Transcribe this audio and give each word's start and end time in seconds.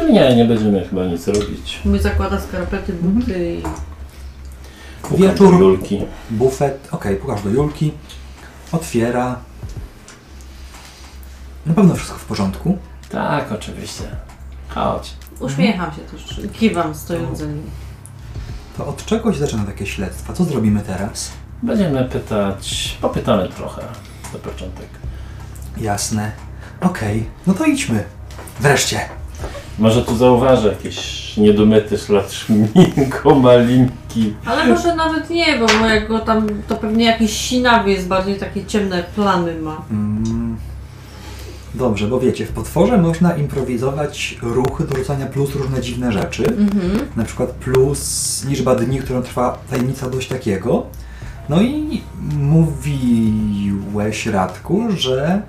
Czyli 0.00 0.12
nie, 0.12 0.36
nie 0.36 0.44
będziemy 0.44 0.88
chyba 0.88 1.04
nic 1.04 1.28
robić. 1.28 1.80
Mój 1.84 1.98
zakłada 1.98 2.40
skarpety, 2.40 2.92
buty 2.92 3.54
i... 3.54 3.62
Pukam 5.02 5.18
Wieczór. 5.18 5.52
do 5.52 5.58
Julki. 5.58 6.00
Bufet, 6.30 6.88
okej, 6.90 7.16
pukasz 7.16 7.42
do 7.42 7.50
Julki, 7.50 7.92
otwiera. 8.72 9.36
Na 11.66 11.74
pewno 11.74 11.94
wszystko 11.94 12.18
w 12.18 12.24
porządku. 12.24 12.78
Tak, 13.10 13.52
oczywiście. 13.52 14.04
Chodź. 14.68 15.12
Uśmiecham 15.40 15.90
się 15.92 16.00
też, 16.00 16.40
kiwam 16.52 16.94
stojąc 16.94 17.38
za 17.38 17.46
nim. 17.46 17.70
To 18.76 18.86
od 18.86 19.04
czego 19.04 19.32
się 19.32 19.38
zaczyna 19.38 19.64
takie 19.64 19.86
śledztwa? 19.86 20.32
Co 20.32 20.44
zrobimy 20.44 20.80
teraz? 20.80 21.30
Będziemy 21.62 22.04
pytać, 22.04 22.98
popytamy 23.00 23.48
trochę 23.48 23.82
na 24.32 24.38
początek. 24.38 24.88
Jasne. 25.76 26.32
Okej, 26.80 27.26
no 27.46 27.54
to 27.54 27.64
idźmy. 27.64 28.04
Wreszcie. 28.60 29.19
Może 29.78 30.02
tu 30.02 30.16
zauważę 30.16 30.68
jakieś 30.68 31.20
niedomyty 31.36 31.98
ślad 31.98 32.32
szminko, 32.32 33.34
malinki. 33.44 34.34
Ale 34.44 34.66
może 34.66 34.96
nawet 34.96 35.30
nie, 35.30 35.58
bo 35.58 35.66
no 35.80 35.86
jak 35.88 36.08
go 36.08 36.18
tam, 36.18 36.48
to 36.68 36.76
pewnie 36.76 37.04
jakiś 37.04 37.32
sinawy 37.32 37.90
jest, 37.90 38.08
bardziej 38.08 38.36
takie 38.36 38.66
ciemne 38.66 39.04
plamy 39.14 39.60
ma. 39.62 39.82
Mm. 39.90 40.56
Dobrze, 41.74 42.08
bo 42.08 42.20
wiecie, 42.20 42.46
w 42.46 42.52
potworze 42.52 42.98
można 42.98 43.36
improwizować 43.36 44.38
ruchy 44.42 44.84
do 44.84 44.96
rzucania 44.96 45.26
plus 45.26 45.54
różne 45.54 45.80
dziwne 45.80 46.12
rzeczy. 46.12 46.46
Mhm. 46.46 47.08
Na 47.16 47.24
przykład 47.24 47.50
plus 47.50 48.44
liczba 48.48 48.74
dni, 48.74 48.98
którą 48.98 49.22
trwa 49.22 49.58
tajemnica 49.70 50.10
dość 50.10 50.28
takiego. 50.28 50.86
No 51.48 51.62
i 51.62 52.02
mówiłeś, 52.38 54.26
Radku, 54.26 54.82
że 54.96 55.42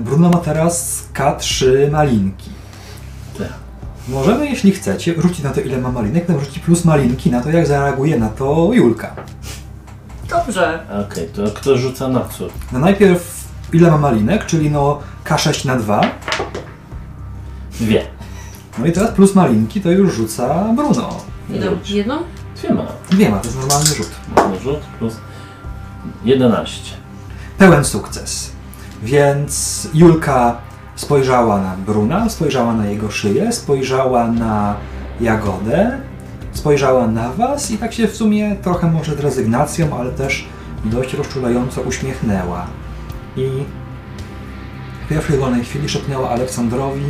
Bruno 0.00 0.28
ma 0.28 0.38
teraz 0.38 1.04
K3 1.14 1.66
malinki. 1.90 2.50
Tak. 3.38 3.48
Możemy, 4.08 4.48
jeśli 4.50 4.72
chcecie, 4.72 5.14
rzucić 5.22 5.42
na 5.44 5.50
to, 5.50 5.60
ile 5.60 5.78
ma 5.78 5.92
malinek, 5.92 6.26
potem 6.26 6.40
rzucić 6.44 6.58
plus 6.58 6.84
malinki 6.84 7.30
na 7.30 7.40
to, 7.40 7.50
jak 7.50 7.66
zareaguje 7.66 8.18
na 8.18 8.28
to 8.28 8.70
Julka. 8.72 9.14
Dobrze. 10.28 10.80
Okej, 11.08 11.28
to 11.28 11.44
kto 11.54 11.76
rzuca 11.78 12.08
na 12.08 12.20
co? 12.20 12.44
No 12.72 12.78
najpierw 12.78 13.44
ile 13.72 13.90
ma 13.90 13.98
malinek, 13.98 14.46
czyli 14.46 14.70
no 14.70 14.98
K6 15.24 15.66
na 15.66 15.76
2. 15.76 16.00
Dwie. 17.80 18.02
No 18.78 18.86
i 18.86 18.92
teraz 18.92 19.10
plus 19.10 19.34
malinki 19.34 19.80
to 19.80 19.90
już 19.90 20.14
rzuca 20.14 20.64
Bruno. 20.76 21.08
Idą 21.50 21.70
Rzuć. 21.70 21.90
jedną? 21.90 22.18
Dwie 22.56 22.74
ma. 22.74 22.86
Dwie 23.10 23.28
ma, 23.30 23.38
to 23.38 23.44
jest 23.44 23.58
normalny 23.58 23.86
rzut. 23.86 24.10
No 24.36 24.58
rzut 24.62 24.78
plus 24.98 25.16
11. 26.24 26.96
Pełen 27.58 27.84
sukces. 27.84 28.50
Więc 29.02 29.88
Julka 29.94 30.56
spojrzała 30.98 31.60
na 31.60 31.76
Bruna, 31.76 32.28
spojrzała 32.28 32.74
na 32.74 32.86
jego 32.86 33.10
szyję, 33.10 33.52
spojrzała 33.52 34.28
na 34.28 34.76
Jagodę, 35.20 35.98
spojrzała 36.52 37.06
na 37.06 37.32
was 37.32 37.70
i 37.70 37.78
tak 37.78 37.92
się 37.92 38.08
w 38.08 38.16
sumie 38.16 38.56
trochę 38.62 38.90
może 38.90 39.14
z 39.14 39.20
rezygnacją, 39.20 39.98
ale 39.98 40.10
też 40.10 40.48
dość 40.84 41.14
rozczulająco 41.14 41.80
uśmiechnęła. 41.80 42.66
I 43.36 43.48
w 45.04 45.08
pierwszej 45.08 45.38
wolnej 45.38 45.64
chwili 45.64 45.88
szepnęła 45.88 46.30
Aleksandrowi 46.30 47.04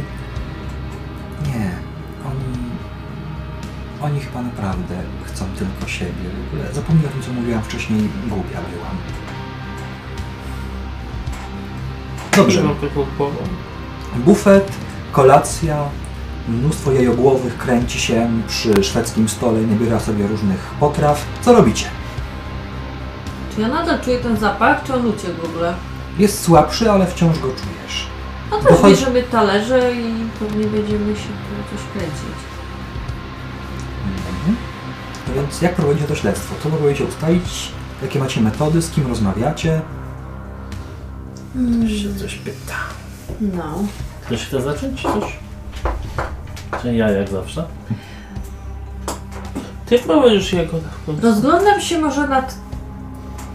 Nie, 1.47 1.71
oni... 2.25 2.69
Oni 4.03 4.21
chyba 4.21 4.43
naprawdę 4.43 4.95
chcą 5.25 5.45
tylko 5.59 5.89
siebie. 5.89 6.13
W 6.13 6.55
ogóle 6.55 6.75
zapomniałem 6.75 7.11
o 7.11 7.13
tym, 7.13 7.23
co 7.23 7.33
mówiłam 7.33 7.63
wcześniej, 7.63 8.01
głupia 8.29 8.59
byłam. 8.73 8.97
Dobrze. 12.37 12.63
Mam 12.63 12.77
taką 12.77 13.07
głową. 13.17 13.37
Bufet, 14.17 14.73
kolacja, 15.13 15.85
mnóstwo 16.49 16.93
jajogłowych 16.93 17.59
kręci 17.59 18.01
się 18.01 18.31
przy 18.49 18.85
szwedzkim 18.85 19.29
stole 19.29 19.63
i 19.63 19.67
nabiera 19.67 20.01
sobie 20.01 20.27
różnych 20.27 20.59
potraw. 20.81 21.25
Co 21.43 21.53
robicie? 21.53 21.87
Czy 23.55 23.61
ja 23.61 23.69
nadal 23.69 24.01
czuję 24.01 24.19
ten 24.19 24.37
zapach, 24.37 24.85
czy 24.85 24.95
on 24.95 25.07
uciekł 25.07 25.43
w 25.43 25.45
ogóle? 25.45 25.75
Jest 26.19 26.43
słabszy, 26.45 26.91
ale 26.91 27.07
wciąż 27.07 27.39
go 27.39 27.49
czujesz. 27.49 28.07
No 28.51 28.59
to 28.59 28.75
chodzi- 28.75 28.95
bierzemy 28.97 29.23
talerze 29.23 29.93
i 29.95 30.15
pewnie 30.39 30.65
będziemy 30.67 31.15
się 31.17 31.29
tu 31.29 31.77
coś 31.77 31.85
kręcić. 31.93 32.39
Mhm. 34.07 34.57
No 35.29 35.35
więc 35.35 35.63
jak 35.63 35.75
prowadzicie 35.75 36.07
to 36.07 36.15
śledztwo? 36.15 36.55
Co 36.63 36.69
próbujecie 36.69 37.05
ustalić? 37.05 37.73
Jakie 38.03 38.19
macie 38.19 38.41
metody? 38.41 38.83
Z 38.83 38.91
kim 38.91 39.07
rozmawiacie? 39.07 39.81
Ktoś 41.53 42.03
się 42.03 42.15
coś 42.15 42.35
pyta. 42.35 42.75
No. 43.41 43.85
Ktoś 44.27 44.47
chce 44.47 44.63
zacząć 44.63 45.03
coś? 45.03 45.39
Czy 46.83 46.95
ja 46.95 47.11
jak 47.11 47.29
zawsze? 47.29 47.65
Ty 49.87 49.99
prowadzisz 49.99 50.51
końcu. 50.51 51.23
Rozglądam 51.23 51.81
się 51.81 51.99
może 51.99 52.29
nad 52.29 52.55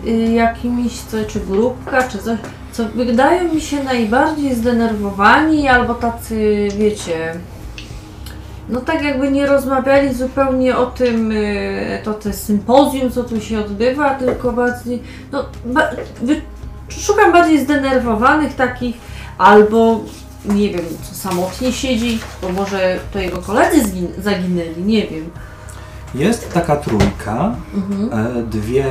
y, 0.05 0.11
jakimiś, 0.11 0.99
co, 0.99 1.17
czy 1.27 1.39
grupka, 1.39 2.07
czy 2.07 2.17
coś, 2.17 2.39
co 2.71 2.85
wydają 2.85 3.53
mi 3.53 3.61
się 3.61 3.83
najbardziej 3.83 4.55
zdenerwowani, 4.55 5.67
albo 5.67 5.95
tacy, 5.95 6.67
wiecie, 6.77 7.35
no 8.69 8.81
tak 8.81 9.03
jakby 9.03 9.31
nie 9.31 9.47
rozmawiali 9.47 10.13
zupełnie 10.13 10.77
o 10.77 10.85
tym, 10.85 11.31
y, 11.31 12.01
to 12.03 12.13
te 12.13 12.33
sympozjum, 12.33 13.11
co 13.11 13.23
tu 13.23 13.41
się 13.41 13.59
odbywa, 13.59 14.15
tylko 14.15 14.51
bardziej, 14.51 15.03
no, 15.31 15.45
ba, 15.65 15.89
wy, 16.21 16.41
szukam 16.89 17.31
bardziej 17.31 17.59
zdenerwowanych 17.59 18.55
takich, 18.55 18.95
albo 19.37 19.99
nie 20.45 20.69
wiem, 20.69 20.85
co 21.03 21.15
samotnie 21.15 21.71
siedzi, 21.73 22.19
bo 22.41 22.49
może 22.49 22.99
to 23.13 23.19
jego 23.19 23.37
koledzy 23.37 23.81
zaginęli, 24.23 24.83
nie 24.85 25.07
wiem. 25.07 25.29
Jest 26.15 26.53
taka 26.53 26.75
trójka, 26.75 27.55
Mhm. 27.73 28.09
e, 28.37 28.43
dwie 28.43 28.85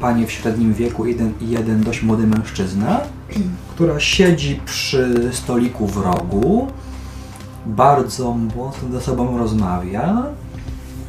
panie 0.00 0.26
w 0.26 0.32
średnim 0.32 0.74
wieku 0.74 1.06
jeden, 1.06 1.32
i 1.40 1.48
jeden 1.50 1.80
dość 1.82 2.02
młody 2.02 2.26
mężczyzna, 2.26 3.00
która 3.74 4.00
siedzi 4.00 4.60
przy 4.66 5.30
stoliku 5.32 5.86
w 5.86 5.96
rogu, 5.96 6.66
bardzo 7.66 8.34
mocno 8.56 8.88
ze 8.92 9.00
sobą 9.00 9.38
rozmawia 9.38 10.22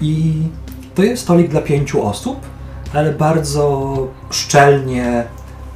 i 0.02 0.34
to 0.96 1.04
jest 1.04 1.24
stolik 1.24 1.48
dla 1.48 1.62
pięciu 1.62 2.04
osób, 2.08 2.40
ale 2.94 3.14
bardzo 3.14 4.08
szczelnie 4.30 5.24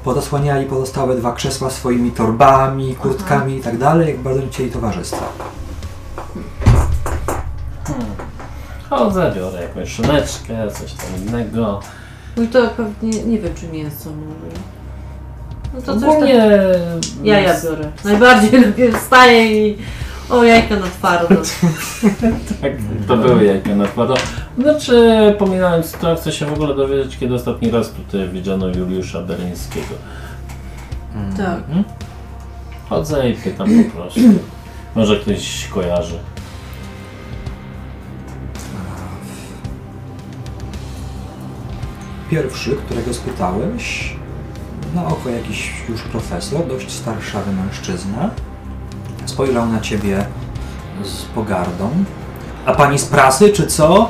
podosłaniali 0.03 0.65
pozostałe 0.65 1.15
dwa 1.15 1.33
krzesła 1.33 1.69
swoimi 1.69 2.11
torbami, 2.11 2.95
kurtkami 2.95 3.57
i 3.57 3.61
tak 3.61 3.77
dalej, 3.77 4.07
jak 4.07 4.17
bardzo 4.17 4.41
nie 4.41 4.47
chcieli 4.47 4.71
towarzystwa. 4.71 5.29
Chodzę, 8.89 9.33
biorę 9.35 9.61
jakąś 9.61 9.89
szyneczkę, 9.89 10.71
coś 10.71 10.93
tam 10.93 11.07
innego. 11.27 11.79
No 12.37 12.43
i 12.43 12.47
to 12.47 12.67
pewnie, 12.77 13.23
nie 13.23 13.39
wiem 13.39 13.55
czy 13.55 13.67
mięso 13.67 14.09
mówię. 14.09 14.55
No 15.73 15.81
to 15.81 15.93
coś 15.93 16.01
tak... 16.01 16.09
Ogólnie... 16.09 16.49
Jaja 17.23 17.61
biorę. 17.63 17.91
Najbardziej 18.03 18.61
lubię, 18.61 18.91
wstaję 18.91 19.67
i... 19.67 19.77
O, 20.33 20.43
jajka 20.43 20.75
na 20.75 20.87
twardo. 20.87 21.35
Tak, 22.61 22.71
to 23.07 23.17
były 23.17 23.43
jajka 23.45 23.75
na 23.75 23.85
twardo. 23.85 24.15
Znaczy, 24.57 25.35
pominając 25.39 25.91
to, 25.91 26.15
chcę 26.15 26.31
się 26.31 26.45
w 26.45 26.53
ogóle 26.53 26.75
dowiedzieć, 26.75 27.17
kiedy 27.17 27.33
ostatni 27.33 27.71
raz 27.71 27.91
tutaj 27.91 28.29
widziano 28.29 28.67
Juliusza 28.67 29.21
Bereńskiego. 29.21 29.95
tak. 31.37 31.57
Mhm. 31.57 31.83
Chodzę 32.89 33.29
i 33.29 33.33
pytam 33.33 33.69
po 33.83 33.97
prostu. 33.97 34.19
Może 34.95 35.19
ktoś 35.19 35.67
kojarzy. 35.73 36.19
Pierwszy, 42.29 42.75
którego 42.75 43.13
spytałeś, 43.13 44.15
na 44.95 45.07
oko 45.07 45.29
jakiś 45.29 45.73
już 45.89 46.01
profesor, 46.01 46.67
dość 46.67 46.91
starszawy 46.91 47.51
mężczyzna, 47.51 48.29
spojrzał 49.25 49.67
na 49.67 49.79
ciebie 49.79 50.25
z 51.03 51.21
pogardą. 51.21 51.89
A 52.65 52.73
pani 52.73 52.99
z 52.99 53.05
prasy, 53.05 53.49
czy 53.49 53.67
co? 53.67 54.09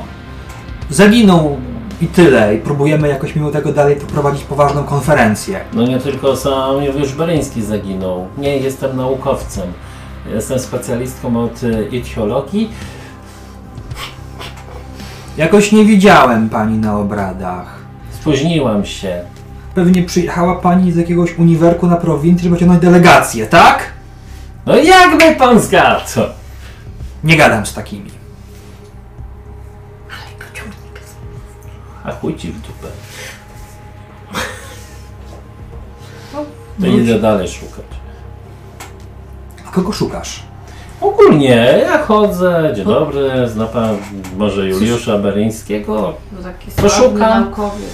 Zaginął 0.89 1.57
i 2.01 2.07
tyle. 2.07 2.55
I 2.55 2.59
próbujemy 2.59 3.07
jakoś 3.07 3.35
mimo 3.35 3.51
tego 3.51 3.73
dalej 3.73 3.95
poprowadzić 3.95 4.43
poważną 4.43 4.83
konferencję. 4.83 5.59
No 5.73 5.87
nie 5.87 5.99
tylko 5.99 6.35
sam 6.35 6.83
Juliusz 6.83 7.13
Bereński 7.13 7.61
zaginął. 7.61 8.27
Nie 8.37 8.57
jestem 8.57 8.97
naukowcem. 8.97 9.67
Jestem 10.33 10.59
specjalistką 10.59 11.43
od 11.43 11.61
etiologii. 11.93 12.69
Jakoś 15.37 15.71
nie 15.71 15.85
widziałem 15.85 16.49
pani 16.49 16.77
na 16.77 16.97
obradach. 16.97 17.79
Spóźniłam 18.11 18.85
się. 18.85 19.21
Pewnie 19.75 20.03
przyjechała 20.03 20.55
pani 20.55 20.91
z 20.91 20.95
jakiegoś 20.95 21.37
uniwerku 21.37 21.87
na 21.87 21.95
prowincji, 21.95 22.43
żeby 22.43 22.57
ciągnąć 22.57 22.81
delegację, 22.81 23.47
tak? 23.47 23.92
No 24.65 24.75
jakby 24.75 25.35
pan 25.35 25.59
zgadł? 25.59 26.03
Nie 27.23 27.37
gadam 27.37 27.65
z 27.65 27.73
takimi. 27.73 28.11
A 32.03 32.11
chuj 32.11 32.35
ci 32.35 32.51
w 32.51 32.61
dupę. 32.61 32.87
To 36.81 36.87
idę 36.87 37.19
dalej 37.19 37.47
szukać. 37.47 37.85
A 39.67 39.71
kogo 39.71 39.91
szukasz? 39.93 40.43
Ogólnie 41.01 41.55
ja 41.87 41.97
chodzę, 41.97 42.73
dzień 42.75 42.85
dobry, 42.85 43.47
zna 43.47 43.65
pan 43.65 43.97
może 44.37 44.67
Juliusza 44.69 45.17
Beryńskiego? 45.17 46.13
No 46.31 46.43
taki 46.43 46.71
Poszukam. 46.71 46.99
sławny 46.99 47.19
naukowiec. 47.19 47.93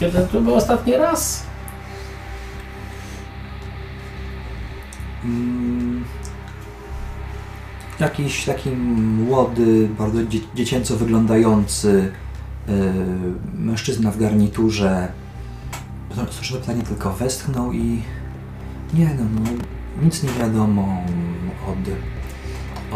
Kiedy 0.00 0.26
to 0.32 0.40
był 0.40 0.54
ostatni 0.54 0.96
raz? 0.96 1.42
Mm, 5.24 5.55
Jakiś 8.00 8.44
taki 8.44 8.70
młody, 8.70 9.88
bardzo 9.98 10.24
dzie 10.24 10.38
dziecięco 10.54 10.96
wyglądający 10.96 12.12
yy, 12.68 12.74
mężczyzna 13.54 14.10
w 14.10 14.18
garniturze. 14.18 15.08
Słyszę 16.30 16.58
pytanie 16.58 16.82
tylko 16.82 17.12
westchnął 17.12 17.72
i 17.72 18.02
nie 18.94 19.04
no, 19.18 19.24
no 19.34 19.50
nic 20.02 20.22
nie 20.22 20.30
wiadomo 20.30 21.02
od, 21.68 21.78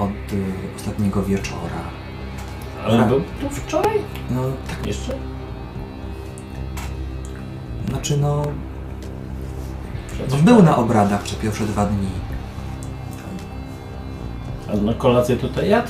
od 0.02 0.32
y, 0.32 0.44
ostatniego 0.76 1.22
wieczora. 1.22 1.80
Ale 2.84 3.06
był 3.06 3.20
tu 3.20 3.50
wczoraj? 3.50 3.98
No 4.30 4.42
tak, 4.68 4.86
Jeszcze? 4.86 5.18
znaczy 7.88 8.16
no, 8.16 8.36
no 8.36 10.26
Przecież 10.26 10.42
był 10.42 10.62
na 10.62 10.76
obradach 10.76 11.22
przez 11.22 11.38
pierwsze 11.38 11.64
dwa 11.64 11.86
dni. 11.86 12.08
A 14.72 14.76
na 14.76 14.94
kolację 14.94 15.36
tutaj 15.36 15.68
jadł? 15.68 15.88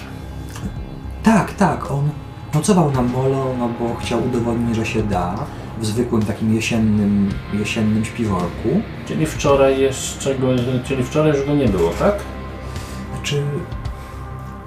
Tak, 1.22 1.52
tak, 1.52 1.90
on 1.90 2.08
nocował 2.54 2.90
na 2.90 3.02
molo, 3.02 3.46
no 3.58 3.68
bo 3.80 3.94
chciał 3.94 4.24
udowodnić, 4.24 4.76
że 4.76 4.86
się 4.86 5.02
da 5.02 5.34
w 5.78 5.86
zwykłym 5.86 6.22
takim 6.22 6.54
jesiennym, 6.54 7.28
jesiennym 7.52 8.04
śpiworku. 8.04 8.68
Czyli 9.06 9.26
wczoraj 9.26 9.80
jeszcze 9.80 10.34
go, 10.34 10.46
czyli 10.84 11.04
wczoraj 11.04 11.32
już 11.32 11.46
go 11.46 11.54
nie 11.54 11.68
było, 11.68 11.90
tak? 11.90 12.14
Znaczy, 13.14 13.42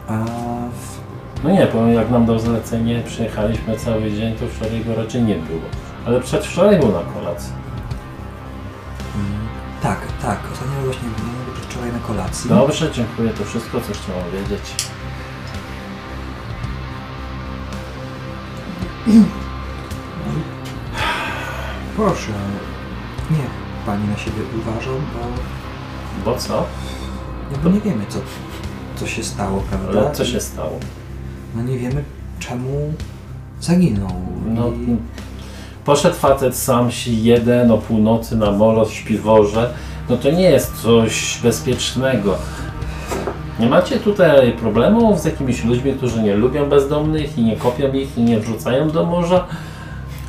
a 0.07 0.25
No 1.43 1.51
nie, 1.51 1.67
bo 1.73 1.87
jak 1.87 2.11
nam 2.11 2.25
dał 2.25 2.39
zlecenie, 2.39 3.01
przyjechaliśmy 3.05 3.77
cały 3.77 4.11
dzień, 4.11 4.35
to 4.35 4.47
wczoraj 4.47 4.85
go 4.85 4.95
raczej 4.95 5.21
nie 5.21 5.35
było. 5.35 5.61
Ale 6.05 6.21
przedwczoraj 6.21 6.79
był 6.79 6.91
na 6.91 6.99
kolacji. 6.99 7.53
mm, 9.15 9.47
tak, 9.81 9.97
tak, 10.21 10.39
ostatnio 10.53 10.81
właśnie 10.85 11.07
na 11.09 11.42
kolacji. 12.07 12.49
Dobrze, 12.49 12.91
dziękuję, 12.91 13.29
to 13.29 13.45
wszystko, 13.45 13.81
co 13.81 13.93
chciałem 13.93 14.31
wiedzieć. 14.31 14.75
Proszę, 21.95 22.31
niech 23.31 23.49
pani 23.85 24.07
na 24.07 24.17
siebie 24.17 24.41
uważa, 24.57 24.89
bo, 24.89 26.31
Bo 26.31 26.37
co? 26.37 26.65
no 27.51 27.57
bo 27.63 27.69
nie 27.69 27.81
wiemy, 27.81 28.05
co, 28.09 28.19
co 28.95 29.07
się 29.07 29.23
stało, 29.23 29.63
prawda? 29.69 29.99
Ale 29.99 30.11
co 30.11 30.25
się 30.25 30.39
stało? 30.39 30.79
No 31.55 31.63
nie 31.63 31.77
wiemy, 31.77 32.03
czemu 32.39 32.93
zaginął. 33.61 34.11
No, 34.45 34.67
I... 34.67 34.97
poszedł 35.85 36.15
facet 36.15 36.55
sam 36.55 36.91
si 36.91 37.23
jeden 37.23 37.71
o 37.71 37.77
północy 37.77 38.37
na 38.37 38.51
molo 38.51 38.85
w 38.85 38.93
śpiworze. 38.93 39.73
No 40.09 40.17
to 40.17 40.31
nie 40.31 40.49
jest 40.49 40.81
coś 40.81 41.39
bezpiecznego. 41.43 42.37
Nie 43.59 43.69
macie 43.69 43.99
tutaj 43.99 44.51
problemów 44.51 45.21
z 45.21 45.25
jakimiś 45.25 45.63
ludźmi, 45.63 45.93
którzy 45.93 46.23
nie 46.23 46.35
lubią 46.35 46.69
bezdomnych 46.69 47.37
i 47.37 47.43
nie 47.43 47.57
kopią 47.57 47.93
ich 47.93 48.17
i 48.17 48.21
nie 48.21 48.39
wrzucają 48.39 48.89
do 48.89 49.05
morza? 49.05 49.47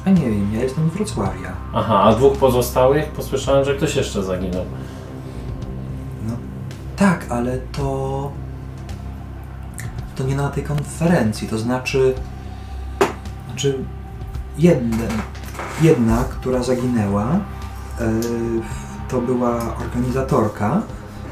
A 0.06 0.10
nie 0.10 0.30
wiem, 0.30 0.54
ja 0.54 0.62
jestem 0.62 0.90
z 0.90 0.92
Wrocławia. 0.92 1.52
Aha, 1.74 2.02
a 2.02 2.12
dwóch 2.14 2.38
pozostałych? 2.38 3.08
Posłyszałem, 3.08 3.64
że 3.64 3.74
ktoś 3.74 3.96
jeszcze 3.96 4.22
zaginął. 4.22 4.64
No 6.28 6.36
tak, 6.96 7.26
ale 7.30 7.58
to. 7.58 8.30
To 10.16 10.24
nie 10.24 10.36
na 10.36 10.48
tej 10.48 10.62
konferencji, 10.62 11.48
to 11.48 11.58
znaczy. 11.58 12.14
Znaczy. 13.48 13.78
Jeden, 14.58 14.92
jedna, 15.82 16.24
która 16.24 16.62
zaginęła, 16.62 17.26
e, 17.30 17.40
to 19.08 19.20
była 19.20 19.76
organizatorka 19.78 20.82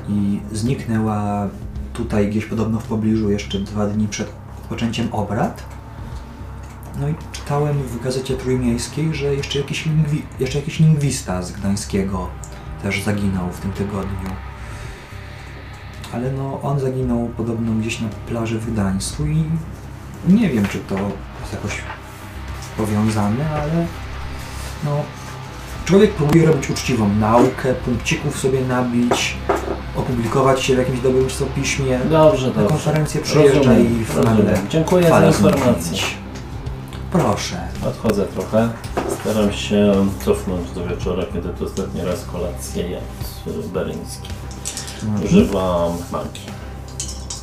i 0.08 0.40
zniknęła 0.52 1.48
tutaj 1.92 2.28
gdzieś 2.28 2.46
podobno 2.46 2.80
w 2.80 2.84
pobliżu 2.84 3.30
jeszcze 3.30 3.58
dwa 3.58 3.86
dni 3.86 4.08
przed 4.08 4.32
odpoczęciem 4.62 5.08
obrad. 5.12 5.62
No 7.00 7.08
i 7.08 7.14
czytałem 7.32 7.82
w 7.82 8.04
gazecie 8.04 8.36
trójmiejskiej, 8.36 9.14
że 9.14 9.34
jeszcze 9.34 9.58
jakiś, 9.58 9.86
lingwi, 9.86 10.22
jeszcze 10.40 10.58
jakiś 10.58 10.80
lingwista 10.80 11.42
z 11.42 11.52
Gdańskiego 11.52 12.28
też 12.82 13.02
zaginął 13.02 13.52
w 13.52 13.60
tym 13.60 13.72
tygodniu. 13.72 14.30
Ale 16.14 16.32
no, 16.32 16.60
on 16.62 16.80
zaginął 16.80 17.28
podobno 17.28 17.72
gdzieś 17.72 18.00
na 18.00 18.08
plaży 18.08 18.58
w 18.58 18.72
Gdańsku 18.72 19.26
i 19.26 19.44
nie 20.28 20.48
wiem, 20.48 20.66
czy 20.66 20.78
to 20.78 20.94
jest 21.40 21.52
jakoś 21.52 21.82
powiązane, 22.76 23.50
ale 23.50 23.86
no, 24.84 25.02
człowiek 25.84 26.14
próbuje 26.14 26.46
robić 26.46 26.70
uczciwą 26.70 27.08
naukę, 27.08 27.74
punkcików 27.74 28.40
sobie 28.40 28.60
nabić, 28.60 29.36
opublikować 29.96 30.62
się 30.62 30.74
w 30.74 30.78
jakimś 30.78 31.00
dobrym 31.00 31.28
czasopiśmie, 31.28 31.98
Dobrze, 32.10 32.46
na 32.46 32.52
dobrze. 32.52 32.68
konferencję 32.68 33.20
przyjeżdża 33.20 33.58
Rozumiem, 33.58 34.00
i 34.00 34.04
w 34.04 34.16
rozumiem. 34.16 34.36
nagle 34.46 34.60
Dziękuję 34.70 35.08
za 35.08 35.26
informację. 35.26 35.98
Proszę. 37.12 37.68
Odchodzę 37.86 38.26
trochę. 38.26 38.68
Staram 39.20 39.52
się 39.52 40.06
cofnąć 40.24 40.70
do 40.70 40.86
wieczora, 40.86 41.22
kiedy 41.32 41.48
to 41.48 41.64
ostatni 41.64 42.04
raz 42.04 42.24
kolację 42.24 42.90
jadł 42.90 43.60
y, 43.60 43.68
beryński. 43.68 44.28
Używam 45.24 45.92
magii. 46.12 46.46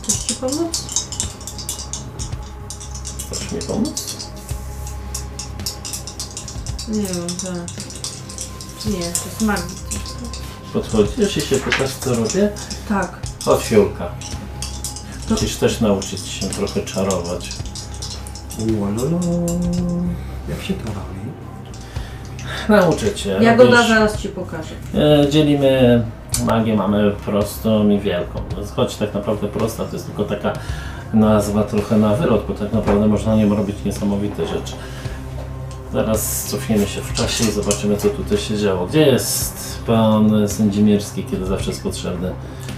Chcesz 0.04 0.16
ci 0.24 0.34
pomóc? 0.34 0.86
Chcesz 3.32 3.52
mi 3.52 3.60
pomóc? 3.62 4.30
Nie 6.88 7.02
wiem, 7.02 7.28
to... 7.42 7.89
Nie, 8.86 9.00
to 9.00 9.06
jest 9.26 9.42
magii. 9.42 9.76
Podchodzisz 10.74 11.38
i 11.38 11.42
się 11.42 11.56
pytasz, 11.56 11.92
co 11.94 12.14
robię? 12.16 12.50
Tak. 12.90 13.20
Chodź, 13.46 13.64
Fiolka. 13.64 14.10
Musisz 15.30 15.56
też 15.56 15.82
nauczyć 15.82 16.28
się 16.28 16.48
trochę 16.48 16.82
czarować. 16.82 17.50
Uololo. 18.80 19.20
Jak 20.50 20.62
się 20.64 20.74
to 20.74 20.84
robi? 20.88 21.20
Nauczę 22.70 23.14
cię. 23.16 23.30
Jagoda 23.42 23.70
robisz- 23.82 23.88
zaraz 23.88 24.22
ci 24.22 24.30
pokaże. 24.30 24.76
E, 24.96 25.30
Dzielimy 25.30 26.04
magię, 26.46 26.76
mamy 26.76 27.12
prostą 27.26 27.90
i 27.90 28.00
wielką. 28.00 28.42
Choć 28.76 28.96
tak 28.96 29.14
naprawdę 29.14 29.48
prosta 29.48 29.86
to 29.86 29.94
jest 29.96 30.06
tylko 30.06 30.24
taka 30.24 30.54
nazwa 31.14 31.64
trochę 31.64 31.98
na 31.98 32.16
wylot, 32.16 32.46
bo 32.48 32.54
tak 32.54 32.74
naprawdę 32.74 33.08
można 33.08 33.36
nią 33.36 33.56
robić 33.56 33.76
niesamowite 33.86 34.48
rzeczy. 34.48 34.74
Zaraz 35.94 36.44
cofniemy 36.44 36.88
się 36.88 37.02
w 37.02 37.14
czasie 37.14 37.44
i 37.44 37.52
zobaczymy 37.52 37.98
co 37.98 38.10
tutaj 38.10 38.38
się 38.38 38.58
działo. 38.58 38.88
Gdzie 38.88 39.02
jest 39.02 39.80
pan 39.88 40.50
Sędzimierski, 40.50 41.24
kiedy 41.24 41.46
zawsze 41.46 41.70
jest 41.70 41.84
potrzebny? 41.84 42.32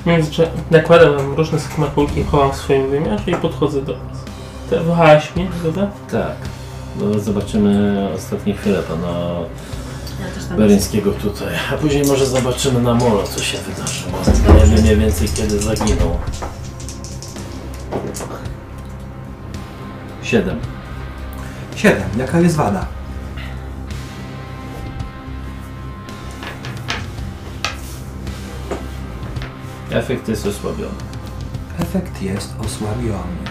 Więc 0.06 0.30
że 0.32 0.52
nakładam 0.72 1.16
nam 1.16 1.34
różne 1.34 1.60
smakulki, 1.60 2.24
chowam 2.24 2.52
w 2.52 2.56
swoim 2.56 2.90
wymiarze 2.90 3.32
i 3.32 3.36
podchodzę 3.36 3.82
do 3.82 3.94
was. 3.94 4.18
Ty 4.70 4.80
wołałaś 4.80 5.36
mnie, 5.36 5.48
prawda? 5.62 5.92
Tak. 6.12 6.36
No, 7.00 7.20
zobaczymy 7.20 8.08
ostatnie 8.16 8.54
chwile 8.54 8.80
pana 8.84 9.08
Ja 10.20 10.36
też 10.36 10.46
tam 10.46 10.58
Beryńskiego 10.58 11.12
tutaj, 11.12 11.56
a 11.74 11.78
później 11.78 12.04
może 12.06 12.26
zobaczymy 12.26 12.82
na 12.82 12.94
molo 12.94 13.24
co 13.24 13.44
się 13.44 13.58
wydarzyło. 13.58 14.18
Wiemy 14.60 14.82
mniej 14.82 14.98
więcej 14.98 15.28
kiedy 15.36 15.60
zaginął. 15.60 16.18
Siedem. 20.24 20.60
Siedem. 21.76 22.10
Jaka 22.18 22.40
jest 22.40 22.56
wada? 22.56 22.86
Efekt 29.92 30.28
jest 30.28 30.48
osłabiony. 30.48 30.96
Efekt 31.80 32.22
jest 32.22 32.56
osłabiony. 32.60 33.44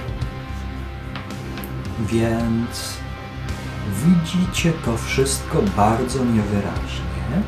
Więc 2.00 2.94
widzicie 4.04 4.72
to 4.84 4.96
wszystko 4.96 5.62
bardzo 5.76 6.24
niewyraźnie, 6.24 7.42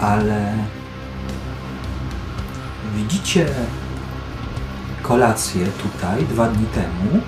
ale 0.00 0.52
widzicie 2.96 3.46
kolację 5.02 5.66
tutaj 5.66 6.24
dwa 6.24 6.48
dni 6.48 6.66
temu, 6.66 7.22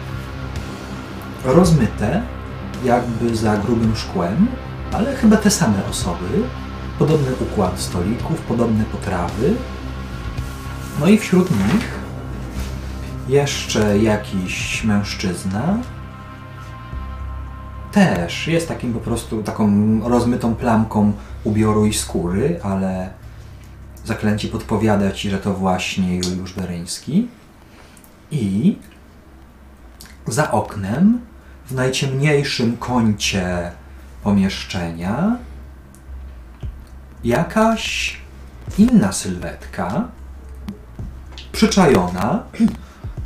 rozmyte, 1.44 2.22
jakby 2.84 3.36
za 3.36 3.56
grubym 3.56 3.96
szkłem, 3.96 4.46
ale 4.92 5.16
chyba 5.16 5.36
te 5.36 5.50
same 5.50 5.86
osoby, 5.90 6.42
podobny 6.98 7.30
układ 7.40 7.80
stolików, 7.80 8.40
podobne 8.40 8.84
potrawy, 8.84 9.54
no 11.00 11.08
i 11.08 11.18
wśród 11.18 11.50
nich 11.50 11.98
jeszcze 13.28 13.98
jakiś 13.98 14.84
mężczyzna. 14.84 15.78
Też 17.92 18.48
jest 18.48 18.68
takim 18.68 18.92
po 18.94 19.00
prostu 19.00 19.42
taką 19.42 20.00
rozmytą 20.08 20.54
plamką 20.54 21.12
ubioru 21.44 21.86
i 21.86 21.94
skóry, 21.94 22.60
ale 22.62 23.10
zaklęci 24.04 24.48
podpowiada 24.48 25.12
ci, 25.12 25.30
że 25.30 25.38
to 25.38 25.54
właśnie 25.54 26.16
Juliusz 26.16 26.52
Beryński. 26.52 27.28
I 28.30 28.78
za 30.26 30.50
oknem, 30.50 31.20
w 31.66 31.74
najciemniejszym 31.74 32.76
kącie 32.76 33.72
pomieszczenia, 34.22 35.36
jakaś 37.24 38.16
inna 38.78 39.12
sylwetka, 39.12 40.08
przyczajona, 41.52 42.42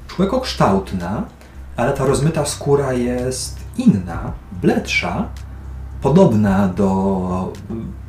człekokształtna, 0.08 1.22
ale 1.76 1.92
ta 1.92 2.04
rozmyta 2.04 2.44
skóra 2.44 2.92
jest 2.92 3.60
inna, 3.76 4.32
bledsza, 4.52 5.28
podobna 6.02 6.68
do 6.68 7.52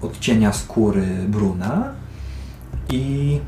odcienia 0.02 0.54
skóry 0.54 1.08
Bruna 1.28 1.84
i 2.90 3.40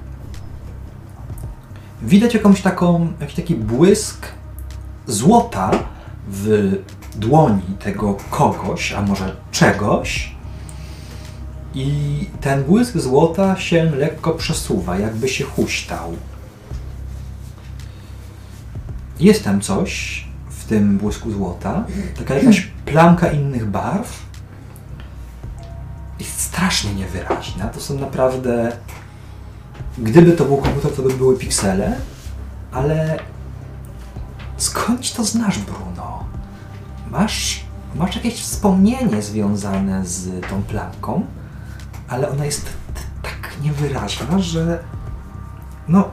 widać 2.02 2.34
jakąś 2.34 2.62
taką, 2.62 3.08
jakiś 3.20 3.36
taki 3.36 3.56
błysk 3.56 4.28
złota 5.08 5.72
w 6.28 6.72
dłoni 7.16 7.78
tego 7.80 8.18
kogoś, 8.30 8.94
a 8.94 9.02
może 9.02 9.36
czegoś. 9.52 10.36
I 11.76 11.90
ten 12.42 12.64
błysk 12.64 12.98
złota 12.98 13.56
się 13.56 13.84
lekko 13.84 14.32
przesuwa, 14.32 15.00
jakby 15.00 15.30
się 15.30 15.44
huśtał. 15.44 16.14
Jest 19.20 19.44
tam 19.44 19.62
coś 19.62 20.26
w 20.50 20.66
tym 20.66 20.98
błysku 20.98 21.32
złota, 21.32 21.86
taka 22.18 22.36
jakaś 22.36 22.72
plamka 22.86 23.32
innych 23.32 23.66
barw. 23.70 24.26
Jest 26.20 26.40
strasznie 26.40 26.94
niewyraźna. 26.94 27.68
To 27.68 27.80
są 27.80 28.00
naprawdę. 28.00 28.78
Gdyby 29.98 30.32
to 30.32 30.46
był 30.46 30.58
komputer, 30.58 30.92
to 30.92 31.02
by 31.02 31.14
były 31.14 31.38
piksele, 31.38 31.98
ale 32.72 33.20
skądś 34.58 35.12
to 35.12 35.24
znasz, 35.24 35.60
Bruno? 35.60 36.26
Masz, 37.12 37.66
masz 37.96 38.16
jakieś 38.16 38.42
wspomnienie 38.42 39.22
związane 39.22 40.06
z 40.06 40.48
tą 40.50 40.64
plamką, 40.64 41.26
ale 42.08 42.30
ona 42.30 42.46
jest 42.46 42.70
tak 43.22 43.52
niewyraźna, 43.64 44.40
że 44.40 44.84
no, 45.88 46.10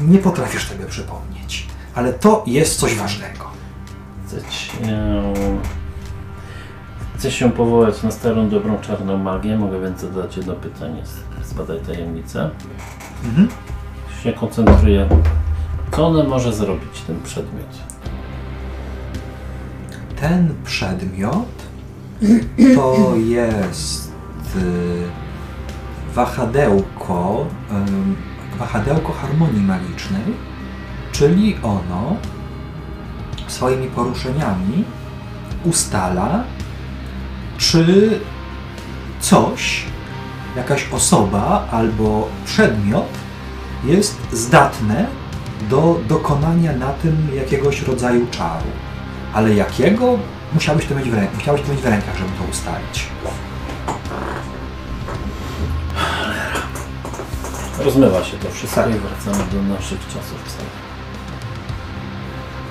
nie 0.00 0.18
potrafisz 0.18 0.66
tego 0.66 0.84
przypomnieć. 0.88 1.69
Ale 1.94 2.12
to 2.12 2.44
jest 2.46 2.80
coś 2.80 2.94
ważnego. 2.94 3.44
Chcę 4.26 4.36
cię... 4.36 5.02
Chcę 7.16 7.30
się 7.30 7.52
powołać 7.52 8.02
na 8.02 8.10
starą, 8.10 8.48
dobrą, 8.48 8.78
czarną 8.78 9.18
magię. 9.18 9.58
Mogę 9.58 9.80
więc 9.80 10.00
zadać 10.00 10.36
jedno 10.36 10.54
pytanie. 10.54 11.02
Zbadaj 11.44 11.80
tajemnicę. 11.80 12.50
Mhm. 13.24 13.48
Się 14.24 14.32
koncentruję. 14.32 15.08
Co 15.92 16.06
one 16.06 16.24
może 16.24 16.52
zrobić, 16.52 17.00
ten 17.06 17.22
przedmiot? 17.22 17.78
Ten 20.20 20.54
przedmiot 20.64 21.48
to 22.74 23.12
jest 23.16 24.12
y, 24.56 24.60
wahadełko, 26.14 27.46
wahadełko 28.58 29.12
harmonii 29.12 29.62
magicznej, 29.62 30.22
czyli 31.20 31.56
ono 31.62 32.16
swoimi 33.48 33.86
poruszeniami 33.86 34.84
ustala, 35.64 36.44
czy 37.58 38.10
coś, 39.20 39.84
jakaś 40.56 40.88
osoba 40.92 41.66
albo 41.70 42.28
przedmiot 42.46 43.08
jest 43.84 44.16
zdatne 44.32 45.06
do 45.70 46.00
dokonania 46.08 46.72
na 46.72 46.88
tym 46.92 47.28
jakiegoś 47.34 47.82
rodzaju 47.82 48.26
czaru. 48.30 48.70
Ale 49.32 49.54
jakiego? 49.54 50.18
Musiałbyś 50.54 50.86
to 50.86 50.94
mieć 50.94 51.10
w, 51.10 51.14
rę- 51.14 51.34
musiałbyś 51.34 51.62
to 51.66 51.72
mieć 51.72 51.80
w 51.80 51.86
rękach, 51.86 52.18
żeby 52.18 52.30
to 52.38 52.44
ustalić. 52.50 53.06
Rozmywa 57.78 58.24
się 58.24 58.36
to 58.36 58.50
wszystko 58.50 58.80
Tak. 58.82 58.90
i 58.90 58.98
wracamy 58.98 59.44
do 59.52 59.62
naszych 59.74 60.06
czasów. 60.06 60.38
wcale. 60.44 60.89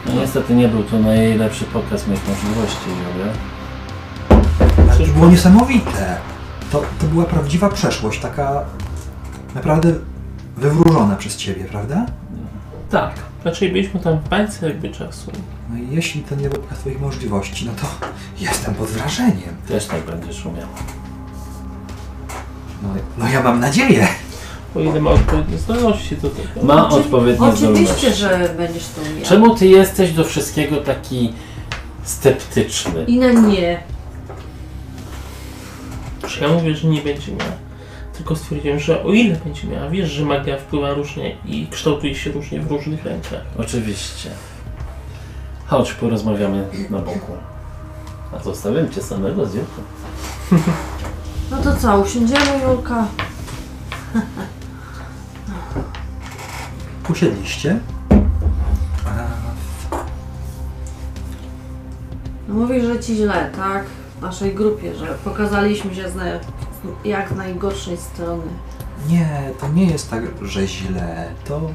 No 0.09 0.21
niestety 0.21 0.55
nie 0.55 0.67
był 0.67 0.83
to 0.83 0.99
najlepszy 0.99 1.65
pokaz 1.65 2.07
moich 2.07 2.27
możliwości, 2.27 2.89
Julia. 2.89 3.33
Ale 4.91 5.07
to 5.07 5.13
było 5.13 5.29
niesamowite. 5.29 6.17
To, 6.71 6.83
to 6.99 7.05
była 7.07 7.25
prawdziwa 7.25 7.69
przeszłość, 7.69 8.19
taka 8.19 8.65
naprawdę 9.55 9.93
wywróżona 10.57 11.15
przez 11.15 11.37
ciebie, 11.37 11.65
prawda? 11.65 12.05
Tak. 12.89 13.11
Raczej 13.45 13.71
byliśmy 13.71 13.99
tam 13.99 14.19
w 14.19 14.29
bańce 14.29 14.67
jakby 14.67 14.89
czasu. 14.89 15.31
No 15.69 15.77
i 15.77 15.95
jeśli 15.95 16.21
to 16.21 16.35
nie 16.35 16.49
wymaga 16.49 16.75
twoich 16.75 17.01
możliwości, 17.01 17.65
no 17.65 17.71
to 17.81 18.07
jestem 18.45 18.75
pod 18.75 18.87
wrażeniem. 18.87 19.55
Też 19.67 19.85
tak 19.85 20.05
będziesz 20.05 20.45
umiał. 20.45 20.67
No, 22.83 22.89
no 23.17 23.29
ja 23.29 23.43
mam 23.43 23.59
nadzieję. 23.59 24.07
O 24.75 24.79
ile 24.79 25.01
ma 25.01 25.11
odpowiednie 25.11 25.57
zdolności 25.57 26.15
do 26.17 26.29
tego. 26.29 26.63
Ma 26.63 26.87
Oczy- 26.87 26.95
odpowiednie 26.95 27.47
Oczywiście, 27.47 27.95
zdolności. 27.95 28.13
że 28.13 28.53
będziesz 28.57 28.83
to 28.87 29.01
umiał. 29.01 29.25
Czemu 29.25 29.55
ty 29.55 29.67
jesteś 29.67 30.11
do 30.11 30.23
wszystkiego 30.23 30.77
taki 30.77 31.33
sceptyczny? 32.03 33.03
I 33.07 33.19
na 33.19 33.31
nie. 33.31 33.83
Czy 36.27 36.43
ja 36.43 36.47
mówię, 36.49 36.75
że 36.75 36.87
nie 36.87 37.01
będzie 37.01 37.31
miała. 37.31 37.51
Tylko 38.17 38.35
stwierdziłem, 38.35 38.79
że 38.79 39.03
o 39.03 39.13
ile 39.13 39.35
będzie 39.35 39.67
miała, 39.67 39.89
wiesz, 39.89 40.09
że 40.11 40.25
magia 40.25 40.57
wpływa 40.57 40.93
różnie 40.93 41.35
i 41.45 41.67
kształtuje 41.71 42.15
się 42.15 42.31
różnie 42.31 42.59
w 42.59 42.71
różnych 42.71 43.05
rękach. 43.05 43.41
Oczywiście. 43.57 44.29
Chodź, 45.67 45.93
porozmawiamy 45.93 46.67
na 46.89 46.97
boku. 46.99 47.31
A 48.35 48.43
zostawiam 48.43 48.89
cię 48.91 49.01
samego 49.01 49.45
z. 49.45 49.55
No 51.51 51.57
to 51.63 51.75
co, 51.75 51.99
usiądziemy 51.99 52.45
Julka? 52.67 53.07
No 62.47 62.53
mówisz, 62.55 62.83
że 62.83 62.99
ci 62.99 63.15
źle, 63.15 63.49
tak? 63.55 63.83
W 64.19 64.21
naszej 64.21 64.55
grupie, 64.55 64.95
że 64.95 65.05
pokazaliśmy 65.23 65.95
się 65.95 66.09
z 66.09 66.15
na, 66.15 66.25
jak 67.05 67.29
z 67.29 67.35
najgorszej 67.35 67.97
strony. 67.97 68.43
nie, 69.09 69.51
to 69.59 69.67
nie 69.69 69.85
jest 69.85 70.09
tak, 70.09 70.23
że 70.41 70.67
źle. 70.67 71.29
To, 71.45 71.71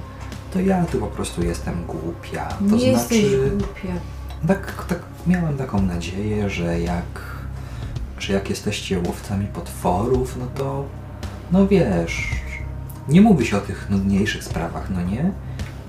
to 0.52 0.60
ja 0.60 0.84
tu 0.84 0.98
po 0.98 1.06
prostu 1.06 1.42
jestem 1.42 1.84
głupia. 1.86 2.48
To 2.48 2.64
nie 2.64 2.68
znaczy... 2.68 2.86
jesteś 3.14 3.50
głupia. 3.50 4.00
Tak, 4.46 4.84
tak 4.88 4.98
miałem 5.26 5.56
taką 5.56 5.82
nadzieję, 5.82 6.50
że 6.50 6.80
jak, 6.80 7.20
że 8.18 8.32
jak 8.32 8.50
jesteście 8.50 8.98
łowcami 9.06 9.46
potworów, 9.46 10.36
no 10.40 10.46
to, 10.54 10.84
no 11.52 11.66
wiesz, 11.66 12.43
nie 13.08 13.20
mówi 13.20 13.46
się 13.46 13.56
o 13.56 13.60
tych 13.60 13.90
nudniejszych 13.90 14.44
sprawach, 14.44 14.90
no 14.90 15.02
nie? 15.02 15.32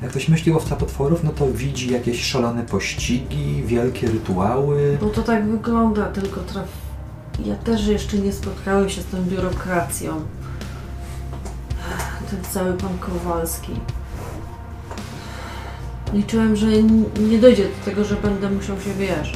Jak 0.01 0.11
ktoś 0.11 0.29
myśli 0.29 0.51
łowca 0.51 0.75
potworów, 0.75 1.23
no 1.23 1.31
to 1.31 1.47
widzi 1.47 1.93
jakieś 1.93 2.23
szalone 2.23 2.63
pościgi, 2.63 3.63
wielkie 3.65 4.07
rytuały. 4.07 4.97
Bo 5.01 5.09
to 5.09 5.21
tak 5.23 5.47
wygląda, 5.47 6.05
tylko 6.05 6.41
traf... 6.41 6.67
Ja 7.45 7.55
też 7.55 7.87
jeszcze 7.87 8.17
nie 8.17 8.33
spotkałem 8.33 8.89
się 8.89 9.01
z 9.01 9.05
tą 9.05 9.23
biurokracją. 9.23 10.21
Ten 12.31 12.43
cały 12.51 12.73
pan 12.73 12.97
Kowalski. 12.99 13.71
Liczyłem, 16.13 16.55
że 16.55 16.67
nie 17.29 17.39
dojdzie 17.39 17.63
do 17.63 17.85
tego, 17.85 18.05
że 18.05 18.15
będę 18.15 18.49
musiał 18.49 18.81
się, 18.81 18.93
wiesz, 18.93 19.33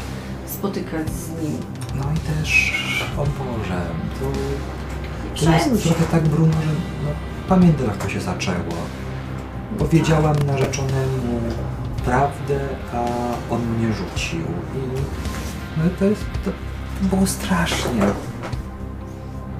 spotykać 0.47 1.09
z 1.09 1.29
nim. 1.43 1.57
No 1.95 2.03
i 2.15 2.39
też, 2.39 2.73
o 3.17 3.21
Boże, 3.21 3.81
to, 4.19 4.25
to 4.25 5.35
Przejmuj 5.35 5.71
jest 5.71 5.83
trochę 5.83 6.05
tak, 6.05 6.23
Bruno, 6.27 6.53
że 6.53 6.71
no, 7.03 7.09
pamiętam 7.49 7.87
jak 7.87 7.97
to 7.97 8.09
się 8.09 8.21
zaczęło. 8.21 8.75
Powiedziałam 9.79 10.35
narzeczonemu 10.47 11.41
prawdę, 12.05 12.59
a 12.93 13.05
on 13.53 13.61
mnie 13.61 13.93
rzucił. 13.93 14.39
I 14.75 14.79
no 15.77 15.83
to 15.99 16.05
jest. 16.05 16.25
To, 16.45 16.51
to 17.01 17.15
było 17.15 17.27
strasznie. 17.27 18.01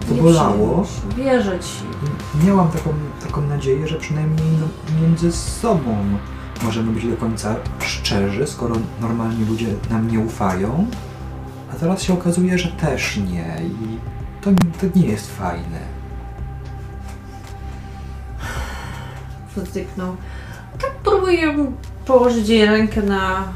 To 0.07 0.13
Nie 0.13 0.21
bolało. 0.21 0.85
Wierzę 1.17 1.59
ci. 1.59 1.83
Miałam 2.47 2.71
taką, 2.71 2.89
taką 3.23 3.41
nadzieję, 3.41 3.87
że 3.87 3.95
przynajmniej 3.95 4.47
no, 4.61 4.67
między 5.01 5.31
sobą 5.31 5.95
możemy 6.63 6.91
być 6.91 7.07
do 7.07 7.17
końca 7.17 7.55
szczerzy, 7.79 8.47
skoro 8.47 8.75
normalni 9.01 9.45
ludzie 9.45 9.67
nam 9.89 10.11
nie 10.11 10.19
ufają. 10.19 10.87
A 11.73 11.75
teraz 11.75 12.01
się 12.01 12.13
okazuje, 12.13 12.57
że 12.57 12.69
też 12.69 13.17
nie. 13.17 13.61
I 13.63 13.97
to, 14.41 14.51
to 14.51 14.99
nie 14.99 15.07
jest 15.07 15.31
fajne. 15.31 15.98
Tak 20.81 20.91
próbuję 21.03 21.55
położyć 22.05 22.49
jej 22.49 22.65
rękę 22.65 23.01
na 23.01 23.53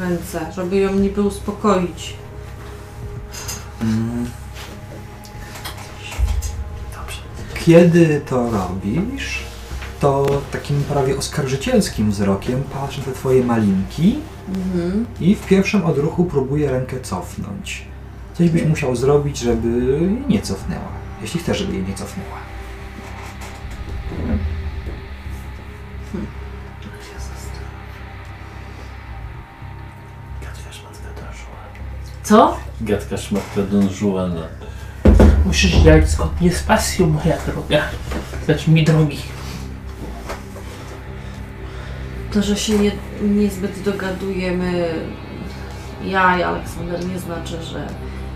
ręce, 0.00 0.52
żeby 0.52 0.76
ją 0.76 0.94
niby 0.94 1.22
uspokoić. 1.22 2.14
Mm. 3.82 4.26
Dobrze. 6.94 7.18
Kiedy 7.64 8.20
to 8.28 8.50
robisz, 8.50 9.42
to 10.00 10.26
takim 10.52 10.82
prawie 10.82 11.18
oskarżycielskim 11.18 12.10
wzrokiem 12.10 12.62
patrzy 12.62 13.00
na 13.00 13.06
te 13.06 13.12
twoje 13.12 13.44
malinki 13.44 14.18
Mhm. 14.48 15.06
i 15.20 15.34
w 15.34 15.46
pierwszym 15.46 15.86
odruchu 15.86 16.24
próbuje 16.24 16.70
rękę 16.70 17.00
cofnąć. 17.00 17.84
Coś 18.34 18.50
byś 18.50 18.62
musiał 18.62 18.96
zrobić, 18.96 19.38
żeby 19.38 19.68
jej 19.68 20.22
nie 20.28 20.42
cofnęła. 20.42 20.88
Jeśli 21.22 21.40
chcesz, 21.40 21.58
żeby 21.58 21.72
jej 21.72 21.82
nie 21.82 21.94
cofnęła. 21.94 22.36
Co? 32.26 32.56
Gadka 32.80 33.16
szmatka 33.16 33.62
Don 33.70 33.88
Juana. 34.00 34.42
Musisz 35.44 35.76
działać 35.76 36.10
zgodnie 36.10 36.52
z 36.52 36.62
pasją, 36.62 37.06
moja 37.06 37.36
droga. 37.46 37.82
Znaczy 38.44 38.70
mi 38.70 38.84
drogi. 38.84 39.18
To, 42.32 42.42
że 42.42 42.56
się 42.56 42.78
nie, 42.78 42.92
niezbyt 43.22 43.82
dogadujemy, 43.82 44.94
ja 46.04 46.38
i 46.38 46.42
Aleksander, 46.42 47.06
nie 47.06 47.18
znaczy, 47.18 47.62
że 47.62 47.86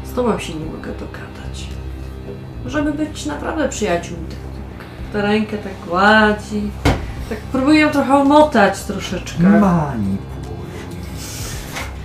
z 0.05 0.13
tobą 0.13 0.39
się 0.39 0.55
nie 0.55 0.65
mogę 0.65 0.93
dogadać. 0.93 1.69
Możemy 2.65 2.93
być 2.93 3.27
naprawdę 3.27 3.69
przyjaciółmi. 3.69 4.27
Tak, 4.29 4.39
tak, 4.79 4.87
tę 5.13 5.23
rękę 5.23 5.59
tak 5.59 5.73
gładzi. 5.89 6.71
Tak 7.29 7.39
próbuję 7.53 7.81
ją 7.81 7.91
trochę 7.91 8.15
omotać 8.15 8.83
troszeczkę. 8.83 9.43
Manipuluj. 9.43 10.40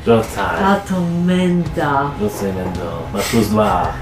Rzucaj. 0.05 0.63
A 0.63 0.75
to 0.75 1.01
menda. 1.25 2.11
Rzucaj 2.19 2.53
Mendo. 2.53 3.01
Masz 3.13 3.29
plus 3.29 3.47
dwa. 3.47 3.93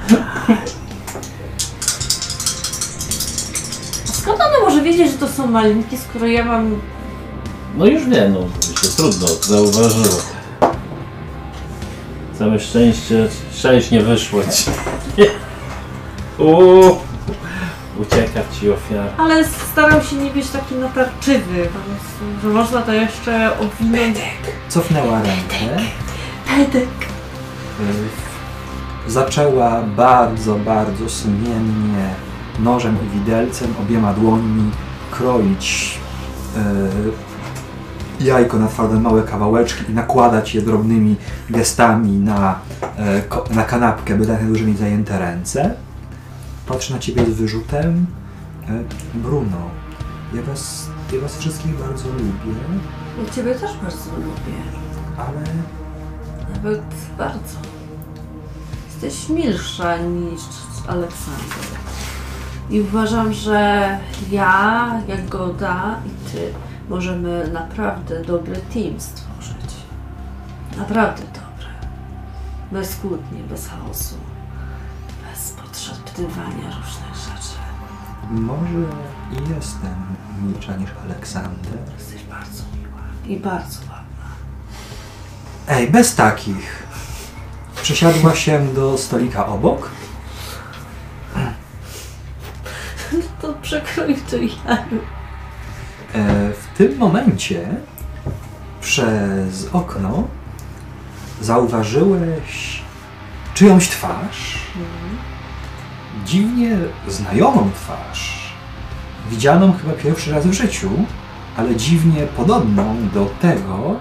Skąd 4.05 4.41
ona 4.41 4.59
może 4.65 4.81
wiedzieć, 4.81 5.11
że 5.11 5.17
to 5.17 5.27
są 5.27 5.47
malinki, 5.47 5.97
skoro 5.97 6.27
ja 6.27 6.45
mam... 6.45 6.81
No 7.77 7.85
już 7.85 8.05
wiem, 8.05 8.33
no 8.33 8.39
się 8.81 8.87
trudno, 8.97 9.27
zauważyło. 9.27 10.21
Całe 12.39 12.59
szczęście, 12.59 13.27
sześć 13.53 13.91
nie 13.91 14.01
wyszło 14.01 14.41
ci. 14.43 14.71
Uuu, 16.37 16.97
ucieka 18.01 18.39
ci 18.51 18.71
ofiara. 18.71 19.09
Ale 19.17 19.43
staram 19.47 20.01
się 20.03 20.15
nie 20.15 20.29
być 20.31 20.47
taki 20.49 20.75
natarczywy, 20.75 21.65
po 21.73 21.79
prostu, 21.79 22.41
że 22.43 22.47
można 22.47 22.81
to 22.81 22.93
jeszcze 22.93 23.59
obwinąć. 23.59 24.17
Cofnęła 24.69 25.21
rękę. 25.21 25.83
Pedek. 26.47 26.89
Y, 27.79 29.11
Zaczęła 29.11 29.81
bardzo, 29.81 30.55
bardzo 30.55 31.09
sumiennie 31.09 32.09
nożem 32.59 32.97
i 33.05 33.19
widelcem, 33.19 33.73
obiema 33.81 34.13
dłońmi 34.13 34.71
kroić 35.11 35.97
y, 36.57 38.23
jajko 38.23 38.57
na 38.59 38.67
twarde 38.67 38.99
małe 38.99 39.21
kawałeczki 39.23 39.83
i 39.89 39.93
nakładać 39.93 40.55
je 40.55 40.61
drobnymi 40.61 41.15
gestami 41.49 42.11
na, 42.11 42.59
ko- 43.29 43.45
na 43.51 43.63
kanapkę, 43.63 44.15
by 44.15 44.27
tak 44.27 44.47
dużo 44.47 44.65
mieć 44.65 44.77
zajęte 44.77 45.19
ręce. 45.19 45.73
Patrzę 46.67 46.93
na 46.93 46.99
ciebie 46.99 47.25
z 47.25 47.29
wyrzutem. 47.29 48.05
E, 48.69 48.83
Bruno, 49.13 49.69
ja 50.33 50.41
was, 50.41 50.89
ja 51.13 51.19
was 51.21 51.37
wszystkich 51.37 51.77
bardzo 51.77 52.09
lubię, 52.09 52.59
Ja 53.25 53.33
Ciebie 53.33 53.55
też 53.55 53.71
bardzo 53.83 54.11
lubię. 54.15 54.59
ale 55.17 55.43
Nawet 56.55 56.81
bardzo. 57.17 57.57
Jesteś 58.85 59.29
milsza 59.29 59.97
niż 59.97 60.41
Aleksander. 60.87 61.73
I 62.69 62.81
uważam, 62.81 63.33
że 63.33 63.99
ja, 64.31 65.01
Jagoda 65.07 65.99
i 66.05 66.31
ty 66.31 66.53
możemy 66.89 67.49
naprawdę 67.53 68.21
dobry 68.21 68.55
team 68.55 68.99
stworzyć. 68.99 69.75
Naprawdę 70.77 71.21
dobry. 71.21 71.67
Bez 72.71 72.95
kłótni, 72.95 73.43
bez 73.49 73.67
chaosu. 73.67 74.15
Bez 76.13 76.21
podszeptywania 76.21 76.67
różnych 76.67 77.15
rzeczy. 77.15 77.57
może 78.29 78.87
i 79.31 79.55
jestem 79.55 79.95
milsza 80.41 80.75
niż 80.75 80.89
Aleksander. 81.05 81.77
Jesteś 81.97 82.23
bardzo 82.23 82.63
miła 82.77 83.35
i 83.35 83.39
bardzo 83.39 83.79
ładna. 83.79 84.25
Ej, 85.67 85.91
bez 85.91 86.15
takich. 86.15 86.83
Przesiadła 87.81 88.35
się 88.35 88.67
do 88.73 88.97
stolika 88.97 89.45
obok. 89.45 89.89
To 93.41 93.53
przekrój 93.53 94.15
to 94.15 94.37
ja. 94.37 94.77
E, 96.13 96.51
w 96.53 96.77
tym 96.77 96.97
momencie 96.97 97.67
przez 98.81 99.69
okno 99.73 100.27
zauważyłeś 101.41 102.81
czyjąś 103.53 103.89
twarz. 103.89 104.67
Dziwnie 106.25 106.77
znajomą 107.07 107.71
twarz. 107.75 108.53
Widzianą 109.29 109.73
chyba 109.73 109.93
pierwszy 109.93 110.31
raz 110.31 110.47
w 110.47 110.53
życiu, 110.53 110.89
ale 111.57 111.75
dziwnie 111.75 112.27
podobną 112.37 112.95
do 113.13 113.25
tego, 113.41 113.95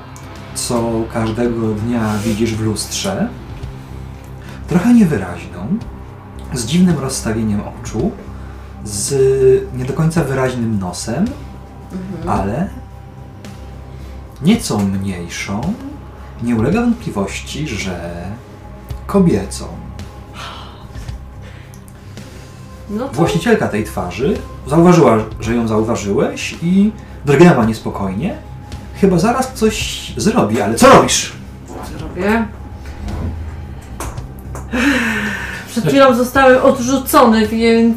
co 0.54 0.92
każdego 1.12 1.68
dnia 1.74 2.18
widzisz 2.24 2.54
w 2.54 2.61
lustrze. 2.61 3.28
Trochę 4.68 4.94
niewyraźną, 4.94 5.78
z 6.52 6.66
dziwnym 6.66 6.98
rozstawieniem 6.98 7.61
oczu, 7.61 8.11
z 8.85 9.14
nie 9.76 9.85
do 9.85 9.92
końca 9.92 10.24
wyraźnym 10.24 10.78
nosem, 10.78 11.24
ale 12.26 12.68
nieco 14.42 14.78
mniejszą, 14.78 15.61
nie 16.42 16.56
ulega 16.56 16.80
wątpliwości, 16.80 17.68
że 17.68 18.26
kobiecą. 19.06 19.82
No 22.92 23.09
to 23.09 23.14
Właścicielka 23.14 23.68
tej 23.68 23.85
twarzy 23.85 24.37
zauważyła, 24.66 25.18
że 25.40 25.55
ją 25.55 25.68
zauważyłeś 25.68 26.57
i 26.62 26.92
drgnęła 27.24 27.64
niespokojnie. 27.64 28.37
Chyba 29.00 29.18
zaraz 29.18 29.52
coś 29.55 30.07
zrobi, 30.16 30.61
ale 30.61 30.74
co 30.74 30.88
robisz? 30.88 31.33
zrobię. 31.98 32.46
Przed 35.68 35.85
chwilą 35.85 36.14
zostały 36.14 36.62
odrzucone, 36.62 37.46
więc... 37.46 37.94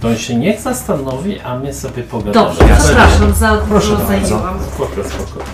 To 0.00 0.16
się 0.16 0.36
niech 0.36 0.60
zastanowi, 0.60 1.40
a 1.40 1.58
my 1.58 1.74
sobie 1.74 2.02
pogadamy. 2.02 2.46
Dobrze, 2.48 2.76
przepraszam, 2.78 3.34
za 3.34 3.56
Proszę 3.56 3.90
dużo 3.90 4.06
zajęłam. 4.06 4.58
Spoko, 4.74 5.08
spoko. 5.08 5.44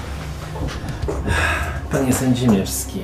Panie 1.93 2.13
Sędzimierski, 2.13 3.01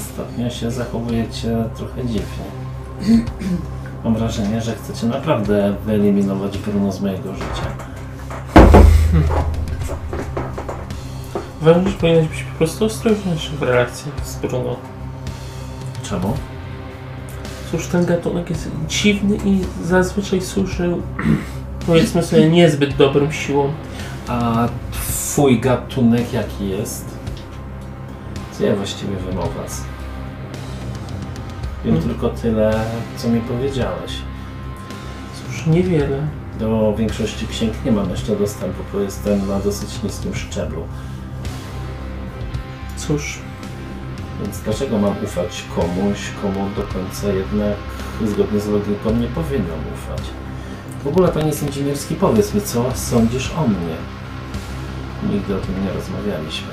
ostatnio 0.00 0.50
się 0.50 0.70
zachowujecie 0.70 1.64
trochę 1.76 2.06
dziwnie. 2.06 3.24
Mam 4.06 4.14
wrażenie, 4.14 4.60
że 4.60 4.74
chcecie 4.74 5.06
naprawdę 5.06 5.74
wyeliminować 5.86 6.58
Bruno 6.58 6.92
z 6.92 7.00
mojego 7.00 7.34
życia. 7.34 7.66
Uważam, 11.60 11.88
że 11.88 11.94
powinnaś 11.94 12.28
być 12.28 12.42
po 12.42 12.58
prostu 12.58 12.84
ostrożniejszy 12.84 13.50
w 13.50 13.62
relacjach 13.62 14.26
z 14.26 14.36
Bruno. 14.36 14.76
Czemu? 16.02 16.34
Cóż, 17.70 17.86
ten 17.86 18.04
gatunek 18.04 18.50
jest 18.50 18.70
dziwny 18.88 19.38
i 19.44 19.60
zazwyczaj 19.84 20.40
służył, 20.40 21.02
powiedzmy 21.86 22.22
sobie, 22.22 22.48
niezbyt 22.48 22.96
dobrym 22.96 23.32
siłom. 23.32 23.72
A 24.28 24.68
twój 24.92 25.60
gatunek 25.60 26.32
jaki 26.32 26.68
jest? 26.68 27.04
Co 28.52 28.64
ja 28.64 28.76
właściwie 28.76 29.16
was? 29.62 29.95
Wiem 31.86 32.02
tylko 32.02 32.28
tyle, 32.28 32.84
co 33.16 33.28
mi 33.28 33.40
powiedziałeś. 33.40 34.12
Cóż, 35.34 35.66
niewiele. 35.66 36.26
Do 36.60 36.94
większości 36.98 37.46
księg 37.46 37.72
nie 37.84 37.92
mam 37.92 38.10
jeszcze 38.10 38.36
dostępu, 38.36 38.82
bo 38.92 39.00
jestem 39.00 39.48
na 39.48 39.60
dosyć 39.60 40.02
niskim 40.02 40.34
szczeblu. 40.34 40.82
Cóż, 42.96 43.38
Więc 44.42 44.60
dlaczego 44.60 44.98
mam 44.98 45.14
ufać 45.24 45.64
komuś, 45.76 46.18
komu 46.42 46.68
do 46.76 46.82
końca 46.82 47.32
jednak 47.32 47.76
zgodnie 48.24 48.60
z 48.60 48.66
logiką 48.68 49.10
nie 49.10 49.26
powinnam 49.28 49.80
ufać? 49.94 50.22
W 51.04 51.06
ogóle, 51.08 51.28
panie 51.28 51.52
Sędzimierski, 51.52 52.14
powiedz 52.14 52.54
mi, 52.54 52.60
co 52.60 52.84
sądzisz 52.94 53.52
o 53.58 53.68
mnie? 53.68 53.96
Nigdy 55.32 55.56
o 55.56 55.58
tym 55.58 55.84
nie 55.84 55.92
rozmawialiśmy. 55.92 56.68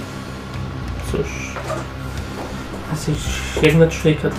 cóż. 1.12 1.54
Jesteś 2.92 3.18
jak 3.62 3.76
na 3.76 3.88
człowieka, 3.88 4.30
to 4.30 4.36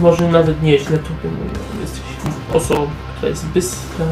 może 0.00 0.28
nawet 0.28 0.62
nieźle 0.62 0.98
to 0.98 1.08
bym 1.22 1.32
mówił. 1.34 1.50
Jesteś 1.80 2.02
osobą, 2.54 2.86
która 3.16 3.28
jest 3.28 3.46
bystra, 3.46 4.06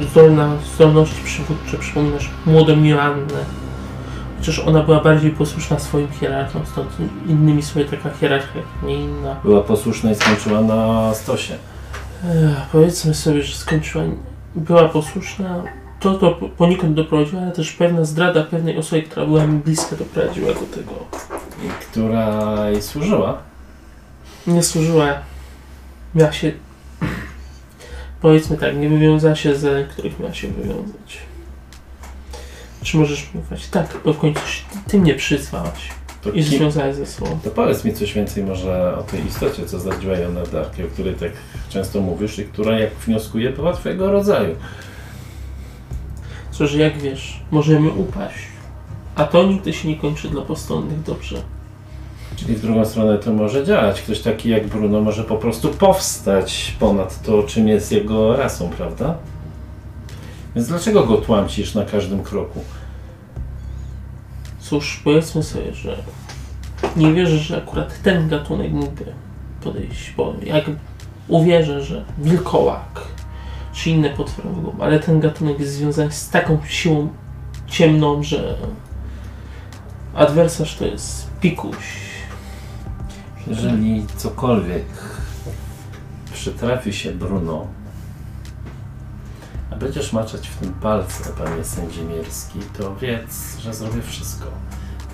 zdolna, 0.00 0.50
zdolności 0.74 1.24
przywódcze. 1.24 1.78
Przypominasz 1.78 2.30
młodą 2.46 2.82
Joannę. 2.84 3.44
Chociaż 4.38 4.58
ona 4.58 4.82
była 4.82 5.00
bardziej 5.00 5.30
posłuszna 5.30 5.78
swoim 5.78 6.08
hierarchom, 6.20 6.62
stąd 6.72 6.88
innymi 7.26 7.62
sobie 7.62 7.84
taka 7.84 8.10
hierarchia, 8.10 8.60
nie 8.86 8.94
inna. 8.94 9.36
Była 9.44 9.60
posłuszna 9.60 10.10
i 10.10 10.14
skończyła 10.14 10.60
na 10.60 11.14
stosie. 11.14 11.54
Ech, 12.24 12.66
powiedzmy 12.72 13.14
sobie, 13.14 13.42
że 13.42 13.56
skończyła, 13.56 14.04
była 14.54 14.88
posłuszna, 14.88 15.62
to 16.00 16.14
to 16.14 16.30
po- 16.30 16.48
poniekąd 16.48 16.94
doprowadziło, 16.94 17.42
ale 17.42 17.52
też 17.52 17.72
pewna 17.72 18.04
zdrada 18.04 18.42
pewnej 18.44 18.78
osoby, 18.78 19.02
która 19.02 19.26
była 19.26 19.46
mi 19.46 19.58
bliska, 19.58 19.96
doprowadziła 19.96 20.48
do 20.48 20.76
tego. 20.76 20.92
I 21.64 21.68
która 21.90 22.54
jej 22.70 22.82
służyła. 22.82 23.38
Nie 24.46 24.62
służyła, 24.62 25.14
miała 26.14 26.32
się, 26.32 26.52
powiedzmy 28.20 28.56
tak, 28.56 28.76
nie 28.76 28.88
wywiązała 28.88 29.36
się 29.36 29.56
ze 29.56 29.84
których 29.84 30.20
miała 30.20 30.34
się 30.34 30.48
wywiązać. 30.48 31.18
Czy 32.82 32.96
możesz 32.96 33.34
mi 33.34 33.40
ufać? 33.40 33.66
Tak, 33.68 33.96
bo 34.04 34.12
w 34.12 34.18
końcu 34.18 34.40
ty, 34.88 34.98
mnie 34.98 35.14
przyzwałaś 35.14 35.88
To, 36.22 36.30
i 36.30 36.44
kim, 36.44 36.58
związałaś 36.58 36.94
ze 36.94 37.06
sobą. 37.06 37.38
to 37.44 37.50
powiedz 37.50 37.84
mi 37.84 37.94
coś 37.94 38.12
więcej 38.12 38.44
może 38.44 38.96
o 38.98 39.02
tej 39.02 39.26
istocie, 39.26 39.66
co 39.66 39.78
zdradziła 39.80 40.16
Jona 40.16 40.42
Darki, 40.42 40.82
o 40.84 40.86
której 40.86 41.14
tak 41.14 41.32
często 41.68 42.00
mówisz 42.00 42.38
i 42.38 42.44
która, 42.44 42.78
jak 42.78 42.94
wnioskuję, 42.94 43.50
była 43.50 43.72
twojego 43.72 44.12
rodzaju. 44.12 44.54
Cóż, 46.50 46.74
jak 46.74 46.98
wiesz, 46.98 47.40
możemy 47.50 47.90
upaść. 47.90 48.38
A 49.14 49.24
to 49.24 49.42
nigdy 49.46 49.72
się 49.72 49.88
nie 49.88 49.96
kończy 49.96 50.28
dla 50.28 50.42
postronnych 50.42 51.02
dobrze. 51.02 51.42
Czyli 52.36 52.54
w 52.54 52.60
drugą 52.60 52.84
stronę 52.84 53.18
to 53.18 53.32
może 53.32 53.64
działać. 53.64 54.02
Ktoś 54.02 54.20
taki 54.20 54.48
jak 54.48 54.66
Bruno 54.66 55.00
może 55.00 55.24
po 55.24 55.36
prostu 55.36 55.68
powstać 55.68 56.76
ponad 56.80 57.22
to, 57.22 57.42
czym 57.42 57.68
jest 57.68 57.92
jego 57.92 58.36
rasą, 58.36 58.68
prawda? 58.68 59.14
Więc 60.54 60.68
dlaczego 60.68 61.06
go 61.06 61.16
tłamcisz 61.16 61.74
na 61.74 61.84
każdym 61.84 62.22
kroku? 62.22 62.60
Cóż, 64.60 65.00
powiedzmy 65.04 65.42
sobie, 65.42 65.74
że 65.74 65.96
nie 66.96 67.12
wierzę, 67.12 67.38
że 67.38 67.56
akurat 67.56 68.02
ten 68.02 68.28
gatunek 68.28 68.72
mógłby 68.72 69.04
podejść, 69.64 70.14
bo 70.16 70.34
jak 70.42 70.64
uwierzę, 71.28 71.82
że 71.82 72.04
wilkołak 72.18 73.00
czy 73.72 73.90
inne 73.90 74.10
potwory 74.10 74.48
mogą, 74.48 74.72
ale 74.80 75.00
ten 75.00 75.20
gatunek 75.20 75.60
jest 75.60 75.72
związany 75.72 76.12
z 76.12 76.30
taką 76.30 76.58
siłą 76.68 77.08
ciemną, 77.66 78.22
że 78.22 78.54
adwersarz 80.14 80.76
to 80.76 80.86
jest 80.86 81.30
pikuś. 81.40 81.76
Jeżeli 83.46 84.06
cokolwiek 84.16 84.84
przytrafi 86.32 86.92
się 86.92 87.12
Bruno, 87.12 87.66
a 89.70 89.76
będziesz 89.76 90.12
maczać 90.12 90.48
w 90.48 90.56
tym 90.56 90.72
palce, 90.72 91.30
panie 91.38 91.64
sędzimierski, 91.64 92.58
to 92.78 92.96
wiedz, 92.96 93.58
że 93.60 93.74
zrobię 93.74 94.02
wszystko. 94.02 94.46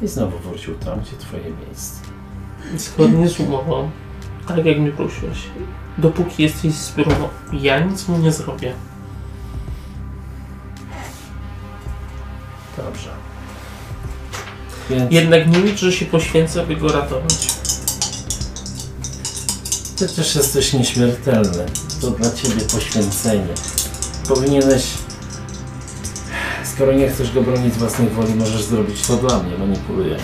I 0.03 0.09
znowu 0.09 0.39
wrócił 0.39 0.75
tam, 0.75 1.01
gdzie 1.01 1.17
twoje 1.17 1.45
miejsce. 1.67 2.01
Zgodnie 2.77 3.29
z 3.29 3.41
umową, 3.41 3.91
tak 4.47 4.67
jak 4.67 4.79
mnie 4.79 4.91
prosiłeś, 4.93 5.39
dopóki 5.99 6.43
jesteś 6.43 6.75
z 6.75 6.91
Bruno, 6.91 7.29
ja 7.53 7.81
nic 7.81 8.09
mu 8.09 8.19
nie 8.19 8.33
zrobię. 8.33 8.75
Dobrze. 12.77 13.11
Więc 14.91 15.13
Jednak 15.13 15.49
nie 15.49 15.61
licz, 15.61 15.79
że 15.81 15.93
się 15.93 16.07
poświęcę, 16.07 16.67
by 16.67 16.77
go 16.77 16.89
ratować. 16.89 17.60
Przecież 20.07 20.35
jesteś 20.35 20.73
nieśmiertelny. 20.73 21.67
To 22.01 22.11
dla 22.11 22.31
ciebie 22.31 22.61
poświęcenie. 22.73 23.55
Powinieneś... 24.29 24.85
Skoro 26.75 26.93
nie 26.93 27.09
chcesz 27.09 27.33
go 27.33 27.43
bronić 27.43 27.75
z 27.75 27.77
własnej 27.77 28.09
woli, 28.09 28.35
możesz 28.35 28.63
zrobić 28.63 29.07
to 29.07 29.17
dla 29.17 29.43
mnie, 29.43 29.59
manipuluję. 29.59 30.17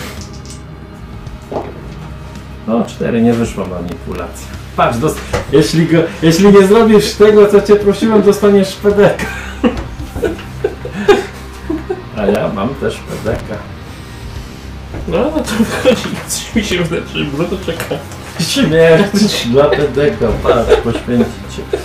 No, 2.67 2.85
cztery, 2.85 3.21
nie 3.21 3.33
wyszła 3.33 3.67
manipulacja. 3.67 4.47
Patrz, 4.75 4.97
jeśli, 5.51 5.87
go, 5.87 5.97
jeśli 6.21 6.53
nie 6.53 6.67
zrobisz 6.67 7.13
tego, 7.13 7.47
co 7.47 7.61
cię 7.61 7.75
prosiłem, 7.75 8.21
dostaniesz 8.21 8.75
pedeka. 8.75 9.25
A 12.17 12.25
ja 12.25 12.47
mam 12.53 12.75
też 12.75 12.95
pedeka. 12.95 13.57
No, 15.07 15.17
no 15.17 15.43
to 15.43 15.51
wychodzi, 15.63 16.09
coś 16.27 16.55
mi 16.55 16.63
się 16.63 16.83
wydaje, 16.83 17.07
że 17.15 17.25
Bruno 17.25 17.57
czeka. 17.65 17.95
Śmierć 18.39 19.47
dla 19.47 19.65
pedeka, 19.65 20.27
patrz, 20.43 20.75
poświęcić 20.83 21.55
cię. 21.55 21.77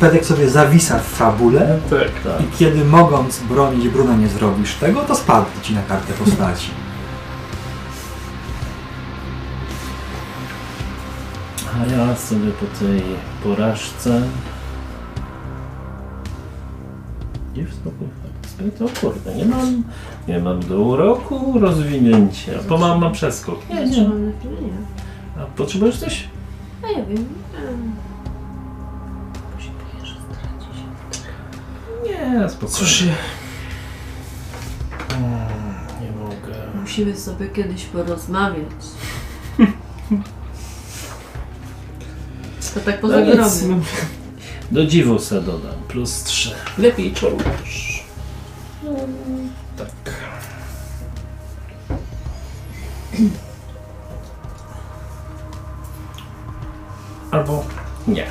Pedek 0.00 0.24
sobie 0.24 0.50
zawisa 0.50 0.98
w 0.98 1.06
fabule 1.06 1.78
Tak. 1.90 2.00
Tak. 2.32 2.42
i 2.42 2.56
kiedy 2.58 2.84
mogąc 2.84 3.40
bronić 3.40 3.88
Bruna 3.88 4.16
nie 4.16 4.28
zrobisz 4.28 4.74
tego, 4.74 5.00
to 5.00 5.14
spadnie 5.14 5.62
ci 5.62 5.74
na 5.74 5.82
kartę 5.82 6.12
postaci. 6.12 6.70
A 11.74 11.92
ja 11.92 12.16
sobie 12.16 12.50
po 12.50 12.78
tej 12.78 13.02
porażce 13.42 14.22
i 17.54 17.64
w 17.64 17.74
spokój 17.74 18.08
to 18.78 19.00
kurde, 19.00 19.34
nie 19.34 19.44
mam, 19.44 19.82
nie 20.28 20.38
mam 20.38 20.60
do 20.60 20.80
uroku 20.80 21.58
rozwinięcia, 21.60 22.52
bo 22.68 22.78
mam, 22.78 23.00
mam 23.00 23.12
przeskok. 23.12 23.68
Nie, 23.70 23.86
nie. 23.86 24.10
Nie. 25.38 25.42
A 25.42 25.46
potrzebujesz 25.46 25.98
coś? 25.98 26.24
A 26.84 26.90
ja 26.90 27.04
wiem. 27.06 27.16
się 29.58 29.70
boję, 29.70 30.06
że 30.06 30.14
straci 30.14 30.78
się. 30.78 31.28
Nie, 32.04 32.48
spokojnie. 32.48 32.76
Cóż, 32.78 33.04
Mm, 35.08 35.48
nie 36.02 36.10
mogę. 36.12 36.54
Musimy 36.80 37.16
sobie 37.16 37.48
kiedyś 37.48 37.84
porozmawiać. 37.84 38.70
To 42.74 42.80
tak 42.80 43.00
poza 43.00 43.20
No 43.20 43.26
nic. 43.26 43.34
grobem. 43.34 43.82
Do 44.70 44.86
dziwu 44.86 45.18
se 45.18 45.40
dodam, 45.42 45.74
plus 45.88 46.22
trzy. 46.24 46.54
lepiej 46.78 47.12
czarujesz. 47.14 48.04
Tak. 49.76 49.88
Albo 57.30 57.64
nie. 58.08 58.26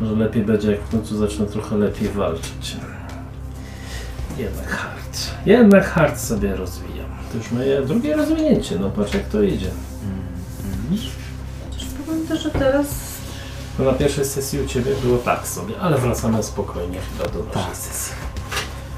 Może 0.00 0.12
lepiej 0.14 0.42
będzie, 0.44 0.70
jak 0.70 0.80
w 0.80 0.90
końcu 0.90 1.16
zacznę 1.18 1.46
trochę 1.46 1.76
lepiej 1.76 2.08
walczyć. 2.08 2.76
Jednak 4.38 4.68
hard. 4.68 5.18
Jednak 5.46 5.84
hard 5.86 6.20
sobie 6.20 6.56
rozwijam. 6.56 7.06
To 7.32 7.38
już 7.38 7.50
moje 7.52 7.82
drugie 7.82 8.16
rozwinięcie. 8.16 8.78
No 8.78 8.90
patrz 8.90 9.14
jak 9.14 9.28
to 9.28 9.42
idzie. 9.42 9.70
Chociaż 11.70 11.88
powiem 12.06 12.26
też, 12.26 12.42
że 12.42 12.50
teraz 12.50 12.86
No 13.78 13.84
na 13.84 13.92
pierwszej 13.92 14.24
sesji 14.24 14.60
u 14.60 14.66
Ciebie 14.66 14.90
było 15.02 15.18
tak 15.18 15.46
sobie, 15.46 15.74
ale 15.80 15.98
wracamy 15.98 16.42
spokojnie 16.42 16.98
chyba 17.00 17.30
do 17.30 17.38
naszej 17.44 17.62
Tak. 17.62 17.76
sesji. 17.76 18.14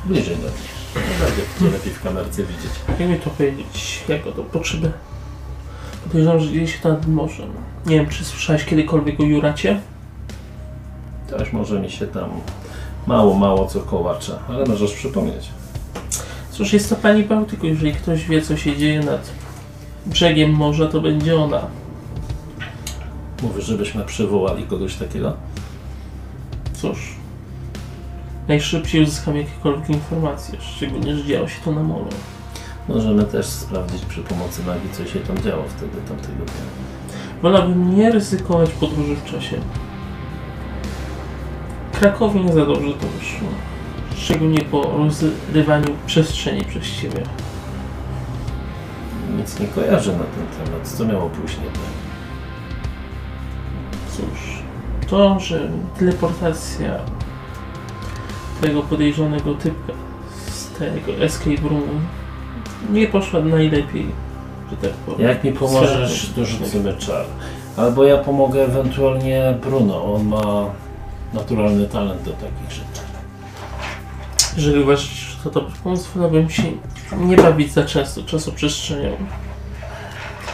Bliżej 0.04 0.36
do 0.36 0.42
mnie. 0.42 1.04
Będzie 1.20 1.42
to 1.58 1.64
lepiej 1.64 1.92
w 1.92 2.02
kamerce 2.02 2.42
widzieć. 2.42 2.70
Jak 2.88 3.08
mi 3.08 3.18
to 3.20 3.30
powiedzieć, 3.30 4.04
jak 4.08 4.24
go 4.24 4.32
to 4.32 4.42
potrzebę? 4.42 4.92
Podejrzewam, 6.12 6.40
że 6.40 6.52
dzieje 6.52 6.68
się 6.68 6.78
to 6.82 6.88
nad 6.88 7.06
morzem. 7.06 7.48
Nie 7.86 7.96
wiem, 7.96 8.08
czy 8.08 8.24
słyszałeś 8.24 8.64
kiedykolwiek 8.64 9.20
o 9.20 9.22
Juracie? 9.22 9.80
Też 11.28 11.52
może 11.52 11.80
mi 11.80 11.90
się 11.90 12.06
tam 12.06 12.30
mało, 13.06 13.34
mało 13.34 13.66
co 13.66 13.80
kołacza, 13.80 14.38
ale 14.48 14.66
możesz 14.66 14.92
przypomnieć. 14.92 15.48
Cóż, 16.50 16.72
jest 16.72 16.88
to 16.90 16.96
pani 16.96 17.22
Bałtyku. 17.22 17.66
Jeżeli 17.66 17.92
ktoś 17.92 18.24
wie, 18.24 18.42
co 18.42 18.56
się 18.56 18.76
dzieje 18.76 19.00
nad 19.00 19.30
brzegiem 20.06 20.50
morza, 20.50 20.86
to 20.86 21.00
będzie 21.00 21.40
ona. 21.40 21.66
Mówisz, 23.42 23.64
żebyśmy 23.64 24.04
przywołali 24.04 24.64
kogoś 24.64 24.94
takiego? 24.94 25.32
Cóż, 26.74 27.16
najszybciej 28.48 29.02
uzyskam 29.02 29.36
jakiekolwiek 29.36 29.90
informacje, 29.90 30.58
szczególnie, 30.60 31.16
że 31.16 31.24
działo 31.24 31.48
się 31.48 31.60
to 31.64 31.72
na 31.72 31.82
molo. 31.82 32.08
Możemy 32.88 33.24
też 33.24 33.46
sprawdzić 33.46 34.04
przy 34.04 34.22
pomocy 34.22 34.62
magii, 34.64 34.90
co 34.92 35.06
się 35.06 35.20
tam 35.20 35.38
działo 35.38 35.64
wtedy, 35.68 35.96
tamtego 36.08 36.44
dnia. 36.44 36.64
Wolałbym 37.42 37.96
nie 37.96 38.12
ryzykować 38.12 38.70
podróży 38.70 39.16
w 39.16 39.24
czasie. 39.24 39.56
Krakowi 41.92 42.40
nie 42.40 42.52
za 42.52 42.66
dobrze 42.66 42.92
to 42.92 43.06
wyszło. 43.18 43.48
Szczególnie 44.16 44.60
po 44.60 44.82
rozrywaniu 44.82 45.88
przestrzeni 46.06 46.64
przez 46.64 46.84
ciebie. 47.00 47.22
Nic 49.36 49.60
nie 49.60 49.66
kojarzę 49.66 50.12
na 50.12 50.24
ten 50.24 50.66
temat. 50.66 50.88
Co 50.88 51.04
miało 51.04 51.30
później? 51.30 51.66
Tak? 51.66 51.82
Cóż, 54.10 54.62
to, 55.08 55.40
że 55.40 55.70
teleportacja 55.98 56.98
tego 58.60 58.82
podejrzanego 58.82 59.54
typka 59.54 59.92
z 60.46 60.68
tego 60.68 61.24
escape 61.24 61.68
roomu 61.68 62.00
nie 62.90 63.06
poszła 63.06 63.40
najlepiej, 63.40 64.06
że 64.70 64.76
tak 64.76 64.90
powiem. 64.90 65.28
Jak 65.28 65.44
mi 65.44 65.52
pomożesz, 65.52 66.30
to 66.36 66.44
rzucimy 66.44 66.96
czar. 66.96 67.24
Albo 67.76 68.04
ja 68.04 68.18
pomogę 68.18 68.64
ewentualnie 68.64 69.54
Bruno. 69.62 70.14
On 70.14 70.26
ma 70.26 70.66
naturalny 71.34 71.86
talent 71.88 72.22
do 72.22 72.30
takich 72.30 72.70
rzeczy. 72.70 73.02
Jeżeli 74.56 74.82
uważasz, 74.82 75.08
że 75.08 75.44
to 75.44 75.50
dobry 75.50 75.74
pomysł, 75.84 76.08
wolałbym 76.14 76.50
się 76.50 76.62
nie 77.18 77.36
bawić 77.36 77.72
za 77.72 77.84
często 77.84 78.22
czasoprzestrzenią. 78.22 79.10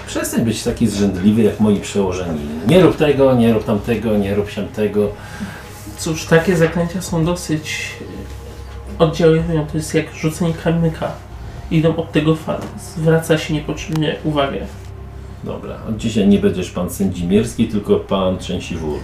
Przestań 0.07 0.45
być 0.45 0.63
taki 0.63 0.87
zrzędliwy 0.87 1.43
jak 1.43 1.61
moi 1.61 1.81
przełożeni. 1.81 2.41
Nie 2.67 2.81
rób 2.81 2.97
tego, 2.97 3.35
nie 3.35 3.53
rób 3.53 3.65
tamtego, 3.65 4.17
nie 4.17 4.35
rób 4.35 4.55
tamtego. 4.55 5.09
Cóż, 5.99 6.27
takie 6.27 6.57
zaklęcia 6.57 7.03
są 7.03 7.25
dosyć 7.25 7.93
oddziałują, 8.99 9.67
to 9.73 9.77
jest 9.77 9.95
jak 9.95 10.15
rzucenie 10.15 10.55
kamyka. 10.55 11.13
Idą 11.71 11.97
od 11.97 12.13
tego 12.13 12.37
fal. 12.37 12.61
Zwraca 12.97 13.39
się 13.39 13.55
niepotrzebnie 13.55 14.17
uwagę. 14.25 14.67
Dobra, 15.45 15.77
od 15.89 15.97
dzisiaj 15.97 16.29
nie 16.29 16.39
będziesz 16.39 16.71
pan 16.71 16.91
Sędzimierski, 16.91 17.69
tylko 17.69 17.97
pan 17.97 18.39
Trzęsiwór. 18.39 18.99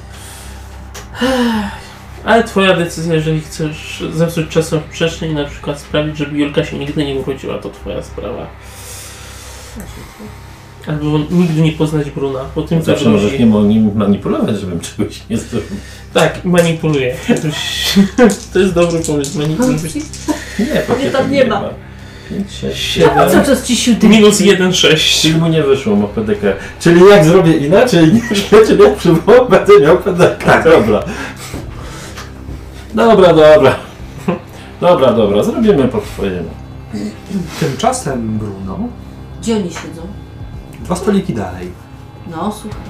Ale 2.24 2.44
twoja 2.44 2.77
decyzja, 2.77 3.14
jeżeli 3.14 3.40
chcesz 3.40 4.05
zepsuć 4.12 4.48
czasoprzestrzeń 4.48 5.31
i 5.31 5.35
na 5.35 5.44
przykład 5.44 5.81
sprawić, 5.81 6.16
żeby 6.16 6.38
Julka 6.38 6.64
się 6.64 6.79
nigdy 6.79 7.07
nie 7.07 7.14
urodziła, 7.14 7.59
to 7.59 7.70
twoja 7.70 8.03
sprawa. 8.03 8.46
Albo 10.87 11.18
nigdy 11.31 11.62
nie 11.62 11.72
poznać 11.72 12.11
Bruna, 12.11 12.40
po 12.55 12.62
tym 12.62 12.81
co 12.81 12.85
Zawsze 12.85 13.09
możesz 13.09 13.38
nim 13.38 13.96
manipulować, 13.96 14.61
żebym 14.61 14.81
czegoś 14.81 15.22
nie 15.31 15.37
zrobił. 15.37 15.77
Tak, 16.14 16.44
manipuluje. 16.44 17.16
To 18.53 18.59
jest 18.59 18.74
dobry 18.74 19.00
pomysł. 19.00 19.38
Manipuluje. 19.38 19.79
Nie, 20.59 20.81
po 20.87 20.94
Mnie 20.94 21.11
tam 21.11 21.31
nie 21.31 21.46
ma. 21.46 21.70
5, 22.28 22.50
6, 22.52 22.76
Siedem. 22.92 23.18
A 23.18 23.28
7. 23.28 23.44
co 23.44 23.46
czas 23.50 23.66
ci 23.66 23.76
siódmy? 23.76 24.08
Minus 24.08 24.40
1,6. 24.40 25.20
Czyli 25.22 25.34
mu 25.37 25.46
nie 25.46 25.62
wyszło 25.62 25.96
mu 25.96 26.08
PDK. 26.08 26.40
Czyli 26.80 27.00
jak 27.10 27.24
zrobię 27.24 27.52
inaczej 27.56 28.12
niż 28.12 28.22
wiecie, 28.50 28.74
jak 28.84 28.96
przywołam, 28.96 29.48
będę 29.50 29.80
miał 29.80 29.98
PDK. 29.98 30.44
Tak. 30.44 30.64
Dobra. 30.64 31.02
Dobra, 32.94 33.34
dobra. 33.34 33.76
Dobra, 34.80 35.12
dobra, 35.12 35.42
zrobimy 35.42 35.88
po 35.88 35.98
twojemu. 36.00 36.50
Tymczasem, 37.60 38.38
Bruno, 38.38 38.78
Gdzie 39.40 39.56
oni 39.56 39.70
siedzą? 39.70 40.02
dwa 40.84 40.96
stoliki 40.96 41.34
dalej. 41.34 41.72
No, 42.30 42.52
słuchaj. 42.62 42.80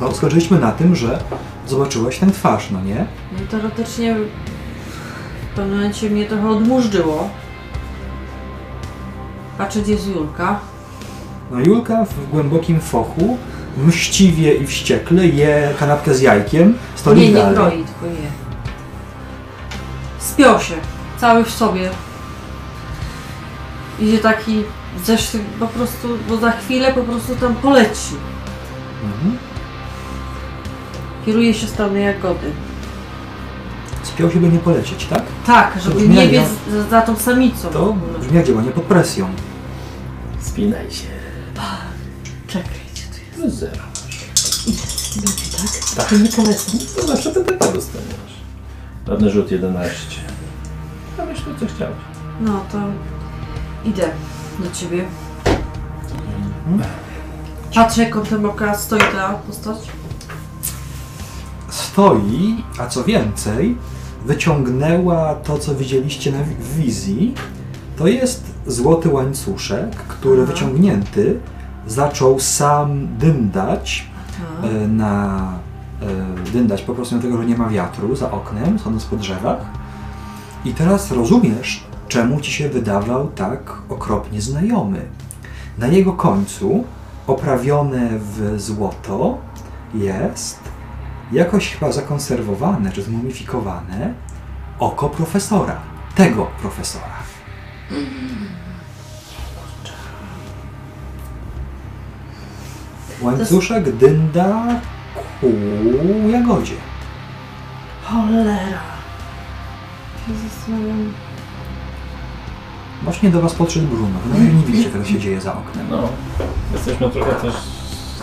No, 0.00 0.12
skończyliśmy 0.12 0.58
na 0.58 0.72
tym, 0.72 0.96
że 0.96 1.18
zobaczyłeś 1.66 2.18
tę 2.18 2.26
twarz, 2.30 2.68
no 2.70 2.80
nie? 2.80 3.06
No 3.32 3.38
teoretycznie 3.50 4.16
w 5.52 5.56
pewnym 5.56 5.76
momencie 5.76 6.10
mnie 6.10 6.24
trochę 6.26 6.48
odmurzyło. 6.50 7.30
Patrzę, 9.58 9.80
gdzie 9.80 9.92
jest 9.92 10.08
Julka. 10.08 10.60
No 11.50 11.60
Julka 11.60 12.04
w 12.04 12.30
głębokim 12.30 12.80
fochu, 12.80 13.38
mściwie 13.76 14.54
i 14.54 14.66
wściekle 14.66 15.26
je 15.26 15.74
kanapkę 15.78 16.14
z 16.14 16.20
jajkiem, 16.20 16.78
stolik 16.94 17.22
nie, 17.22 17.28
nie 17.28 17.34
dalej. 17.34 17.54
groi, 17.54 17.84
tylko 17.84 18.06
je. 18.06 18.28
Spiął 20.18 20.60
się. 20.60 20.74
Cały 21.20 21.44
w 21.44 21.50
sobie. 21.50 21.90
Idzie 24.00 24.18
taki 24.18 24.62
zeszły 25.04 25.40
po 25.60 25.66
prostu, 25.66 26.08
bo 26.28 26.36
za 26.36 26.50
chwilę 26.50 26.92
po 26.92 27.02
prostu 27.02 27.36
tam 27.36 27.54
poleci. 27.54 28.14
Mhm. 29.04 29.38
Kieruje 31.26 31.54
się 31.54 31.66
w 31.66 31.70
stronę 31.70 32.00
jagody. 32.00 32.50
Spiął 34.02 34.30
się, 34.30 34.40
by 34.40 34.48
nie 34.48 34.58
polecieć, 34.58 35.06
tak? 35.06 35.22
Tak, 35.46 35.80
żeby 35.80 36.08
nie 36.08 36.28
biec 36.28 36.48
za, 36.70 36.82
za 36.82 37.02
tą 37.02 37.16
samicą. 37.16 37.68
To 37.68 37.96
brzmi 38.24 38.36
jak 38.36 38.46
działanie 38.46 38.70
pod 38.70 38.84
presją. 38.84 39.28
Spinaj 40.40 40.90
się. 40.90 41.06
Czekaj, 42.46 42.70
gdzie 42.92 43.02
tu 43.02 43.18
jest? 43.18 43.34
Plus 43.34 43.52
zero. 43.54 43.82
Będzie 45.16 45.44
tak? 45.56 45.96
Tak. 45.96 46.08
To 46.08 46.16
nie 46.16 46.28
polecam. 46.28 46.78
To 46.96 47.06
zawsze 47.06 47.30
PDK 47.32 47.72
dostaniesz. 47.72 48.34
Ładny 49.08 49.30
rzut 49.30 49.50
11. 49.50 50.20
No 51.18 51.26
wiesz, 51.26 51.38
to 51.40 51.66
co 51.66 51.74
chciałeś. 51.74 51.96
No 52.40 52.64
to 52.72 52.78
idę 53.88 54.08
do 54.58 54.70
ciebie. 54.70 55.04
Patrzę, 57.74 58.06
kątem 58.06 58.44
oka 58.46 58.78
stoi 58.78 59.00
ta 59.00 59.32
postać. 59.34 59.76
Stoi, 61.70 62.64
a 62.78 62.86
co 62.86 63.04
więcej, 63.04 63.76
wyciągnęła 64.26 65.34
to, 65.34 65.58
co 65.58 65.74
widzieliście 65.74 66.32
na 66.32 66.38
wi- 66.44 66.54
w 66.54 66.76
wizji. 66.76 67.34
To 67.96 68.06
jest 68.06 68.44
złoty 68.66 69.08
łańcuszek, 69.08 69.96
który 69.96 70.42
Aha. 70.42 70.52
wyciągnięty 70.52 71.38
zaczął 71.86 72.40
sam 72.40 73.08
dyndać 73.18 74.06
Tak. 74.62 74.70
e, 74.70 74.88
na 74.88 75.52
e, 76.02 76.50
dyndać 76.52 76.82
po 76.82 76.94
prostu 76.94 77.14
dlatego, 77.14 77.42
że 77.42 77.48
nie 77.48 77.56
ma 77.56 77.68
wiatru 77.68 78.16
za 78.16 78.30
oknem, 78.30 78.78
schodząc 78.78 79.04
po 79.04 79.16
drzewach. 79.16 79.60
I 80.64 80.74
teraz 80.74 81.10
rozumiesz, 81.10 81.84
czemu 82.08 82.40
ci 82.40 82.52
się 82.52 82.68
wydawał 82.68 83.28
tak 83.28 83.72
okropnie 83.88 84.40
znajomy. 84.40 85.00
Na 85.78 85.86
jego 85.86 86.12
końcu, 86.12 86.84
oprawione 87.26 88.08
w 88.18 88.54
złoto, 88.60 89.38
jest 89.94 90.58
jakoś 91.32 91.74
chyba 91.74 91.92
zakonserwowane 91.92 92.92
czy 92.92 93.02
zmumifikowane 93.02 94.14
oko 94.78 95.08
profesora. 95.08 95.76
Tego 96.14 96.46
profesora. 96.60 97.13
Łańcuszek 103.22 103.96
dynda 103.96 104.80
ku 105.40 105.48
jagodzie. 106.30 106.74
Cholera. 108.04 108.58
Zastanawiam. 110.44 111.12
Właśnie 113.02 113.30
do 113.30 113.40
was 113.40 113.54
podszedł 113.54 113.86
Bruno. 113.86 114.18
Wy 114.24 114.38
nawet 114.38 114.54
nie 114.56 114.62
widzicie, 114.72 114.90
tego 114.90 115.04
się 115.04 115.18
dzieje 115.18 115.40
za 115.40 115.52
oknem. 115.56 115.86
No, 115.90 116.08
jesteśmy 116.72 117.10
trochę 117.10 117.32
też 117.32 117.54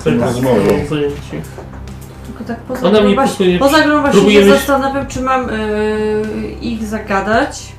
Tak, 0.03 0.13
rozmowie. 0.21 0.85
zajęci. 0.89 1.21
Tylko 2.25 2.43
tak 2.43 2.59
poza 2.59 2.87
Ona 2.87 2.99
grą 2.99 3.07
mnie 3.07 3.15
próbuje- 3.17 3.59
próbuje 4.11 4.33
się 4.41 4.45
myśl- 4.45 4.49
zastanawiam, 4.57 5.07
czy 5.07 5.21
mam 5.21 5.47
yy, 5.47 6.51
ich 6.61 6.85
zagadać, 6.85 7.71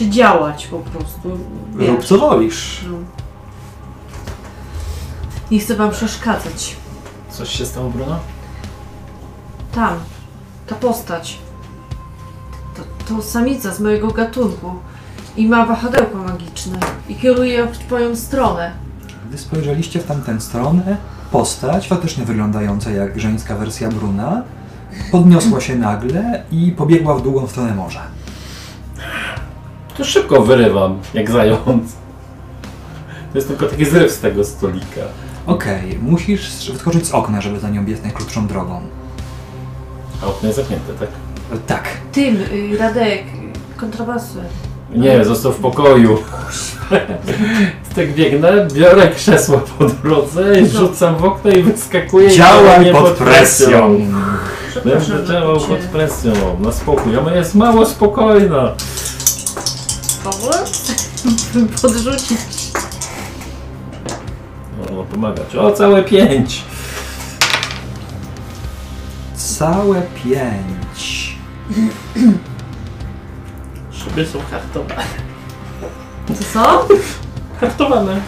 czy 0.00 0.10
działać 0.10 0.66
po 0.66 0.78
prostu. 0.78 1.38
Wiesz. 1.76 1.88
Rób 1.88 2.04
co 2.04 2.18
wolisz. 2.18 2.84
No. 2.90 2.98
Nie 5.50 5.58
chcę 5.58 5.76
wam 5.76 5.90
przeszkadzać. 5.90 6.76
Coś 7.30 7.48
się 7.48 7.66
stało, 7.66 7.90
Bruno? 7.90 8.18
Tam, 9.72 9.94
ta 10.66 10.74
postać. 10.74 11.38
To, 12.76 12.82
to 13.08 13.22
samica 13.22 13.74
z 13.74 13.80
mojego 13.80 14.08
gatunku. 14.08 14.74
I 15.36 15.48
ma 15.48 15.66
wahadełko 15.66 16.18
magiczne. 16.18 16.78
I 17.08 17.14
kieruje 17.14 17.66
w 17.66 17.78
twoją 17.78 18.16
stronę. 18.16 18.72
Gdy 19.28 19.38
spojrzeliście 19.38 20.00
w 20.00 20.06
tamtę 20.06 20.40
stronę, 20.40 20.96
postać, 21.32 21.88
faktycznie 21.88 22.24
wyglądająca 22.24 22.90
jak 22.90 23.20
żeńska 23.20 23.56
wersja 23.56 23.88
Bruna, 23.88 24.42
podniosła 25.12 25.60
się 25.60 25.76
nagle 25.76 26.42
i 26.52 26.72
pobiegła 26.72 27.14
w 27.14 27.22
długą 27.22 27.46
stronę 27.46 27.74
morza. 27.74 28.19
To 29.96 30.04
szybko 30.04 30.42
wyrywam, 30.42 30.98
jak 31.14 31.30
zając. 31.30 31.92
To 33.32 33.38
jest 33.38 33.48
tylko 33.48 33.66
taki 33.66 33.84
zryw 33.84 34.12
z 34.12 34.18
tego 34.20 34.44
stolika. 34.44 35.00
Okej, 35.46 35.98
musisz 36.02 36.70
wyskoczyć 36.72 37.06
z 37.06 37.12
okna, 37.12 37.40
żeby 37.40 37.60
za 37.60 37.70
nią 37.70 37.84
biec 37.84 38.02
najkrótszą 38.02 38.46
drogą. 38.46 38.80
A 40.22 40.26
okno 40.26 40.46
jest 40.48 40.56
zamknięte, 40.58 40.92
tak? 41.00 41.08
E, 41.54 41.58
Tak. 41.66 41.88
Tym, 42.12 42.36
y, 42.36 42.76
Radek, 42.78 43.22
y, 43.76 43.78
kontrabasy. 43.80 44.38
Nie, 44.94 45.24
został 45.24 45.52
w 45.52 45.56
pokoju. 45.56 46.18
tak 47.96 48.12
biegnę, 48.14 48.68
biorę 48.74 49.08
krzesło 49.08 49.58
po 49.58 49.84
drodze 49.86 50.60
i 50.60 50.68
rzucam 50.68 51.16
w 51.16 51.24
okno 51.24 51.50
i 51.50 51.62
wyskakuję. 51.62 52.28
i 52.28 52.36
Działaj 52.36 52.84
nie 52.84 52.92
pod 52.92 53.10
presją! 53.10 53.98
Będę 54.84 55.26
działał 55.28 55.60
pod 55.60 55.78
presją, 55.78 56.32
na 56.60 56.72
spokój. 56.72 57.16
A 57.18 57.20
moja 57.20 57.36
jest 57.36 57.54
mało 57.54 57.86
spokojna. 57.86 58.72
Pomóc? 60.24 60.94
Podrzucić. 61.82 62.38
O, 64.90 65.04
pomagać. 65.04 65.56
O, 65.56 65.72
całe 65.72 66.02
pięć. 66.02 66.62
Całe 69.34 70.02
pięć. 70.02 71.36
Szyby 73.92 74.26
są 74.26 74.38
hartowane. 74.50 75.04
To 76.26 76.34
co? 76.52 76.88
Hartowane. 77.60 78.20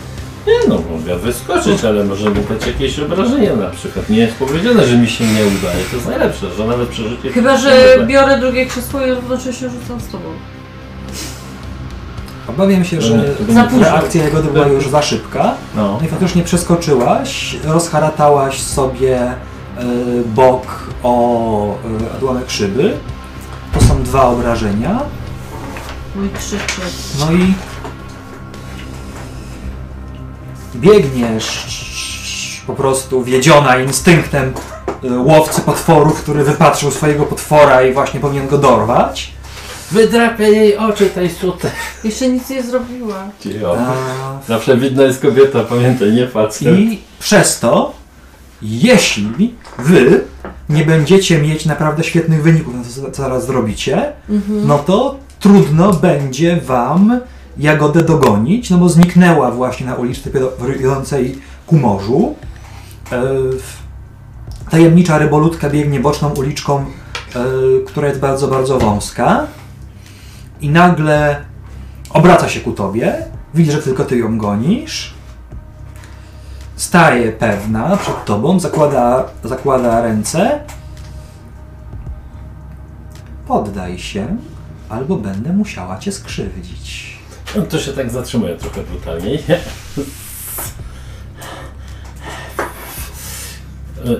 Nie 0.46 0.68
no, 0.68 0.78
mogę 0.90 1.16
wyskoczyć, 1.16 1.84
ale 1.84 2.04
może 2.04 2.30
mi 2.30 2.44
dać 2.44 2.66
jakieś 2.66 2.98
obrażenia 2.98 3.56
na 3.56 3.70
przykład. 3.70 4.10
Nie 4.10 4.18
jest 4.18 4.34
powiedziane, 4.36 4.86
że 4.86 4.96
mi 4.96 5.08
się 5.08 5.26
nie 5.26 5.46
udaje. 5.46 5.84
To 5.90 5.96
jest 5.96 6.08
najlepsze, 6.08 6.54
że 6.54 6.66
nawet 6.66 6.88
przeżycie... 6.88 7.32
Chyba, 7.32 7.56
że 7.56 7.98
biorę 8.06 8.40
drugie 8.40 8.66
krzesło 8.66 9.06
i 9.06 9.10
równocześnie 9.10 9.68
rzucam 9.70 10.00
z 10.00 10.08
tobą. 10.08 10.24
Obawiam 12.48 12.84
się, 12.84 13.00
że 13.00 13.34
Za 13.48 13.64
późno. 13.64 13.80
reakcja 13.84 14.24
Jagody 14.24 14.48
była 14.50 14.66
już 14.66 14.88
za 14.88 15.02
szybka. 15.02 15.54
No. 15.76 15.98
No 16.00 16.06
i 16.06 16.08
faktycznie 16.10 16.42
przeskoczyłaś, 16.42 17.56
rozharatałaś 17.64 18.60
sobie 18.60 19.20
e, 19.20 19.34
bok 20.26 20.66
o 21.02 21.74
e, 22.12 22.16
odłamek 22.16 22.50
szyby. 22.50 22.96
To 23.74 23.80
są 23.80 24.02
dwa 24.02 24.22
obrażenia. 24.22 25.00
Mój 26.16 26.28
krzyczy. 26.30 26.80
No 27.20 27.32
i 27.32 27.54
biegniesz 30.74 31.66
po 32.66 32.72
prostu 32.74 33.24
wiedziona 33.24 33.76
instynktem 33.76 34.52
y, 35.04 35.18
łowcy 35.18 35.60
potworów, 35.60 36.22
który 36.22 36.44
wypatrzył 36.44 36.90
swojego 36.90 37.24
potwora 37.24 37.82
i 37.82 37.92
właśnie 37.92 38.20
powinien 38.20 38.48
go 38.48 38.58
dorwać. 38.58 39.32
Wydrapie 39.92 40.44
jej 40.48 40.76
oczy 40.76 41.06
tej 41.10 41.30
suty. 41.30 41.70
Jeszcze 42.04 42.28
nic 42.28 42.50
nie 42.50 42.62
zrobiła. 42.62 43.14
Cicho. 43.40 43.76
Zawsze 44.48 44.76
widna 44.76 45.02
jest 45.02 45.22
kobieta, 45.22 45.64
pamiętaj, 45.64 46.12
nie 46.12 46.28
facet. 46.28 46.78
I 46.78 46.98
przez 47.20 47.60
to, 47.60 47.92
jeśli 48.62 49.54
wy 49.78 50.24
nie 50.68 50.84
będziecie 50.84 51.38
mieć 51.42 51.66
naprawdę 51.66 52.04
świetnych 52.04 52.42
wyników 52.42 52.74
na 52.74 52.82
to, 52.82 53.10
co 53.10 53.22
zaraz 53.22 53.46
zrobicie, 53.46 54.12
no 54.48 54.78
to 54.78 55.16
trudno 55.40 55.92
będzie 55.92 56.56
wam 56.60 57.20
Jagodę 57.58 58.02
dogonić, 58.02 58.70
no 58.70 58.78
bo 58.78 58.88
zniknęła 58.88 59.50
właśnie 59.50 59.86
na 59.86 59.94
uliczce 59.94 60.30
prowadzącej 60.30 61.38
ku 61.66 61.76
morzu. 61.76 62.34
E, 63.12 63.20
w- 63.58 63.82
Tajemnicza 64.70 65.18
rybolutka 65.18 65.70
biegnie 65.70 66.00
boczną 66.00 66.30
uliczką, 66.30 66.78
e, 66.78 66.84
która 67.86 68.08
jest 68.08 68.20
bardzo, 68.20 68.48
bardzo 68.48 68.78
wąska 68.78 69.46
i 70.62 70.70
nagle 70.70 71.44
obraca 72.10 72.48
się 72.48 72.60
ku 72.60 72.72
tobie, 72.72 73.14
widzi, 73.54 73.72
że 73.72 73.82
tylko 73.82 74.04
ty 74.04 74.18
ją 74.18 74.38
gonisz, 74.38 75.14
staje 76.76 77.32
pewna 77.32 77.96
przed 77.96 78.24
tobą, 78.24 78.60
zakłada, 78.60 79.24
zakłada 79.44 80.02
ręce. 80.02 80.60
Poddaj 83.46 83.98
się, 83.98 84.36
albo 84.88 85.16
będę 85.16 85.52
musiała 85.52 85.98
cię 85.98 86.12
skrzywdzić. 86.12 87.18
No 87.56 87.62
to 87.62 87.78
się 87.78 87.92
tak 87.92 88.10
zatrzymuje 88.10 88.56
trochę 88.56 88.82
brutalniej. 88.82 89.42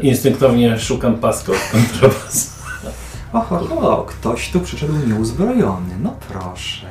Instynktownie 0.03 0.79
szukam 0.79 1.17
paska 1.17 1.53
od 1.53 1.59
kontrabasu. 1.73 2.52
Oho, 3.33 3.59
ho, 3.59 4.05
ktoś 4.09 4.51
tu 4.51 4.61
przyszedł 4.61 4.92
nieuzbrojony, 5.07 5.95
no 6.03 6.14
proszę. 6.29 6.87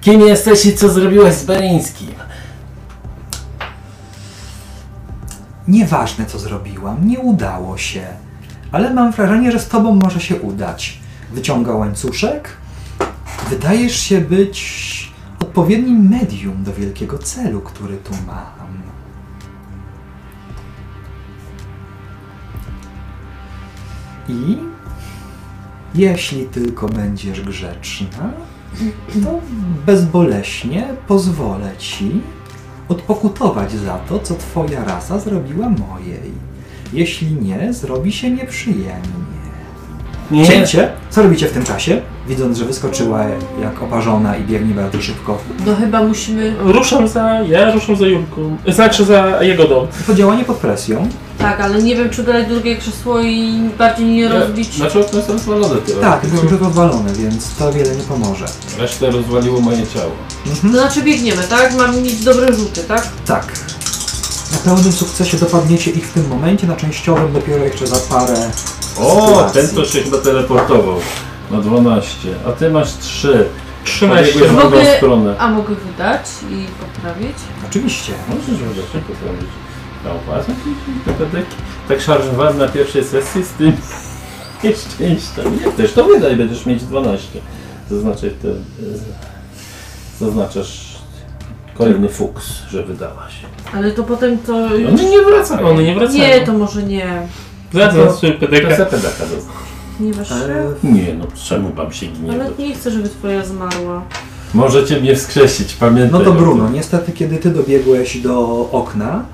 Kim 0.00 0.20
jesteś 0.20 0.66
i 0.66 0.76
co 0.76 0.88
zrobiłeś 0.88 1.34
z 1.34 1.44
Berińskim? 1.44 2.14
Nieważne 5.68 6.26
co 6.26 6.38
zrobiłam, 6.38 7.08
nie 7.08 7.18
udało 7.18 7.78
się, 7.78 8.06
ale 8.72 8.94
mam 8.94 9.12
wrażenie, 9.12 9.52
że 9.52 9.58
z 9.58 9.68
tobą 9.68 9.94
może 9.94 10.20
się 10.20 10.36
udać. 10.40 11.00
Wyciąga 11.32 11.72
łańcuszek. 11.72 12.48
Wydajesz 13.50 14.00
się 14.00 14.20
być 14.20 15.12
odpowiednim 15.40 16.08
medium 16.10 16.64
do 16.64 16.72
wielkiego 16.72 17.18
celu, 17.18 17.60
który 17.60 17.96
tu 17.96 18.12
mam. 18.26 18.89
I 24.30 24.58
jeśli 25.94 26.46
tylko 26.46 26.88
będziesz 26.88 27.40
grzeczna, 27.40 28.32
to 29.24 29.40
bezboleśnie 29.86 30.88
pozwolę 31.08 31.70
ci 31.78 32.20
odpokutować 32.88 33.72
za 33.72 33.98
to, 33.98 34.18
co 34.18 34.34
twoja 34.34 34.84
rasa 34.84 35.18
zrobiła 35.18 35.68
mojej. 35.68 36.32
Jeśli 36.92 37.32
nie, 37.32 37.72
zrobi 37.72 38.12
się 38.12 38.30
nieprzyjemnie. 38.30 39.39
Nie, 40.30 40.46
Cięcie? 40.46 40.92
Co 41.10 41.22
robicie 41.22 41.46
w 41.46 41.52
tym 41.52 41.64
czasie? 41.64 42.02
Widząc, 42.28 42.58
że 42.58 42.64
wyskoczyła 42.64 43.24
jak 43.62 43.82
oparzona 43.82 44.36
i 44.36 44.44
biegnie 44.44 44.74
bardzo 44.74 45.02
szybko. 45.02 45.38
No 45.66 45.76
chyba 45.76 46.02
musimy... 46.02 46.54
ruszam 46.60 47.08
za... 47.08 47.40
ja 47.48 47.72
ruszam 47.72 47.96
za 47.96 48.06
Julką. 48.06 48.56
Znaczy 48.68 49.04
za 49.04 49.42
Jagodą. 49.42 49.86
To 50.06 50.14
działanie 50.14 50.44
pod 50.44 50.56
presją. 50.56 51.08
Tak, 51.38 51.60
ale 51.60 51.82
nie 51.82 51.96
wiem, 51.96 52.10
czy 52.10 52.22
dać 52.22 52.48
drugie 52.48 52.76
krzesło 52.76 53.20
i 53.20 53.60
bardziej 53.78 54.06
nie 54.06 54.28
rozbić. 54.28 54.74
Znaczy 54.74 55.00
okno 55.00 55.18
jest 55.18 55.30
rozwalone 55.30 55.76
tyle. 55.76 56.00
Tak, 56.00 56.24
jest 56.24 56.42
już 56.42 56.52
rozwalone, 56.52 57.12
więc 57.12 57.54
to 57.54 57.72
wiele 57.72 57.96
nie 57.96 58.02
pomoże. 58.02 58.46
Resztę 58.78 59.10
rozwaliło 59.10 59.60
moje 59.60 59.86
ciało. 59.86 60.12
To 60.62 60.68
znaczy 60.68 61.02
biegniemy, 61.02 61.42
tak? 61.42 61.74
Mamy 61.76 62.00
mieć 62.00 62.24
dobre 62.24 62.54
rzuty, 62.54 62.80
tak? 62.88 63.08
Tak. 63.26 63.52
Na 64.52 64.58
pełnym 64.58 64.92
sukcesie 64.92 65.36
dopadniecie 65.36 65.90
ich 65.90 66.08
w 66.08 66.12
tym 66.12 66.28
momencie, 66.28 66.66
na 66.66 66.76
częściowym 66.76 67.32
dopiero 67.32 67.64
jeszcze 67.64 67.86
za 67.86 67.96
parę 67.96 68.50
O, 68.98 69.26
sytuacji. 69.26 69.60
ten 69.60 69.76
to 69.76 69.84
się 69.84 70.02
chyba 70.02 70.18
teleportował. 70.18 70.96
Na 71.50 71.60
12. 71.60 72.28
A 72.48 72.52
ty 72.52 72.70
masz 72.70 72.92
3. 72.98 73.48
13. 73.84 74.32
Pobiegłeś 74.32 74.50
w 74.52 74.56
drugą 74.56 74.76
Mogę- 74.76 74.96
stronę. 74.96 75.34
A 75.38 75.48
mogę 75.50 75.74
wydać 75.74 76.26
i 76.50 76.66
poprawić? 76.80 77.36
Oczywiście. 77.70 78.12
Możesz 78.28 78.44
wybrać, 78.60 78.86
nie 78.94 79.00
poprawić. 79.00 79.50
No, 80.04 80.10
patrz, 80.26 80.46
tak, 81.32 81.44
tak 81.88 82.00
szarżowałem 82.00 82.58
na 82.58 82.68
pierwszej 82.68 83.04
sesji 83.04 83.44
z 83.44 83.48
tym 83.48 83.72
nieszczęściem. 84.64 85.58
Nie, 85.66 85.72
też 85.72 85.92
to 85.92 86.04
wydaj, 86.04 86.36
będziesz 86.36 86.66
mieć 86.66 86.82
12. 86.84 87.40
Zaznaczaj 87.90 88.30
te... 88.30 88.48
Zaznaczasz 90.20 90.96
kolejny 91.74 92.08
fuks, 92.08 92.46
że 92.70 92.82
wydałaś. 92.82 93.32
Ale 93.74 93.90
to 93.92 94.02
potem 94.02 94.38
to... 94.38 94.56
One 94.88 95.04
nie 95.10 95.22
wracają. 95.22 95.68
One 95.68 95.82
nie 95.82 95.94
wracają. 95.94 96.18
Nie, 96.20 96.40
to 96.46 96.52
może 96.52 96.82
nie. 96.82 97.26
Zaraz 97.72 98.18
sobie 98.18 98.32
PDK. 98.32 98.68
Kasepedaka 98.68 99.26
zaznacz. 99.26 99.54
Nie 100.00 100.12
waż 100.12 100.32
E, 100.32 100.64
Nie 100.84 101.14
no, 101.14 101.24
czemu 101.44 101.72
wam 101.72 101.92
się 101.92 102.06
ginie? 102.06 102.32
Ale 102.32 102.50
nie 102.58 102.74
chcę, 102.74 102.90
żeby 102.90 103.08
twoja 103.08 103.44
zmarła. 103.44 104.02
Możecie 104.54 105.00
mnie 105.00 105.16
wskrzesić, 105.16 105.74
pamiętaj. 105.74 106.20
No 106.20 106.24
to. 106.24 106.32
Bruno, 106.32 106.68
niestety 106.70 107.12
kiedy 107.12 107.36
ty 107.36 107.50
dobiegłeś 107.50 108.16
do 108.18 108.68
okna, 108.72 109.24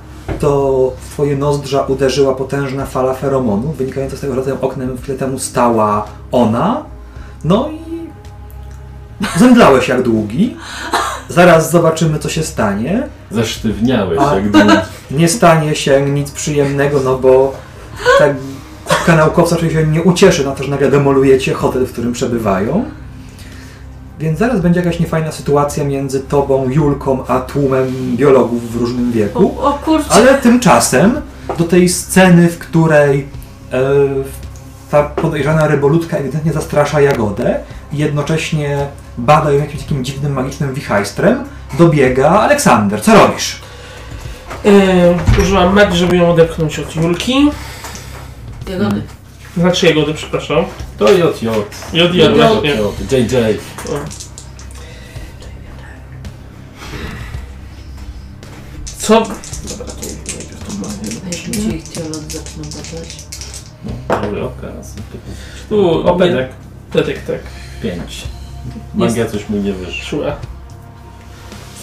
to 0.40 0.92
w 1.00 1.12
twoje 1.12 1.36
nozdrza 1.36 1.80
uderzyła 1.82 2.34
potężna 2.34 2.86
fala 2.86 3.14
feromonu, 3.14 3.72
wynikająca 3.72 4.16
z 4.16 4.20
tego, 4.20 4.34
że 4.34 4.42
za 4.44 4.50
tym 4.50 4.58
oknem 4.60 4.98
chwilę 4.98 5.18
temu 5.18 5.38
stała 5.38 6.06
ona. 6.32 6.84
No 7.44 7.68
i 7.70 8.08
zemdlałeś 9.38 9.88
jak 9.88 10.02
długi. 10.02 10.56
Zaraz 11.28 11.70
zobaczymy, 11.70 12.18
co 12.18 12.28
się 12.28 12.42
stanie. 12.42 13.08
Zesztywniałeś 13.30 14.18
A- 14.20 14.34
jak 14.34 14.50
długi. 14.50 14.68
Nie 15.10 15.28
stanie 15.28 15.74
się 15.74 16.00
nic 16.10 16.30
przyjemnego, 16.30 17.00
no 17.04 17.18
bo 17.18 17.54
tak 18.18 18.34
kubka 18.84 19.16
naukowca 19.16 19.56
oczywiście 19.56 19.86
nie 19.86 20.02
ucieszy 20.02 20.44
na 20.44 20.52
to, 20.52 20.64
że 20.64 20.70
nagle 20.70 20.90
demolujecie 20.90 21.54
hotel, 21.54 21.86
w 21.86 21.92
którym 21.92 22.12
przebywają. 22.12 22.84
Więc 24.18 24.38
zaraz 24.38 24.60
będzie 24.60 24.80
jakaś 24.80 25.00
niefajna 25.00 25.32
sytuacja 25.32 25.84
między 25.84 26.20
tobą, 26.20 26.70
Julką, 26.70 27.26
a 27.26 27.40
tłumem 27.40 28.16
biologów 28.16 28.72
w 28.72 28.76
różnym 28.76 29.12
wieku. 29.12 29.54
O, 29.60 29.68
o 29.68 29.72
kurczę. 29.72 30.10
Ale 30.10 30.34
tymczasem 30.34 31.20
do 31.58 31.64
tej 31.64 31.88
sceny, 31.88 32.48
w 32.48 32.58
której 32.58 33.28
e, 33.72 33.78
ta 34.90 35.02
podejrzana 35.02 35.66
rybolutka 35.66 36.16
ewidentnie 36.16 36.52
zastrasza 36.52 37.00
Jagodę 37.00 37.60
i 37.92 37.96
jednocześnie 37.98 38.86
bada 39.18 39.52
ją 39.52 39.60
jakimś 39.60 39.82
takim 39.82 40.04
dziwnym, 40.04 40.32
magicznym 40.32 40.74
wichajstrem, 40.74 41.44
dobiega 41.78 42.28
Aleksander. 42.30 43.02
Co 43.02 43.14
robisz? 43.14 43.60
Yy, 44.64 44.72
użyłam 45.42 45.74
magii, 45.74 45.98
żeby 45.98 46.16
ją 46.16 46.30
odepchnąć 46.30 46.78
od 46.78 46.96
Julki. 46.96 47.50
Jagody. 48.68 49.02
Znaczy 49.56 49.86
Jagody, 49.86 50.14
przepraszam. 50.14 50.64
To 50.98 51.12
JJ. 51.12 51.20
Jod, 51.20 52.12
właśnie. 52.36 52.70
JJ. 53.10 53.36
O. 53.88 53.98
Co? 58.98 59.20
Dobra, 59.20 59.86
to 59.86 60.00
nie 60.00 60.32
wejdzie 60.32 60.54
w 60.54 60.64
tą 60.64 60.88
magię. 60.88 61.20
Najszybciej 61.24 61.82
Tiolot 61.82 62.32
zaczyna 62.32 62.64
badać. 62.64 63.16
Dobry 64.22 64.44
okaz. 64.44 64.94
Tu, 65.68 66.08
Obedek 66.08 66.48
Pedek, 66.92 67.22
tak. 67.26 67.40
5. 67.82 68.24
Magia 68.94 69.26
coś 69.26 69.48
mu 69.48 69.56
nie 69.56 69.72
wyszła. 69.72 70.04
Szła. 70.04 70.36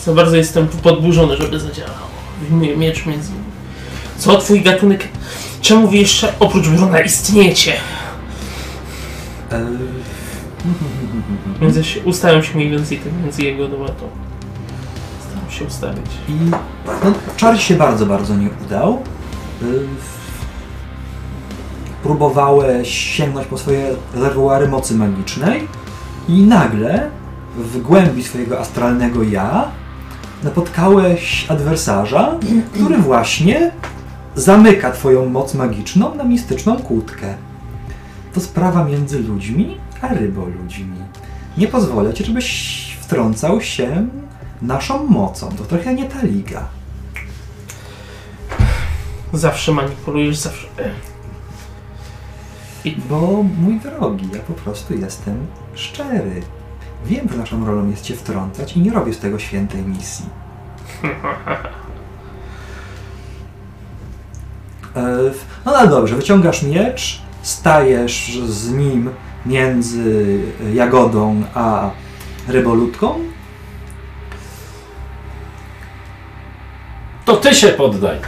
Za 0.06 0.14
bardzo 0.14 0.36
jestem 0.36 0.68
podburzony, 0.68 1.38
żeby 1.38 1.60
zadziałał. 1.60 1.94
Wyjmuję 2.42 2.78
miecz 2.78 3.06
między. 3.06 3.32
Co 4.18 4.38
twój 4.38 4.62
gatunek? 4.62 5.08
Czemu 5.64 5.88
wy 5.88 5.98
jeszcze 5.98 6.34
oprócz 6.40 6.68
Bruna 6.68 7.02
istniejecie? 7.02 7.74
Między 11.62 11.84
się, 11.84 12.00
ustałem 12.02 12.44
się 12.44 12.56
mniej 12.56 12.70
więcej 12.70 12.98
tak 12.98 13.14
między 13.24 13.42
jego 13.42 13.68
do 13.68 13.78
to. 13.78 14.10
Staram 15.30 15.52
się 15.52 15.66
ustawić. 15.66 16.06
I 16.30 16.32
no, 16.32 16.60
czar 17.38 17.60
się 17.60 17.76
bardzo, 17.76 18.06
bardzo 18.06 18.36
nie 18.36 18.50
udał. 18.66 19.02
Y, 19.62 19.88
Próbowałeś 22.04 22.90
sięgnąć 22.90 23.48
po 23.48 23.58
swoje 23.58 23.96
rezerwuary 24.14 24.68
mocy 24.68 24.96
magicznej 24.96 25.68
i 26.30 26.42
nagle 26.42 27.10
w 27.58 27.82
głębi 27.82 28.24
swojego 28.24 28.60
astralnego 28.60 29.24
ja 29.24 29.68
napotkałeś 30.44 31.46
adwersarza, 31.50 32.36
który 32.74 32.98
właśnie 32.98 33.72
zamyka 34.36 34.92
twoją 34.92 35.26
moc 35.26 35.54
magiczną 35.54 36.16
na 36.16 36.24
mistyczną 36.24 36.76
kłódkę. 36.76 37.36
To 38.34 38.40
sprawa 38.42 38.84
między 38.84 39.20
ludźmi 39.20 39.78
a 40.02 40.08
ryboludźmi. 40.08 40.98
Nie 41.58 41.68
pozwolę 41.68 42.14
ci, 42.14 42.26
żebyś 42.26 42.98
wtrącał 43.02 43.62
się 43.62 44.08
naszą 44.62 45.08
mocą. 45.08 45.50
To 45.50 45.64
trochę 45.64 45.94
nie 45.94 46.06
ta 46.06 46.22
liga. 46.22 46.68
Zawsze 49.34 49.72
manipulujesz, 49.72 50.38
zawsze. 50.38 50.68
Bo 53.10 53.44
mój 53.44 53.80
drogi, 53.80 54.30
ja 54.34 54.40
po 54.40 54.54
prostu 54.54 54.94
jestem 54.98 55.48
szczery. 55.76 56.42
Wiem, 57.06 57.30
że 57.30 57.38
naszą 57.38 57.66
rolą 57.66 57.90
jest 57.90 58.04
cię 58.04 58.16
wtrącać 58.16 58.78
i 58.78 58.82
nie 58.82 58.92
robię 58.92 59.14
z 59.14 59.20
tego 59.20 59.40
świętej 59.40 59.82
misji. 59.82 60.26
No 65.66 65.76
ale 65.78 65.90
dobrze, 65.90 66.16
wyciągasz 66.16 66.64
miecz, 66.64 67.22
stajesz 67.42 68.40
z 68.48 68.72
nim 68.72 69.10
między 69.46 70.40
jagodą 70.74 71.44
a 71.54 71.90
rybolutką. 72.48 73.20
To 77.26 77.36
ty 77.38 77.56
się 77.56 77.68
poddaj. 77.68 78.20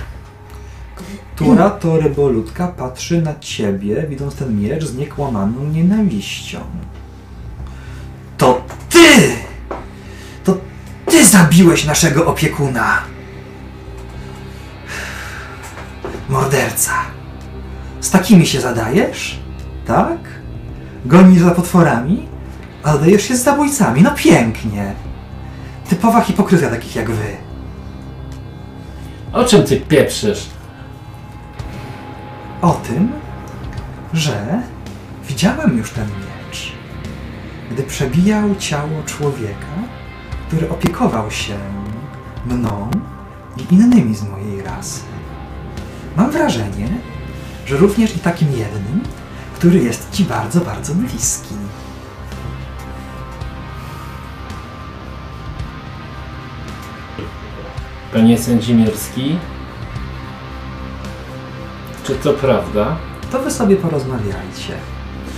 która 1.36 1.70
to 1.70 1.98
rybolutka 2.00 2.68
patrzy 2.68 3.22
na 3.22 3.40
ciebie, 3.40 4.06
widząc 4.10 4.36
ten 4.36 4.62
miecz 4.62 4.86
z 4.86 4.98
niekłamaną 4.98 5.64
nienawiścią. 5.64 6.60
To 8.38 8.62
ty! 8.90 9.32
To 10.44 10.58
ty 11.06 11.26
zabiłeś 11.26 11.86
naszego 11.86 12.26
opiekuna! 12.26 13.15
Morderca. 16.36 16.94
Z 18.02 18.12
takimi 18.12 18.48
się 18.48 18.62
zadajesz? 18.62 19.40
Tak? 19.88 20.18
Gonisz 21.06 21.42
za 21.42 21.52
potworami? 21.52 22.28
A 22.84 22.98
dajesz 22.98 23.24
się 23.24 23.36
z 23.36 23.44
zabójcami? 23.44 24.02
No 24.02 24.12
pięknie! 24.16 24.94
Typowa 25.90 26.22
hipokryzja 26.22 26.70
takich 26.70 26.96
jak 26.96 27.12
wy. 27.12 27.38
O 29.34 29.44
czym 29.44 29.64
ty 29.64 29.78
pieprzysz? 29.78 30.50
o 32.62 32.72
tym, 32.72 33.12
że 34.14 34.62
widziałem 35.28 35.78
już 35.78 35.92
ten 35.92 36.08
miecz, 36.08 36.72
gdy 37.72 37.84
przebijał 37.84 38.56
ciało 38.56 39.04
człowieka, 39.06 39.76
który 40.48 40.70
opiekował 40.70 41.32
się 41.32 41.58
mną 42.46 42.92
i 43.58 43.74
innymi 43.74 44.16
z 44.16 44.24
mojej 44.24 44.62
rasy. 44.62 45.15
Mam 46.16 46.32
wrażenie, 46.32 46.88
że 47.66 47.78
również 47.78 48.16
i 48.16 48.20
takim 48.20 48.52
jednym, 48.52 49.02
który 49.56 49.80
jest 49.80 50.12
ci 50.12 50.24
bardzo, 50.24 50.62
bardzo 50.62 50.96
bliski. 50.96 51.56
Panie 58.14 58.38
Sędzimierski? 58.38 59.38
Czy 62.04 62.16
to 62.16 62.34
prawda? 62.34 62.98
To 63.32 63.40
wy 63.40 63.52
sobie 63.52 63.76
porozmawiajcie. 63.76 64.74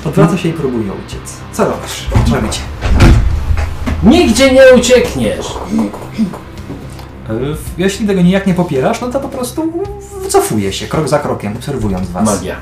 Odwraca 0.06 0.38
się 0.38 0.50
i 0.50 0.54
próbuje 0.54 0.92
uciec. 0.94 1.38
Co 1.52 1.66
robisz? 1.66 2.08
Cię. 2.52 2.62
Nigdzie 4.04 4.52
nie 4.54 4.62
uciekniesz! 4.76 5.48
E, 7.30 7.34
Jeśli 7.78 8.08
tego 8.08 8.22
nijak 8.22 8.48
nie 8.48 8.54
popierasz, 8.54 9.02
no 9.02 9.08
to 9.08 9.20
po 9.20 9.30
prostu 9.30 9.74
wycofuje 10.24 10.74
się 10.74 10.88
krok 10.88 11.08
za 11.10 11.20
krokiem, 11.20 11.56
obserwując 11.58 12.10
was. 12.10 12.26
Magia. 12.26 12.56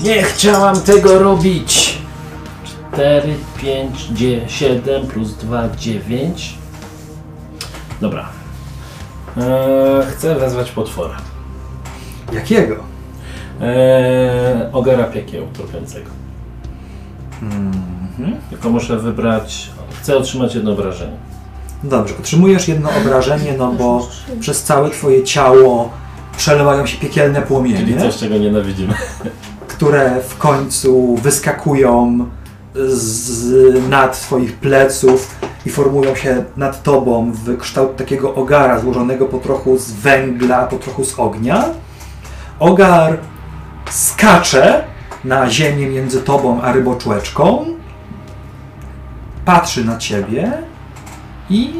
Nie 0.00 0.22
chciałam 0.22 0.80
tego 0.80 1.18
robić! 1.18 1.98
4, 2.92 3.34
5, 3.62 4.08
7 4.48 5.06
plus 5.06 5.34
2, 5.34 5.68
9. 5.78 6.54
Dobra. 8.00 8.28
Eee, 9.36 9.44
chcę 10.10 10.34
wezwać 10.34 10.70
potwora. 10.70 11.16
Jakiego? 12.32 12.76
Eee, 13.60 14.72
ogara 14.72 15.04
piekieł 15.04 15.46
tropiącego. 15.52 16.10
Mhm. 17.42 18.36
Tylko 18.50 18.70
muszę 18.70 18.96
wybrać. 18.96 19.70
Chcę 20.00 20.16
otrzymać 20.16 20.54
jedno 20.54 20.74
wrażenie. 20.74 21.16
Dobrze, 21.84 22.14
otrzymujesz 22.20 22.68
jedno 22.68 22.90
obrażenie, 22.90 23.54
no 23.58 23.72
bo 23.72 24.08
przez 24.40 24.62
całe 24.62 24.90
twoje 24.90 25.24
ciało 25.24 25.90
przelewają 26.36 26.86
się 26.86 26.98
piekielne 26.98 27.34
Czyli 27.34 27.46
płomienie, 27.48 28.00
coś, 28.00 28.16
czego 28.16 28.38
nienawidzimy. 28.38 28.94
które 29.68 30.20
w 30.28 30.38
końcu 30.38 31.16
wyskakują 31.16 32.26
z 32.74 33.88
nad 33.88 34.20
twoich 34.20 34.56
pleców 34.56 35.34
i 35.66 35.70
formują 35.70 36.14
się 36.14 36.44
nad 36.56 36.82
tobą 36.82 37.32
w 37.32 37.58
kształt 37.58 37.96
takiego 37.96 38.34
ogara 38.34 38.80
złożonego 38.80 39.26
po 39.26 39.38
trochu 39.38 39.78
z 39.78 39.90
węgla, 39.90 40.66
po 40.66 40.76
trochu 40.76 41.04
z 41.04 41.18
ognia. 41.18 41.64
Ogar 42.58 43.18
skacze 43.90 44.84
na 45.24 45.50
ziemię 45.50 45.86
między 45.86 46.22
tobą 46.22 46.62
a 46.62 46.72
ryboczłeczką, 46.72 47.66
patrzy 49.44 49.84
na 49.84 49.98
ciebie 49.98 50.52
i 51.50 51.72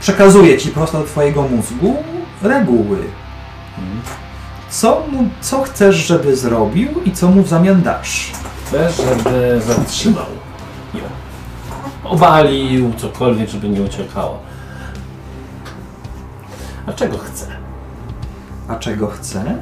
przekazuje 0.00 0.58
ci 0.58 0.68
prosto 0.68 0.98
do 0.98 1.04
twojego 1.04 1.42
mózgu 1.42 1.96
reguły. 2.42 2.98
Co, 4.70 5.02
mu, 5.12 5.28
co 5.40 5.62
chcesz, 5.62 5.96
żeby 5.96 6.36
zrobił 6.36 6.88
i 7.04 7.12
co 7.12 7.28
mu 7.28 7.42
w 7.42 7.48
zamian 7.48 7.82
dasz? 7.82 8.32
Chcę, 8.66 8.92
żeby 8.92 9.60
zatrzymał 9.66 10.26
ją. 10.94 11.00
Obalił, 12.04 12.92
cokolwiek, 12.96 13.48
żeby 13.48 13.68
nie 13.68 13.82
uciekała. 13.82 14.38
A 16.86 16.92
czego 16.92 17.18
chcę? 17.18 17.46
A 18.68 18.74
czego 18.74 19.06
chce? 19.06 19.56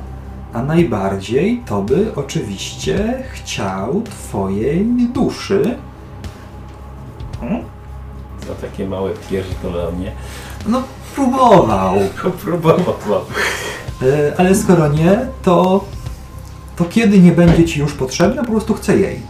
A 0.53 0.63
najbardziej 0.63 1.63
to 1.67 1.83
by 1.83 2.13
oczywiście 2.17 3.23
chciał 3.33 4.03
twojej 4.03 4.87
duszy. 5.15 5.79
Hmm? 7.41 7.65
Za 8.49 8.55
takie 8.55 8.87
małe 8.89 9.11
pierdolenie. 9.31 10.13
No, 10.67 10.83
próbował. 11.15 11.95
Próbował. 12.45 13.21
E, 14.03 14.33
ale 14.39 14.55
skoro 14.55 14.89
nie, 14.89 15.27
to, 15.43 15.85
to 16.77 16.85
kiedy 16.85 17.19
nie 17.19 17.33
będzie 17.33 17.65
ci 17.65 17.81
już 17.81 17.93
potrzebna, 17.93 18.43
po 18.45 18.53
prostu 18.53 18.75
chce 18.75 18.99
jej. 18.99 19.21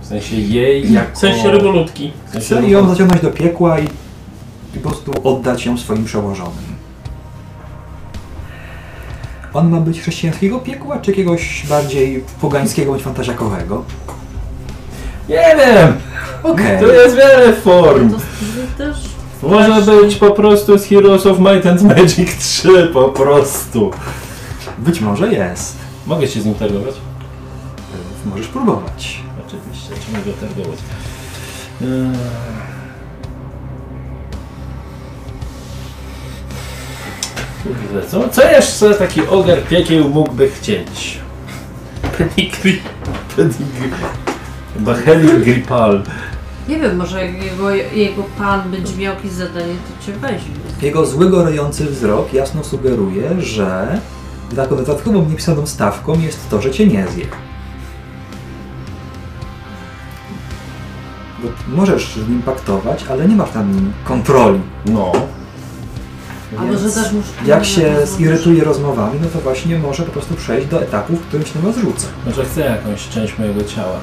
W 0.00 0.06
sensie 0.06 0.36
jej 0.36 0.92
jako... 0.92 1.14
W 1.14 1.18
sensie 1.18 1.50
rybolutki. 1.50 2.12
w 2.26 2.32
sensie 2.32 2.46
Chce 2.46 2.68
ją 2.68 2.88
zaciągnąć 2.88 3.22
do 3.22 3.30
piekła 3.30 3.78
i, 3.78 3.88
i 4.76 4.78
po 4.78 4.90
prostu 4.90 5.12
oddać 5.28 5.66
ją 5.66 5.78
swoim 5.78 6.04
przełożonym. 6.04 6.72
On 9.54 9.70
ma 9.70 9.80
być 9.80 10.00
chrześcijańskiego 10.00 10.58
piekła, 10.58 10.98
czy 10.98 11.10
jakiegoś 11.10 11.66
bardziej 11.68 12.24
pogańskiego 12.40 12.92
bądź 12.92 13.02
fantazjakowego? 13.02 13.84
Nie 15.28 15.56
wiem! 15.56 15.96
Okej. 16.42 16.80
To 16.80 16.86
jest 16.86 17.16
wiele 17.16 17.52
form. 17.52 18.14
Też. 18.78 18.96
Może 19.42 19.82
być 19.82 20.16
po 20.16 20.30
prostu 20.30 20.78
z 20.78 20.84
Heroes 20.84 21.26
of 21.26 21.38
Might 21.38 21.66
and 21.66 21.82
Magic 21.82 22.36
3, 22.38 22.90
po 22.92 23.04
prostu. 23.08 23.90
Być 24.78 25.00
może 25.00 25.32
jest. 25.32 25.76
Mogę 26.06 26.28
się 26.28 26.40
z 26.40 26.44
nim 26.44 26.54
targować? 26.54 26.94
Możesz 28.26 28.46
próbować. 28.46 29.22
Oczywiście, 29.46 29.88
czy 30.06 30.12
mogę 30.18 30.32
targować? 30.32 30.78
Eee. 31.82 31.88
Kurde, 37.62 38.08
co, 38.08 38.28
co 38.28 38.50
jeszcze 38.50 38.94
taki 38.94 39.26
ogar 39.26 39.62
piekieł 39.62 40.08
mógłby 40.08 40.50
chcieć? 40.50 41.18
Pedigree. 42.18 42.80
Pedigree. 43.36 43.90
Chyba 44.74 44.94
Heli 44.94 45.28
Gripal. 45.44 46.02
Nie 46.68 46.78
wiem, 46.78 46.96
może 46.96 47.26
jak 47.26 47.44
jego, 47.44 47.70
jego 47.70 48.22
pan 48.38 48.70
będzie 48.70 48.96
miał 48.96 49.14
jakieś 49.14 49.30
zadanie, 49.30 49.74
to 49.74 50.06
cię 50.06 50.12
weźmie. 50.12 50.54
Jego 50.82 51.06
zły, 51.06 51.30
gorejący 51.30 51.86
wzrok 51.86 52.32
jasno 52.32 52.64
sugeruje, 52.64 53.40
że 53.40 53.98
taką 54.56 54.76
dodatkową 54.76 55.28
niepisaną 55.28 55.66
stawką 55.66 56.20
jest 56.20 56.50
to, 56.50 56.62
że 56.62 56.70
cię 56.70 56.86
nie 56.86 57.06
zje. 57.08 57.26
Bo 61.42 61.76
możesz 61.76 62.14
z 62.14 62.28
nim 62.28 62.42
paktować, 62.42 63.04
ale 63.10 63.28
nie 63.28 63.36
masz 63.36 63.50
tam 63.50 63.92
kontroli. 64.04 64.60
No. 64.86 65.12
A 66.58 66.64
Więc 66.64 66.82
może 66.82 66.94
też 66.94 67.12
muszę. 67.12 67.28
Jak 67.46 67.64
się 67.64 68.06
zirytuje 68.06 68.64
rozmowami, 68.64 69.20
no 69.22 69.28
to 69.28 69.38
właśnie 69.38 69.78
może 69.78 70.02
po 70.02 70.12
prostu 70.12 70.34
przejść 70.34 70.68
do 70.68 70.82
etapu, 70.82 71.16
w 71.16 71.20
którym 71.20 71.46
się 71.46 71.58
na 71.58 71.64
was 71.64 71.76
rzuca. 71.76 72.06
Może 72.26 72.44
chcę 72.44 72.60
jakąś 72.60 73.08
część 73.08 73.38
mojego 73.38 73.64
ciała. 73.64 73.98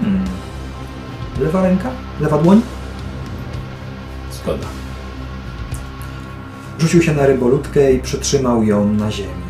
Hmm. 0.00 0.24
Lewa 1.40 1.62
ręka? 1.62 1.90
Lewa 2.20 2.38
dłoń? 2.38 2.60
Zgoda. 4.32 4.66
Rzucił 6.78 7.02
się 7.02 7.14
na 7.14 7.26
rybolutkę 7.26 7.92
i 7.92 8.00
przytrzymał 8.00 8.62
ją 8.62 8.92
na 8.92 9.10
ziemi. 9.10 9.42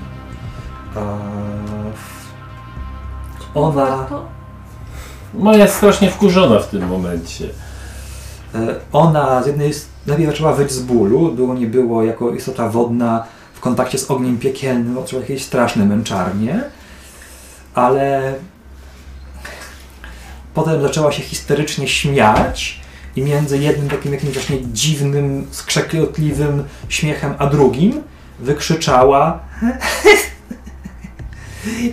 A... 0.96 1.00
Ona... 3.54 4.06
Moja 5.34 5.58
jest 5.58 5.74
strasznie 5.74 6.10
wkurzona 6.10 6.58
w 6.58 6.68
tym 6.68 6.88
momencie. 6.88 7.48
E, 8.54 8.74
Ona 8.92 9.42
z 9.42 9.46
jednej 9.46 9.72
najpierw 10.06 10.30
zaczęła 10.30 10.52
wyć 10.52 10.72
z 10.72 10.82
bólu, 10.82 11.32
było 11.32 11.54
nie 11.54 11.66
było 11.66 12.04
jako 12.04 12.30
istota 12.30 12.68
wodna 12.68 13.24
w 13.54 13.60
kontakcie 13.60 13.98
z 13.98 14.10
ogniem 14.10 14.38
piekielnym, 14.38 14.98
odczuła 14.98 15.22
jakieś 15.22 15.44
straszne 15.44 15.84
męczarnie, 15.84 16.60
ale 17.74 18.34
potem 20.54 20.82
zaczęła 20.82 21.12
się 21.12 21.22
histerycznie 21.22 21.88
śmiać 21.88 22.80
i 23.16 23.22
między 23.22 23.58
jednym 23.58 23.88
takim 23.88 24.12
jakimś 24.12 24.32
właśnie 24.32 24.58
dziwnym, 24.72 25.46
skrzekotliwym 25.50 26.64
śmiechem, 26.88 27.34
a 27.38 27.46
drugim 27.46 28.02
wykrzyczała 28.40 29.40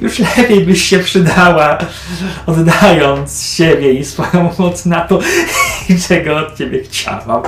już 0.01 0.20
lepiej 0.20 0.65
byś 0.65 0.84
się 0.84 0.99
przydała, 0.99 1.78
oddając 2.45 3.43
siebie 3.43 3.93
i 3.93 4.05
swoją 4.05 4.49
moc 4.59 4.86
na 4.86 5.01
to, 5.01 5.20
czego 6.07 6.38
od 6.38 6.57
ciebie 6.57 6.84
chciałam. 6.84 7.43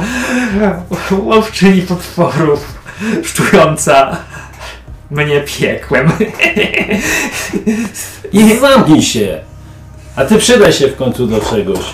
Łowczyni 1.11 1.81
potworów, 1.81 2.79
szczująca 3.23 4.17
mnie 5.11 5.41
piekłem. 5.41 6.11
I, 8.33 8.59
Zamknij 8.59 9.01
się! 9.01 9.39
A 10.15 10.25
ty 10.25 10.37
przydaj 10.37 10.73
się 10.73 10.87
w 10.87 10.95
końcu 10.95 11.27
do 11.27 11.41
czegoś. 11.41 11.93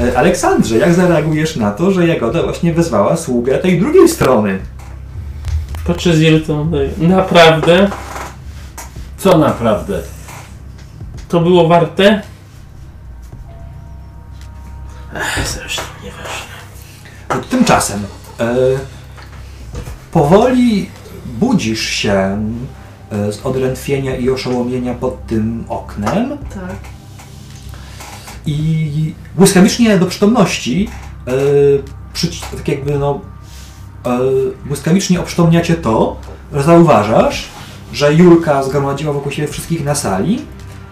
E, 0.00 0.18
Aleksandrze, 0.18 0.78
jak 0.78 0.94
zareagujesz 0.94 1.56
na 1.56 1.70
to, 1.70 1.90
że 1.90 2.06
Jagoda 2.06 2.42
właśnie 2.42 2.72
wezwała 2.72 3.16
sługę 3.16 3.58
tej 3.58 3.80
drugiej 3.80 4.08
strony? 4.08 4.58
Patrzę 5.86 6.16
z 6.16 6.20
Jeltoną. 6.20 6.70
Naprawdę? 6.98 7.90
Co 9.24 9.38
naprawdę? 9.38 10.00
To 11.28 11.40
było 11.40 11.68
warte? 11.68 12.22
Ech, 15.14 15.48
zresztą 15.48 15.82
nieważne. 16.04 17.44
Tymczasem 17.50 18.04
e, 18.40 18.54
powoli 20.12 20.90
budzisz 21.26 21.80
się 21.88 22.12
e, 23.10 23.32
z 23.32 23.46
odrętwienia 23.46 24.16
i 24.16 24.30
oszołomienia 24.30 24.94
pod 24.94 25.26
tym 25.26 25.64
oknem 25.68 26.38
Tak. 26.54 26.76
i 28.46 29.14
błyskawicznie 29.36 29.98
do 29.98 30.06
przytomności 30.06 30.88
e, 31.26 31.32
przyci- 32.14 32.56
tak 32.56 32.68
jakby 32.68 32.98
no 32.98 33.20
e, 34.06 34.18
błyskawicznie 34.66 35.20
oprzytomniacie 35.20 35.74
to, 35.74 36.16
że 36.52 36.62
zauważasz, 36.62 37.48
że 37.92 38.14
Julka 38.14 38.62
zgromadziła 38.62 39.12
wokół 39.12 39.32
siebie 39.32 39.48
wszystkich 39.48 39.84
na 39.84 39.94
sali, 39.94 40.42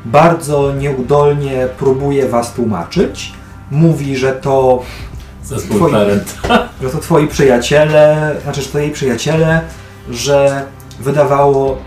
bardzo 0.05 0.75
nieudolnie 0.75 1.69
próbuje 1.79 2.29
was 2.29 2.53
tłumaczyć, 2.53 3.33
mówi, 3.71 4.17
że 4.17 4.33
to 4.33 4.83
Zespół 5.45 5.91
parent. 5.91 6.39
że 6.83 6.91
to 6.91 6.99
twoi 6.99 7.29
przyjaciele, 7.29 8.35
znaczy, 8.43 8.63
że 8.63 8.69
to 8.69 8.79
jej 8.79 8.91
przyjaciele, 8.91 9.61
że 10.11 10.67
wydawało 11.01 11.79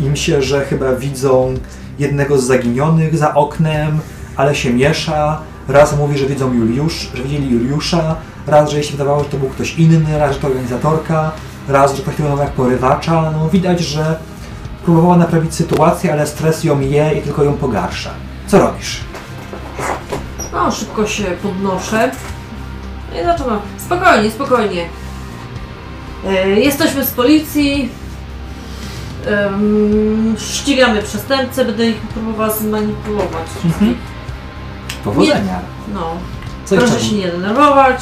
im 0.00 0.16
się, 0.16 0.42
że 0.42 0.64
chyba 0.64 0.92
widzą 0.92 1.54
jednego 1.98 2.38
z 2.38 2.44
zaginionych 2.44 3.16
za 3.16 3.34
oknem, 3.34 3.98
ale 4.36 4.54
się 4.54 4.72
miesza. 4.72 5.40
Raz 5.68 5.96
mówi, 5.96 6.18
że 6.18 6.26
widzą 6.26 6.52
Juliusz, 6.52 7.10
że 7.14 7.22
widzieli 7.22 7.50
Juliusza, 7.50 8.16
raz, 8.46 8.70
że 8.70 8.76
jej 8.76 8.84
się 8.84 8.92
wydawało, 8.92 9.24
że 9.24 9.30
to 9.30 9.36
był 9.36 9.48
ktoś 9.48 9.78
inny, 9.78 10.18
raz, 10.18 10.34
że 10.34 10.40
to 10.40 10.46
organizatorka, 10.46 11.32
raz, 11.68 11.96
że 11.96 12.02
traktują 12.02 12.28
ją 12.28 12.38
jak 12.38 12.50
porywacza. 12.50 13.32
No 13.32 13.48
widać, 13.48 13.80
że 13.80 14.16
próbowała 14.84 15.16
naprawić 15.16 15.54
sytuację, 15.54 16.12
ale 16.12 16.26
stres 16.26 16.64
ją 16.64 16.80
je 16.80 17.18
i 17.18 17.22
tylko 17.22 17.44
ją 17.44 17.52
pogarsza. 17.52 18.10
Co 18.46 18.58
robisz? 18.58 19.00
No, 20.52 20.72
szybko 20.72 21.06
się 21.06 21.24
podnoszę. 21.24 22.10
I 23.20 23.24
zaczynam. 23.24 23.60
Spokojnie, 23.78 24.30
spokojnie. 24.30 24.88
E, 26.26 26.48
jesteśmy 26.48 27.04
z 27.04 27.10
policji. 27.10 27.88
Em, 29.26 30.34
ścigamy 30.38 31.02
przestępcę, 31.02 31.64
będę 31.64 31.86
ich 31.90 31.96
próbowała 31.96 32.50
zmanipulować. 32.50 33.46
Mhm. 33.64 33.96
Powodzenia. 35.04 35.60
No, 35.94 36.16
Co 36.64 36.76
proszę 36.76 37.00
się 37.00 37.16
nie 37.16 37.28
denerwować. 37.28 38.00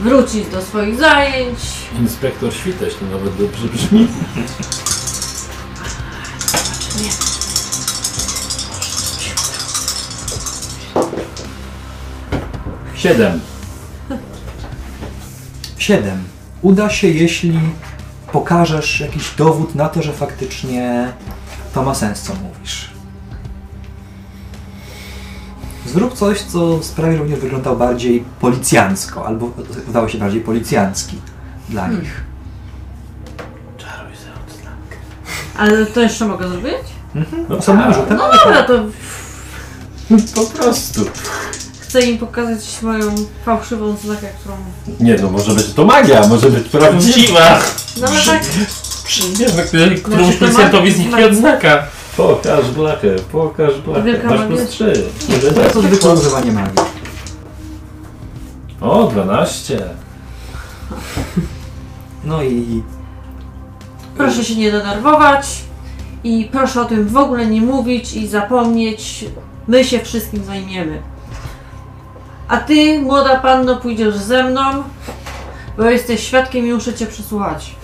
Wrócić 0.00 0.46
do 0.46 0.62
swoich 0.62 0.96
zajęć. 0.96 1.58
Inspektor 2.00 2.54
Świteś 2.54 2.94
to 2.94 3.04
nawet 3.04 3.36
dobrze 3.36 3.68
brzmi. 3.68 4.08
Nie. 7.02 7.10
Siedem. 12.94 13.40
7. 15.78 16.22
Uda 16.62 16.90
się, 16.90 17.08
jeśli 17.08 17.60
pokażesz 18.32 19.00
jakiś 19.00 19.34
dowód 19.34 19.74
na 19.74 19.88
to, 19.88 20.02
że 20.02 20.12
faktycznie 20.12 21.12
to 21.74 21.82
ma 21.82 21.94
sens, 21.94 22.20
co 22.22 22.32
mówisz. 22.34 22.90
Zrób 25.86 26.14
coś, 26.14 26.42
co 26.42 26.82
sprawi, 26.82 27.16
że 27.16 27.20
będzie 27.20 27.36
wyglądał 27.36 27.76
bardziej 27.76 28.24
policjancko, 28.40 29.26
albo 29.26 29.50
wydawał 29.86 30.08
się 30.08 30.18
bardziej 30.18 30.40
policjancki 30.40 31.16
dla 31.68 31.82
Hmm. 31.82 32.00
nich. 32.00 32.31
Ale 35.58 35.86
to 35.86 36.00
jeszcze 36.00 36.24
mogę 36.26 36.48
zrobić? 36.48 36.74
No, 37.48 37.56
osobnym 37.58 37.94
rzutem, 37.94 38.16
No 38.16 38.30
dobra, 38.44 38.62
to 38.62 38.74
Po 40.34 40.40
prostu. 40.46 41.00
chcę 41.80 42.02
im 42.02 42.18
pokazać 42.18 42.82
moją 42.82 43.14
fałszywą 43.44 43.96
znakę, 43.96 44.26
którą... 44.40 44.54
Nie 45.00 45.16
no, 45.16 45.30
może 45.30 45.52
być 45.54 45.72
to 45.72 45.84
magia, 45.84 46.26
może 46.28 46.50
być 46.50 46.68
prawdziwa. 46.68 47.58
No 48.00 48.06
ale 48.08 48.20
tak, 48.24 48.42
który- 49.66 49.96
którąś 49.96 50.24
Znaczy, 50.24 50.32
to 50.32 50.38
policjantowi 50.44 50.92
zniknie 50.92 51.26
odznaka. 51.26 51.82
Pokaż 52.16 52.70
blachę, 52.70 53.16
pokaż 53.32 53.80
blachę. 53.80 54.02
Wielka 54.02 54.28
Masz 54.28 54.40
magia. 54.40 54.56
plus 54.56 54.68
trzy. 54.68 55.02
to 55.54 55.60
jest 55.62 55.74
to 55.74 55.82
zwykłe 55.82 56.10
używanie 56.14 56.52
magii. 56.52 56.78
O, 58.80 59.06
12. 59.12 59.82
No 62.24 62.42
i 62.42 62.82
proszę 64.16 64.44
się 64.44 64.56
nie 64.56 64.72
denerwować 64.72 65.46
i 66.24 66.48
proszę 66.52 66.80
o 66.80 66.84
tym 66.84 67.08
w 67.08 67.16
ogóle 67.16 67.46
nie 67.46 67.60
mówić 67.60 68.12
i 68.12 68.28
zapomnieć. 68.28 69.24
My 69.68 69.84
się 69.84 69.98
wszystkim 69.98 70.44
zajmiemy. 70.44 71.02
A 72.48 72.56
ty, 72.56 73.00
młoda 73.02 73.36
panno, 73.36 73.76
pójdziesz 73.76 74.16
ze 74.16 74.44
mną, 74.44 74.82
bo 75.76 75.84
jesteś 75.84 76.20
świadkiem 76.20 76.66
i 76.66 76.72
muszę 76.72 76.94
cię 76.94 77.06
przesłuchać. 77.06 77.74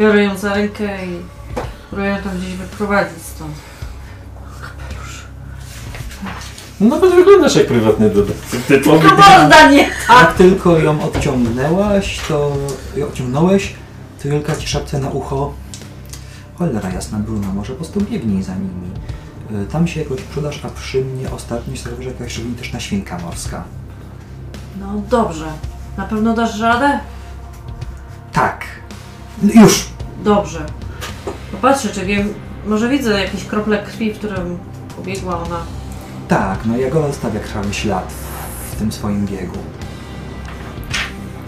Biorę 0.00 0.22
ją 0.24 0.36
za 0.36 0.54
rękę 0.54 1.06
i 1.06 1.18
próbuję 1.90 2.10
ją 2.10 2.16
tam 2.16 2.38
gdzieś 2.38 2.54
wyprowadzić 2.54 3.22
stąd. 3.22 3.54
No 6.80 6.88
nawet 6.88 7.14
wyglądasz 7.14 7.56
jak 7.56 7.66
prywatny 7.66 8.10
detektyw. 8.10 8.66
Typowy 8.66 9.08
morda 9.08 9.70
nie! 9.70 9.90
jak 10.08 10.34
tylko 10.34 10.78
ją 10.78 11.02
odciągnęłaś, 11.02 12.20
to 12.28 12.52
ją 12.96 13.06
odciągnąłeś, 13.06 13.74
Julka 14.24 14.56
ci 14.56 14.68
szepce 14.68 14.98
na 14.98 15.10
ucho 15.10 15.52
Cholera 16.58 16.90
jasna, 16.90 17.18
Bruno, 17.18 17.52
może 17.54 17.72
po 17.72 17.76
prostu 17.76 18.00
biegnij 18.00 18.42
za 18.42 18.54
nimi. 18.54 18.90
Y, 19.62 19.66
Tam 19.66 19.86
się 19.86 20.00
jakoś 20.02 20.22
przydasz, 20.22 20.64
a 20.64 20.68
przy 20.68 21.04
mnie 21.04 21.30
ostatnio 21.30 21.76
że 21.76 22.04
jakaś 22.04 22.32
szczególnie 22.32 22.80
świnka 22.80 23.18
morska. 23.18 23.64
No 24.80 24.86
dobrze. 25.10 25.46
Na 25.96 26.04
pewno 26.04 26.34
dasz 26.34 26.60
radę? 26.60 27.00
Tak. 28.32 28.64
Już! 29.54 29.88
Dobrze. 30.24 30.66
Popatrzę, 31.52 31.88
czy 31.88 32.06
wiem, 32.06 32.34
może 32.66 32.88
widzę 32.88 33.20
jakieś 33.20 33.44
krople 33.44 33.82
krwi, 33.82 34.12
w 34.14 34.18
którym 34.18 34.58
pobiegła 34.96 35.42
ona. 35.42 35.60
Tak, 36.28 36.58
no 36.64 36.76
Jagoda 36.76 37.06
zostawia 37.06 37.40
krwawy 37.40 37.74
ślad 37.74 38.12
w 38.72 38.76
tym 38.76 38.92
swoim 38.92 39.26
biegu. 39.26 39.58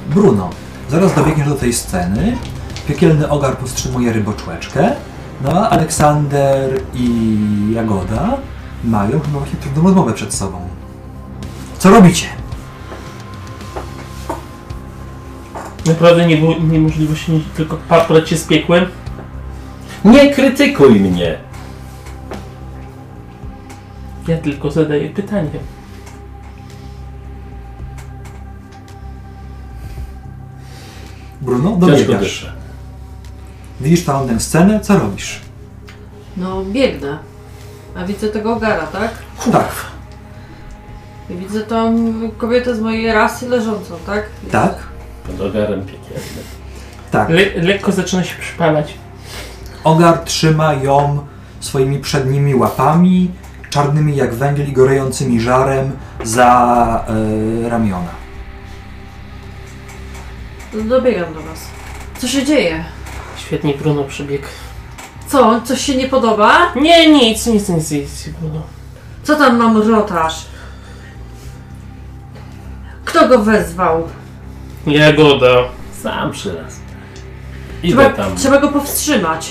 Bruno, 0.08 0.50
zaraz 0.90 1.14
dobiegniesz 1.14 1.48
do 1.48 1.54
tej 1.54 1.72
sceny. 1.72 2.36
Piekielny 2.90 3.28
ogar 3.28 3.58
powstrzymuje 3.58 4.12
ryboczłeczkę. 4.12 4.92
No 5.44 5.50
a 5.52 5.70
Aleksander 5.70 6.80
i 6.94 7.28
Jagoda 7.74 8.36
mają 8.84 9.20
chyba 9.20 9.38
właśnie 9.38 9.58
trudną 9.58 9.82
rozmowę 9.82 10.12
przed 10.12 10.34
sobą. 10.34 10.58
Co 11.78 11.90
robicie? 11.90 12.26
Naprawdę 15.86 16.26
nie 16.26 16.36
było 16.36 16.54
innej 16.54 16.78
możliwości 16.78 17.32
niż 17.32 17.44
tylko 17.56 17.76
paprać 17.76 18.28
się 18.28 18.36
z 18.36 18.44
piekłem. 18.44 18.86
Nie 20.04 20.34
krytykuj 20.34 21.00
mnie. 21.00 21.38
Ja 24.28 24.38
tylko 24.38 24.70
zadaję 24.70 25.10
pytanie. 25.10 25.50
Bruno, 31.40 31.76
dobiegasz. 31.76 32.59
Widzisz 33.80 34.04
tą 34.04 34.28
tę 34.28 34.40
scenę, 34.40 34.80
co 34.80 34.98
robisz? 34.98 35.40
No, 36.36 36.64
biegnę. 36.64 37.18
A 37.96 38.04
widzę 38.04 38.28
tego 38.28 38.52
ogara, 38.52 38.86
tak? 38.86 39.10
Tak. 39.52 39.70
I 41.30 41.34
widzę 41.34 41.60
tą 41.60 41.94
kobietę 42.38 42.74
z 42.74 42.80
mojej 42.80 43.12
rasy 43.12 43.48
leżącą, 43.48 43.94
tak? 44.06 44.24
Tak? 44.52 44.74
Pod 45.26 45.40
ogarem 45.40 45.80
piekielnym. 45.80 46.44
Tak. 47.10 47.28
Le 47.28 47.62
lekko 47.62 47.92
zaczyna 47.92 48.24
się 48.24 48.34
przypalać. 48.40 48.94
Ogar 49.84 50.18
trzyma 50.18 50.74
ją 50.74 51.26
swoimi 51.60 51.98
przednimi 51.98 52.54
łapami, 52.54 53.30
czarnymi 53.70 54.16
jak 54.16 54.34
węgiel 54.34 54.68
i 54.68 54.72
gorejącymi 54.72 55.40
żarem 55.40 55.90
za 56.24 57.04
e, 57.64 57.68
ramiona. 57.68 58.10
Dobiegam 60.84 61.34
do 61.34 61.40
was. 61.40 61.60
Co 62.18 62.28
się 62.28 62.44
dzieje? 62.44 62.84
Świetnie 63.50 63.74
Bruno 63.74 64.04
przebiegł. 64.04 64.44
Co? 65.28 65.60
Coś 65.64 65.80
się 65.80 65.94
nie 65.96 66.08
podoba? 66.08 66.72
Nie, 66.76 67.10
nic, 67.12 67.46
nic, 67.46 67.68
nic, 67.68 67.90
nic, 67.90 68.10
Bruno. 68.40 68.62
Co 69.22 69.36
tam 69.36 69.56
mam 69.56 69.76
rotaż? 69.90 70.34
Kto 73.04 73.28
go 73.28 73.38
wezwał? 73.38 74.08
Jagoda. 74.86 75.56
Sam 76.02 76.32
przyraz. 76.32 76.74
Idę 77.82 77.96
Trzeba, 77.96 78.10
tam. 78.16 78.36
trzeba 78.36 78.60
go 78.60 78.68
powstrzymać. 78.68 79.50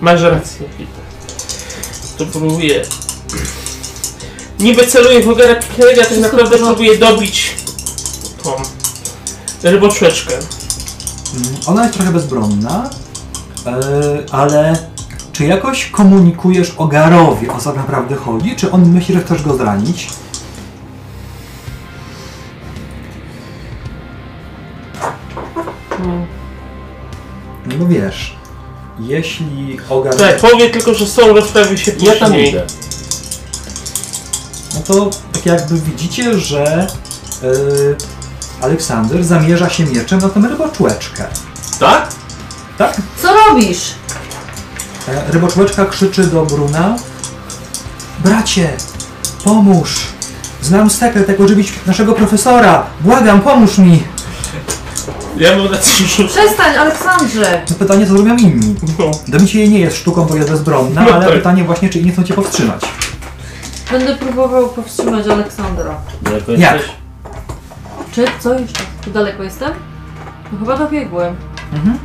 Masz 0.00 0.22
rację, 0.22 0.66
Peter. 0.68 1.04
To 2.18 2.26
próbuję. 2.26 2.82
Niby 4.60 4.86
celuję 4.86 5.22
w 5.22 5.28
ogóle 5.28 5.56
Piekielego, 5.56 6.02
a 6.02 6.04
tak 6.04 6.18
naprawdę 6.18 6.50
porządku. 6.50 6.74
próbuję 6.76 6.98
dobić 6.98 7.54
tą 8.42 8.50
ryboczeczkę. 9.62 10.34
Mm, 10.34 11.54
Ona 11.66 11.82
jest 11.82 11.94
trochę 11.94 12.12
bezbronna, 12.12 12.90
ale 14.32 14.76
czy 15.32 15.44
jakoś 15.44 15.86
komunikujesz 15.86 16.74
Ogarowi 16.76 17.48
o 17.48 17.58
co 17.58 17.72
naprawdę 17.72 18.16
chodzi? 18.16 18.56
Czy 18.56 18.70
on 18.72 18.88
myśli, 18.92 19.14
że 19.14 19.20
chcesz 19.20 19.42
go 19.42 19.56
zranić? 19.56 20.08
Hmm. 25.90 26.26
No 27.66 27.74
bo 27.78 27.86
wiesz, 27.86 28.36
jeśli 29.00 29.78
Ogar... 29.88 30.16
Tak, 30.16 30.36
powie 30.36 30.70
tylko, 30.70 30.94
że 30.94 31.06
są 31.06 31.32
rozprawy 31.34 31.78
się 31.78 31.92
Ja 31.98 32.14
tam 32.14 32.28
później. 32.28 32.48
idę. 32.48 32.62
No 34.74 34.80
to 34.86 35.10
tak 35.32 35.46
jakby 35.46 35.80
widzicie, 35.80 36.38
że 36.38 36.86
e, 37.42 37.46
Aleksander 38.60 39.24
zamierza 39.24 39.68
się 39.70 39.84
mieczem 39.84 40.20
na 40.20 40.28
tę 40.28 40.40
ryboczłeczkę. 40.48 41.24
Tak? 41.80 42.08
Tak? 42.80 42.96
Co 43.22 43.28
robisz? 43.34 43.94
E, 45.08 45.32
Ryboczłeczka 45.32 45.84
krzyczy 45.86 46.26
do 46.26 46.46
Bruna 46.46 46.96
Bracie, 48.24 48.68
pomóż! 49.44 50.00
Znam 50.62 50.90
sekret, 50.90 51.28
jak 51.28 51.40
ożywić 51.40 51.72
naszego 51.86 52.12
profesora! 52.12 52.86
Błagam, 53.00 53.40
pomóż 53.40 53.78
mi! 53.78 54.02
Ja 55.36 55.56
mam 55.56 55.66
rację, 55.72 56.06
że... 56.06 56.24
Przestań, 56.24 56.76
Aleksandrze! 56.76 57.62
No 57.70 57.76
pytanie, 57.78 58.06
co 58.06 58.12
zrobią 58.12 58.36
inni? 58.36 58.74
No. 58.98 59.10
Dobicie 59.28 59.58
jej 59.58 59.70
nie 59.70 59.78
jest 59.80 59.96
sztuką, 59.96 60.24
bo 60.24 60.36
jest 60.36 60.50
bezbronna, 60.50 61.02
No 61.04 61.12
ale 61.12 61.26
tak. 61.26 61.34
pytanie 61.34 61.64
właśnie, 61.64 61.88
czy 61.88 61.98
inni 61.98 62.12
chcą 62.12 62.24
cię 62.24 62.34
powstrzymać. 62.34 62.80
Będę 63.90 64.16
próbował 64.16 64.68
powstrzymać 64.68 65.26
Aleksandra. 65.26 65.94
Daleko 66.22 66.52
Jak? 66.52 66.74
jesteś? 66.74 66.92
Czy 68.12 68.24
co 68.40 68.58
jeszcze? 68.58 68.80
Tu 69.04 69.10
daleko 69.10 69.42
jestem? 69.42 69.70
No 70.52 70.58
chyba 70.58 70.76
dobiegłem. 70.76 71.36
Mhm. 71.72 71.98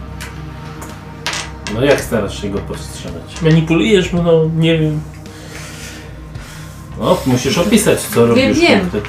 No 1.74 1.82
jak 1.84 2.01
starasz 2.01 2.41
się 2.41 2.49
go 2.49 2.59
powstrzymać? 2.59 3.41
Manipulujesz, 3.41 4.13
no, 4.13 4.24
no 4.24 4.32
nie 4.57 4.78
wiem. 4.78 5.01
No, 6.99 7.18
musisz 7.26 7.57
opisać, 7.57 7.99
co 8.01 8.26
robisz. 8.26 8.59
wiem. 8.59 8.89
Ty- 8.89 9.01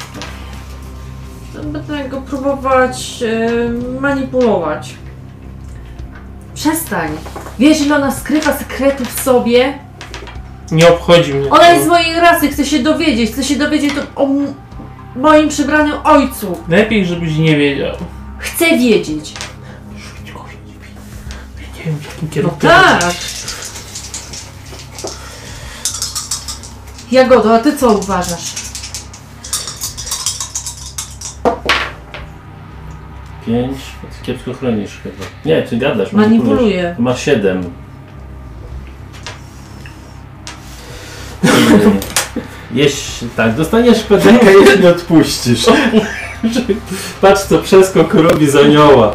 Będę 1.64 2.08
go 2.08 2.20
próbować 2.20 3.22
e, 3.22 4.00
manipulować. 4.00 4.94
Przestań. 6.54 7.10
Wiesz, 7.58 7.80
ile 7.80 7.96
ona 7.96 8.10
skrywa 8.12 8.52
sekretów 8.58 9.08
w 9.16 9.22
sobie? 9.22 9.78
Nie 10.70 10.88
obchodzi 10.88 11.34
mnie. 11.34 11.50
Ona 11.50 11.64
to. 11.64 11.72
jest 11.72 11.84
z 11.84 11.88
mojej 11.88 12.20
rasy, 12.20 12.48
chce 12.48 12.64
się 12.64 12.78
dowiedzieć. 12.78 13.30
Chce 13.30 13.44
się 13.44 13.56
dowiedzieć 13.56 13.92
to 13.94 14.22
o 14.22 14.26
m- 14.26 14.54
moim 15.16 15.48
przybranym 15.48 15.94
ojcu. 16.04 16.58
Lepiej, 16.68 17.06
żebyś 17.06 17.36
nie 17.36 17.56
wiedział. 17.56 17.96
Chcę 18.38 18.78
wiedzieć. 18.78 19.32
Nie 21.86 21.92
wiem, 21.92 22.00
w 22.00 22.22
jakim 22.22 22.42
No 22.42 22.50
tak. 22.60 23.14
Jagodo, 27.12 27.54
a 27.54 27.58
ty 27.58 27.76
co 27.76 27.98
uważasz? 27.98 28.54
Pięć. 33.46 33.78
Ty 34.00 34.26
kiepsko 34.26 34.54
chronisz 34.54 34.98
chyba. 35.02 35.24
Nie, 35.44 35.62
ty 35.62 35.76
gadasz. 35.76 36.12
Manipuluję. 36.12 36.96
Masz 36.98 37.24
siedem. 37.24 37.70
Jeśli 42.72 43.28
tak, 43.28 43.54
dostaniesz 43.54 44.02
pedełkę, 44.02 44.52
jeśli 44.52 44.86
odpuścisz. 44.86 45.66
Patrz 47.20 47.42
co 47.42 47.58
przeskok 47.58 48.14
robi 48.14 48.50
z 48.50 48.56
anioła. 48.56 49.14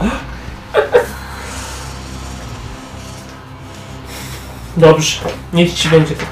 Dobrze, 4.78 5.20
niech 5.54 5.74
ci 5.74 5.90
będzie 5.90 6.16
tak. 6.16 6.28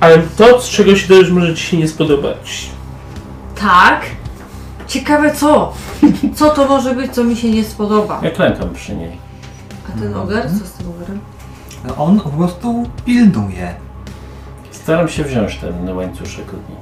Ale 0.00 0.18
to, 0.18 0.60
z 0.60 0.68
czego 0.68 0.96
się 0.96 1.08
dowiesz, 1.08 1.30
może 1.30 1.54
ci 1.54 1.62
się 1.62 1.76
nie 1.76 1.88
spodobać. 1.88 2.70
Tak? 3.60 4.06
Ciekawe 4.86 5.34
co? 5.34 5.72
Co 6.34 6.50
to 6.50 6.68
może 6.68 6.94
być, 6.94 7.12
co 7.12 7.24
mi 7.24 7.36
się 7.36 7.50
nie 7.50 7.64
spodoba? 7.64 8.20
Ja 8.22 8.30
klękam 8.30 8.74
przy 8.74 8.96
niej. 8.96 9.12
A 9.88 10.00
ten 10.00 10.14
ogar? 10.14 10.42
Co 10.42 10.66
z 10.66 10.72
tym 10.72 10.86
ogarem? 10.90 11.20
On 11.98 12.20
po 12.20 12.30
prostu 12.30 12.90
pilnuje. 13.04 13.74
Staram 14.70 15.08
się 15.08 15.24
wziąć 15.24 15.56
ten 15.56 15.96
łańcuszek 15.96 16.48
od 16.48 16.68
niej. 16.68 16.78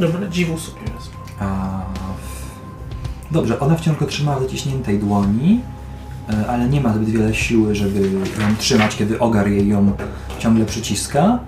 Dobra, 0.00 0.28
dziwu 0.28 0.58
sobie 0.58 0.80
wezmę. 0.80 1.14
A... 1.40 1.80
Dobrze, 3.30 3.60
ona 3.60 3.74
wciąż 3.74 3.96
go 3.96 4.06
trzyma 4.06 4.36
w 4.36 4.42
zaciśniętej 4.42 4.98
dłoni, 4.98 5.60
ale 6.48 6.68
nie 6.68 6.80
ma 6.80 6.94
zbyt 6.94 7.10
wiele 7.10 7.34
siły, 7.34 7.74
żeby 7.74 8.00
ją 8.10 8.56
trzymać, 8.58 8.96
kiedy 8.96 9.18
ogar 9.18 9.48
jej 9.48 9.68
ją 9.68 9.92
ciągle 10.38 10.64
przyciska. 10.64 11.38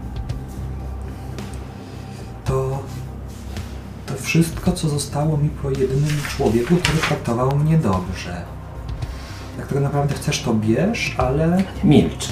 To... 2.45 2.83
To 4.07 4.15
wszystko, 4.21 4.73
co 4.73 4.89
zostało 4.89 5.37
mi 5.37 5.49
po 5.49 5.71
jedynym 5.71 6.21
człowieku, 6.29 6.77
który 6.77 6.99
traktował 6.99 7.57
mnie 7.57 7.79
dobrze. 7.79 8.43
Jak 9.59 9.67
tego 9.67 9.81
naprawdę 9.81 10.15
chcesz, 10.15 10.43
to 10.43 10.55
bierz, 10.55 11.15
ale... 11.19 11.63
Milcz. 11.85 12.29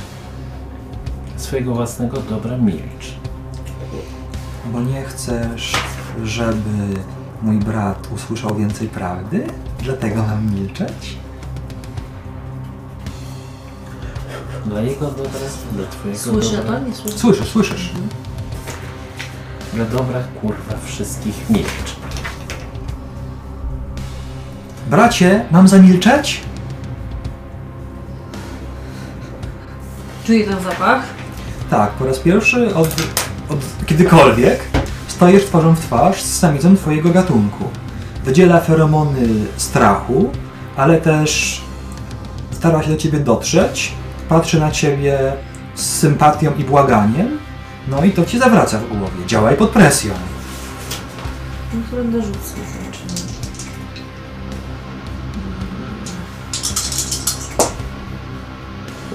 Swojego 1.37 1.75
własnego 1.75 2.21
dobra 2.21 2.57
milcz. 2.57 3.15
Bo 4.73 4.81
nie 4.81 5.03
chcesz, 5.03 5.73
żeby 6.25 7.01
mój 7.43 7.57
brat 7.57 8.09
usłyszał 8.15 8.55
więcej 8.55 8.89
prawdy? 8.89 9.47
Dlatego 9.83 10.23
mam 10.23 10.55
milczeć? 10.55 11.22
Dla 14.67 14.81
jego 14.81 15.07
dobra, 15.07 15.31
dla 15.73 15.87
twojego 15.87 16.21
Słyszę 16.21 16.57
dobra. 16.57 16.81
to? 16.81 16.87
Nie 16.89 16.95
słyszę. 16.95 17.19
Słyszysz, 17.19 17.49
słyszysz. 17.49 17.91
Dla 19.75 19.85
dobra 19.85 20.21
kurwa 20.41 20.75
wszystkich 20.85 21.51
milcz. 21.51 21.97
Bracie, 24.91 25.45
mam 25.51 25.69
zamilczeć? 25.69 26.41
Czuję 30.27 30.47
ten 30.47 30.63
zapach. 30.63 31.03
Tak, 31.71 31.91
po 31.91 32.07
raz 32.07 32.19
pierwszy 32.19 32.75
od, 32.75 32.89
od 33.49 33.87
kiedykolwiek 33.87 34.61
stajesz 35.09 35.45
twarzą 35.45 35.75
w 35.75 35.81
twarz 35.81 36.23
z 36.23 36.39
samicą 36.39 36.77
twojego 36.77 37.11
gatunku. 37.11 37.65
Wydziela 38.25 38.61
feromony 38.61 39.29
strachu, 39.57 40.31
ale 40.77 41.01
też 41.01 41.61
stara 42.51 42.83
się 42.83 42.91
do 42.91 42.97
ciebie 42.97 43.19
dotrzeć, 43.19 43.93
patrzy 44.33 44.61
na 44.61 44.71
ciebie 44.71 45.33
z 45.75 45.83
sympatią 45.83 46.53
i 46.59 46.65
błaganiem, 46.65 47.39
no 47.89 48.05
i 48.05 48.11
to 48.11 48.25
ci 48.25 48.39
zawraca 48.39 48.79
w 48.79 48.89
głowie. 48.89 49.27
Działaj 49.27 49.57
pod 49.57 49.71
presją. 49.71 50.15
No 51.75 51.81
to 51.91 51.97
będę 51.97 52.23
rzucał. 52.23 52.41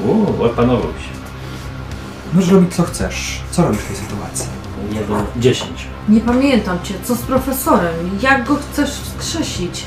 Uuu, 0.06 0.44
opanował 0.44 0.92
się. 0.92 1.18
Możesz 2.34 2.52
robić 2.52 2.76
co 2.76 2.84
chcesz. 2.84 3.42
Co 3.52 3.64
robisz 3.64 3.82
w 3.82 3.88
tej 3.88 3.96
sytuacji? 3.96 4.48
Jeden, 4.92 5.26
dziesięć. 5.38 5.88
Nie 6.10 6.22
pamiętam 6.22 6.78
cię. 6.84 6.94
Co 7.04 7.16
z 7.16 7.22
profesorem? 7.22 7.96
Jak 8.22 8.48
go 8.48 8.56
chcesz 8.56 8.90
wskrzesić? 8.92 9.84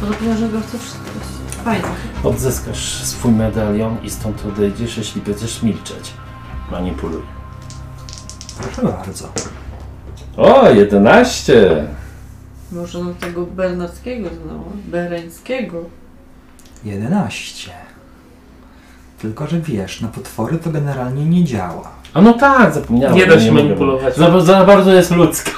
Podobno, 0.00 0.36
że 0.36 0.48
go 0.48 0.60
chcesz 0.60 0.80
wskrzesić. 0.80 1.31
Fajnie. 1.64 1.88
Odzyskasz 2.24 3.04
swój 3.04 3.32
medalion 3.32 3.96
i 4.02 4.10
stąd 4.10 4.46
odejdziesz, 4.46 4.98
jeśli 4.98 5.20
będziesz 5.20 5.62
milczeć. 5.62 6.12
Manipuluj. 6.70 7.22
Proszę 8.62 8.82
bardzo. 8.82 9.28
O, 10.36 10.70
11! 10.70 11.86
Może 12.72 13.04
na 13.04 13.14
tego 13.14 13.46
bernackiego 13.46 14.28
znowu, 14.44 14.70
bereńskiego. 14.86 15.84
11. 16.84 17.70
Tylko, 19.18 19.46
że 19.46 19.60
wiesz, 19.60 20.00
na 20.00 20.08
potwory 20.08 20.58
to 20.58 20.70
generalnie 20.70 21.24
nie 21.24 21.44
działa. 21.44 21.90
A 22.14 22.20
no 22.20 22.32
tak, 22.32 22.74
zapomniałem. 22.74 23.16
Nie 23.16 23.26
da 23.26 23.40
się 23.40 23.52
mogę. 23.52 23.64
manipulować. 23.64 24.16
Za, 24.16 24.40
za 24.40 24.64
bardzo 24.64 24.92
jest 24.92 25.10
ludzka. 25.10 25.50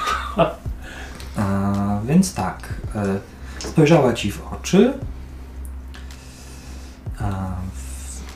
A, 1.37 1.99
więc 2.05 2.35
tak, 2.35 2.75
e, 2.95 3.19
spojrzała 3.59 4.13
ci 4.13 4.33
w 4.33 4.53
oczy 4.53 4.93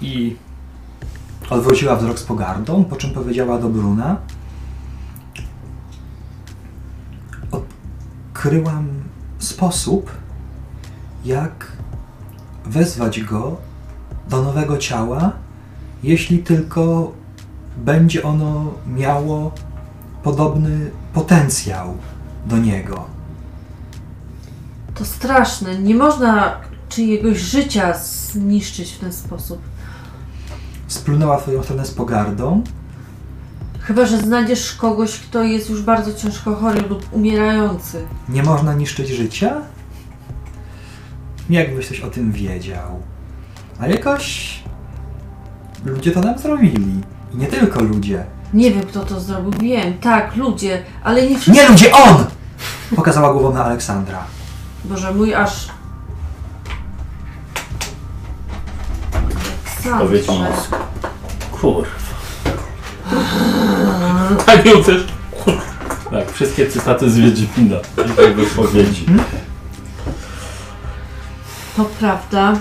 i 0.00 0.36
odwróciła 1.50 1.96
wzrok 1.96 2.18
z 2.18 2.22
pogardą, 2.22 2.84
po 2.84 2.96
czym 2.96 3.10
powiedziała 3.10 3.58
do 3.58 3.68
Bruna 3.68 4.16
Odkryłam 8.38 8.88
sposób, 9.38 10.10
jak 11.24 11.72
wezwać 12.64 13.20
go 13.20 13.56
do 14.28 14.42
nowego 14.42 14.78
ciała, 14.78 15.32
jeśli 16.02 16.38
tylko 16.38 17.12
będzie 17.76 18.22
ono 18.22 18.64
miało 18.86 19.52
podobny 20.22 20.90
potencjał 21.12 21.96
do 22.46 22.58
niego. 22.58 23.04
To 24.94 25.04
straszne. 25.04 25.78
Nie 25.78 25.94
można 25.94 26.56
czyjegoś 26.88 27.38
życia 27.38 27.94
zniszczyć 28.32 28.92
w 28.92 28.98
ten 28.98 29.12
sposób. 29.12 29.58
Splunęła 30.86 31.38
w 31.38 31.42
twoją 31.42 31.62
stronę 31.62 31.86
z 31.86 31.90
pogardą. 31.90 32.62
Chyba, 33.80 34.06
że 34.06 34.18
znajdziesz 34.18 34.72
kogoś, 34.72 35.18
kto 35.18 35.42
jest 35.42 35.70
już 35.70 35.82
bardzo 35.82 36.14
ciężko 36.14 36.56
chory 36.56 36.80
lub 36.80 37.12
umierający. 37.12 38.04
Nie 38.28 38.42
można 38.42 38.74
niszczyć 38.74 39.08
życia? 39.08 39.56
Jakbyś 41.50 41.88
coś 41.88 42.00
o 42.00 42.10
tym 42.10 42.32
wiedział. 42.32 43.02
A 43.80 43.86
jakoś 43.86 44.58
ludzie 45.84 46.12
to 46.12 46.20
nam 46.20 46.38
zrobili. 46.38 47.00
I 47.34 47.36
nie 47.36 47.46
tylko 47.46 47.82
ludzie. 47.82 48.24
Nie 48.54 48.70
wiem, 48.70 48.82
kto 48.82 49.04
to 49.04 49.20
zrobił. 49.20 49.50
Wiem, 49.60 49.98
tak, 49.98 50.36
ludzie, 50.36 50.82
ale 51.04 51.28
nie 51.28 51.38
wszyscy. 51.38 51.62
Nie 51.62 51.68
ludzie, 51.68 51.92
on! 51.92 52.24
Pokazała 52.96 53.32
głową 53.32 53.54
na 53.54 53.64
Aleksandra. 53.64 54.24
Boże, 54.84 55.14
mój 55.14 55.34
aż... 55.34 55.68
Powiedz 59.98 60.28
mózg. 60.28 60.76
Kurwa. 61.52 61.90
Tak 64.46 64.66
ją 64.66 64.84
też. 64.84 65.06
Tak, 66.10 66.32
wszystkie 66.32 66.66
cytaty 66.66 67.10
z 67.10 67.18
Wiedźmina. 67.18 67.76
Tej 68.16 68.34
wypowiedzi. 68.34 69.06
To 71.76 71.84
prawda. 71.84 72.56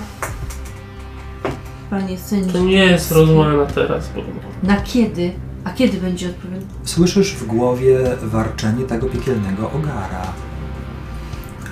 Panie 1.90 2.18
sędzio. 2.18 2.52
To 2.52 2.58
nie 2.58 2.84
jest 2.84 3.12
rozmowa 3.12 3.52
na 3.52 3.66
teraz, 3.66 4.08
bo 4.14 4.20
Na 4.62 4.76
kiedy? 4.80 5.32
A 5.64 5.70
kiedy 5.70 5.98
będzie 5.98 6.28
odpowiedź? 6.28 6.62
Słyszysz 6.84 7.34
w 7.34 7.46
głowie 7.46 7.98
warczenie 8.22 8.84
tego 8.84 9.06
piekielnego 9.06 9.70
ogara. 9.72 10.22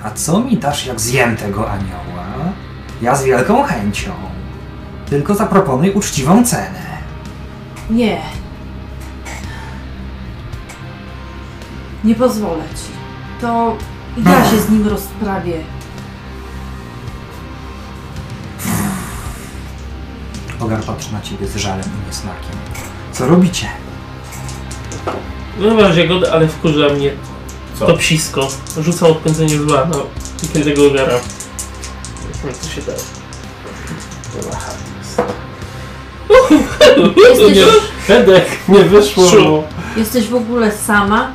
A 0.03 0.11
co 0.11 0.39
mi 0.39 0.57
dasz, 0.57 0.85
jak 0.85 1.01
zjem 1.01 1.37
tego 1.37 1.71
anioła? 1.71 2.27
Ja 3.01 3.15
z 3.15 3.23
wielką 3.23 3.63
chęcią. 3.63 4.11
Tylko 5.09 5.35
zaproponuj 5.35 5.91
uczciwą 5.91 6.45
cenę. 6.45 6.97
Nie. 7.89 8.21
Nie 12.03 12.15
pozwolę 12.15 12.63
ci. 12.75 12.91
To 13.41 13.77
ja 14.25 14.51
się 14.51 14.61
z 14.61 14.69
nim 14.69 14.87
rozprawię. 14.87 15.63
Ogar 20.59 20.83
patrzy 20.83 21.13
na 21.13 21.21
ciebie 21.21 21.47
z 21.47 21.55
żalem 21.55 21.85
i 22.03 22.07
niesmakiem. 22.07 22.51
Co 23.11 23.27
robicie? 23.27 23.67
no 25.59 25.73
masz 25.73 25.97
jagodę, 25.97 26.31
ale 26.31 26.47
wkurza 26.47 26.89
mnie 26.89 27.11
Co? 27.79 27.85
to 27.85 27.97
psisko. 27.97 28.47
Rzucam 28.81 29.11
odpędzenie 29.11 29.57
zła 29.57 29.85
na 29.85 29.95
piekielnego 30.41 30.87
ogara. 30.87 31.13
Nie 32.45 32.53
co 32.53 32.69
się 32.69 32.81
da. 32.81 32.91
Jesteś, 37.17 37.65
Hedek, 38.07 38.45
nie 38.69 38.79
wyszło 38.83 39.27
Szu. 39.27 39.63
jesteś 39.97 40.27
w 40.27 40.35
ogóle 40.35 40.71
sama? 40.71 41.31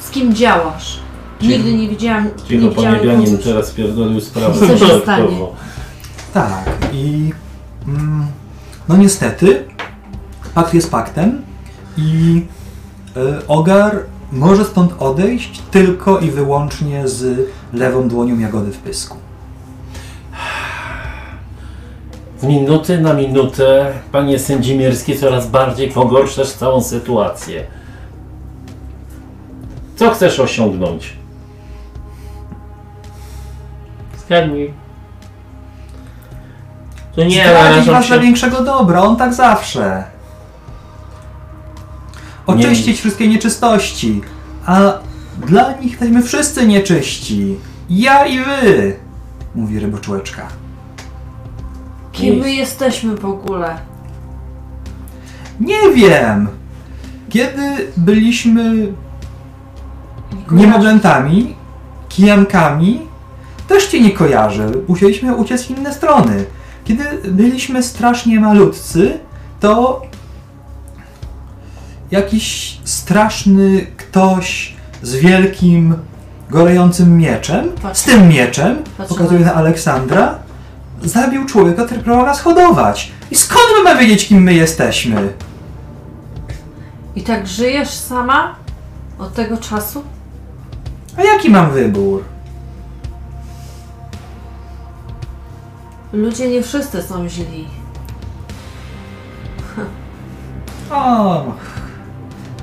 Z 0.00 0.10
kim 0.10 0.34
działasz? 0.34 0.98
Cicho. 1.40 1.52
Nigdy 1.52 1.74
nie 1.74 1.88
widziałam. 1.88 2.28
Cicho, 2.48 2.62
nie 2.62 2.70
widziałam 2.70 3.24
kogoś. 3.24 3.44
teraz 3.44 3.70
pierdolił 3.70 4.20
sprawę. 4.20 4.58
Co 4.58 4.66
się 4.66 4.74
dodatkowo. 4.76 5.02
stanie? 5.02 5.38
Tak, 6.34 6.64
i. 6.92 7.32
Mm, 7.88 8.26
no 8.88 8.96
niestety, 8.96 9.64
pakt 10.54 10.74
jest 10.74 10.90
paktem 10.90 11.42
i 11.96 12.42
y, 13.16 13.46
Ogar 13.48 13.98
może 14.32 14.64
stąd 14.64 14.92
odejść 14.98 15.62
tylko 15.70 16.18
i 16.18 16.30
wyłącznie 16.30 17.08
z 17.08 17.48
lewą 17.72 18.08
dłonią 18.08 18.38
jagody 18.38 18.72
w 18.72 18.78
pysku. 18.78 19.16
Z 22.42 22.44
minuty 22.44 23.00
na 23.00 23.14
minutę, 23.14 23.92
panie 24.12 24.38
sędzimierski, 24.38 25.18
coraz 25.18 25.46
bardziej 25.46 25.90
pogorszasz 25.90 26.50
całą 26.52 26.82
sytuację. 26.82 27.64
Co 29.96 30.10
chcesz 30.10 30.40
osiągnąć? 30.40 31.16
Zgadnij. 34.26 34.74
To 37.14 37.24
nie 37.24 37.30
Zdradzić 37.30 37.46
narażam 37.54 37.94
was 37.94 38.06
się. 38.06 38.20
większego 38.20 38.64
dobra, 38.64 39.02
on 39.02 39.16
tak 39.16 39.34
zawsze. 39.34 40.04
Oczyścić 42.46 42.98
wszystkie 42.98 43.28
nieczystości, 43.28 44.20
a 44.66 44.92
dla 45.46 45.72
nich 45.72 45.90
jesteśmy 45.90 46.22
wszyscy 46.22 46.66
nieczyści. 46.66 47.56
Ja 47.90 48.26
i 48.26 48.38
wy, 48.38 48.96
mówi 49.54 49.78
ryboczłeczka. 49.78 50.61
Kim 52.12 52.36
my 52.38 52.52
jesteśmy 52.52 53.16
w 53.16 53.24
ogóle? 53.24 53.76
Nie 55.60 55.94
wiem. 55.94 56.48
Kiedy 57.28 57.62
byliśmy 57.96 58.92
niemowlętami, 60.50 61.54
kijankami, 62.08 63.00
też 63.68 63.86
cię 63.86 64.00
nie 64.00 64.10
kojarzę. 64.10 64.70
Musieliśmy 64.88 65.36
uciec 65.36 65.62
w 65.62 65.70
inne 65.70 65.94
strony. 65.94 66.44
Kiedy 66.84 67.04
byliśmy 67.24 67.82
strasznie 67.82 68.40
malutcy, 68.40 69.18
to 69.60 70.02
jakiś 72.10 72.78
straszny 72.84 73.86
ktoś 73.96 74.74
z 75.02 75.14
wielkim, 75.14 75.94
gorejącym 76.50 77.18
mieczem, 77.18 77.68
Patrz. 77.82 78.00
z 78.00 78.04
tym 78.04 78.28
mieczem, 78.28 78.76
Patrz 78.98 79.08
pokazuje 79.08 79.40
na 79.40 79.54
Aleksandra, 79.54 80.38
zabił 81.04 81.44
człowieka, 81.46 81.84
który 81.84 82.00
próbował 82.00 82.26
nas 82.26 82.40
hodować. 82.40 83.12
I 83.30 83.36
skąd 83.36 83.64
my 83.78 83.84
mamy 83.84 84.00
wiedzieć, 84.00 84.26
kim 84.26 84.42
my 84.42 84.54
jesteśmy? 84.54 85.32
I 87.16 87.22
tak 87.22 87.46
żyjesz 87.46 87.90
sama? 87.90 88.54
Od 89.18 89.34
tego 89.34 89.56
czasu? 89.56 90.02
A 91.16 91.22
jaki 91.22 91.50
mam 91.50 91.70
wybór? 91.70 92.22
Ludzie 96.12 96.48
nie 96.48 96.62
wszyscy 96.62 97.02
są 97.02 97.28
źli. 97.28 97.68
Och, 100.90 101.54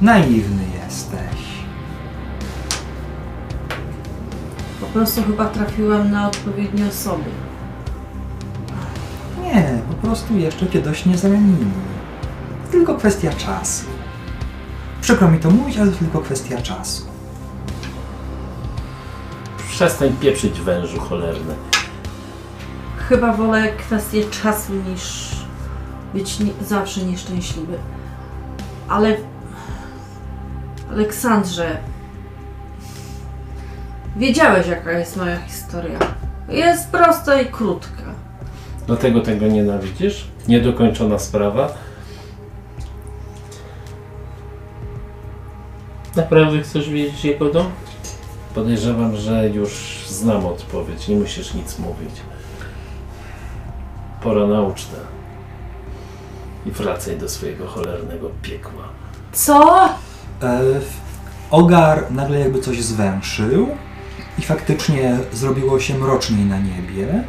naiwny 0.02 0.64
jesteś. 0.84 1.40
Po 4.82 4.86
prostu 4.86 5.24
chyba 5.24 5.46
trafiłam 5.46 6.12
na 6.12 6.28
odpowiednie 6.28 6.88
osoby. 6.88 7.30
Nie, 9.42 9.80
po 9.90 10.08
prostu 10.08 10.38
jeszcze 10.38 10.68
cię 10.68 10.82
dość 10.82 11.06
nie 11.06 11.18
zamienili. 11.18 11.72
Tylko 12.72 12.96
kwestia 12.96 13.34
czasu. 13.34 13.86
Przykro 15.02 15.32
mi 15.32 15.40
to 15.40 15.50
mówić, 15.50 15.78
ale 15.78 15.92
to 15.92 15.98
tylko 15.98 16.20
kwestia 16.20 16.62
czasu. 16.62 17.04
Przestań 19.70 20.14
pieprzyć 20.20 20.62
wężu 20.62 21.00
cholerny. 21.00 21.56
Chyba 23.10 23.34
wolę 23.34 23.72
kwestię 23.72 24.24
czasu 24.24 24.74
niż 24.74 25.36
być 26.14 26.40
nie, 26.40 26.52
zawsze 26.62 27.02
nieszczęśliwy. 27.02 27.78
Ale. 28.90 29.18
Aleksandrze. 30.92 31.78
Wiedziałeś, 34.16 34.68
jaka 34.68 34.92
jest 34.92 35.18
moja 35.18 35.40
historia. 35.40 36.00
Jest 36.50 36.92
prosta 36.92 37.42
i 37.42 37.46
krótka. 37.46 37.99
Dlatego 38.90 39.22
tego 39.22 39.48
nienawidzisz? 39.48 40.28
Niedokończona 40.48 41.20
sprawa? 41.20 41.74
Naprawdę 46.16 46.62
chcesz 46.62 46.90
wiedzieć 46.90 47.26
jego 47.26 47.50
dom? 47.54 47.66
Podejrzewam, 48.56 49.16
że 49.16 49.50
już 49.50 50.00
znam 50.08 50.46
odpowiedź, 50.46 51.08
nie 51.08 51.16
musisz 51.16 51.54
nic 51.54 51.80
mówić. 51.80 52.12
Pora 54.24 54.48
na 54.48 54.62
ucztę. 54.62 54.98
I 56.66 56.72
wracaj 56.72 57.18
do 57.18 57.30
swojego 57.30 57.68
cholernego 57.68 58.30
piekła. 58.42 58.84
Co? 59.32 59.86
E, 60.44 60.62
Ogar 61.52 62.12
nagle 62.12 62.40
jakby 62.40 62.62
coś 62.62 62.82
zwęszył 62.82 63.68
i 64.38 64.42
faktycznie 64.42 65.18
zrobiło 65.34 65.80
się 65.80 65.98
mroczniej 65.98 66.46
na 66.46 66.60
niebie. 66.60 67.24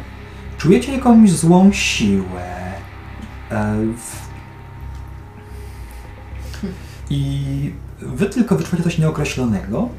Czujecie 0.61 0.91
jakąś 0.93 1.31
złą 1.31 1.71
siłę. 1.73 2.73
E, 3.51 3.75
I 7.09 7.73
wy 8.01 8.25
tylko 8.25 8.55
wyczuwacie 8.55 8.83
coś 8.83 8.97
nieokreślonego. 8.97 9.89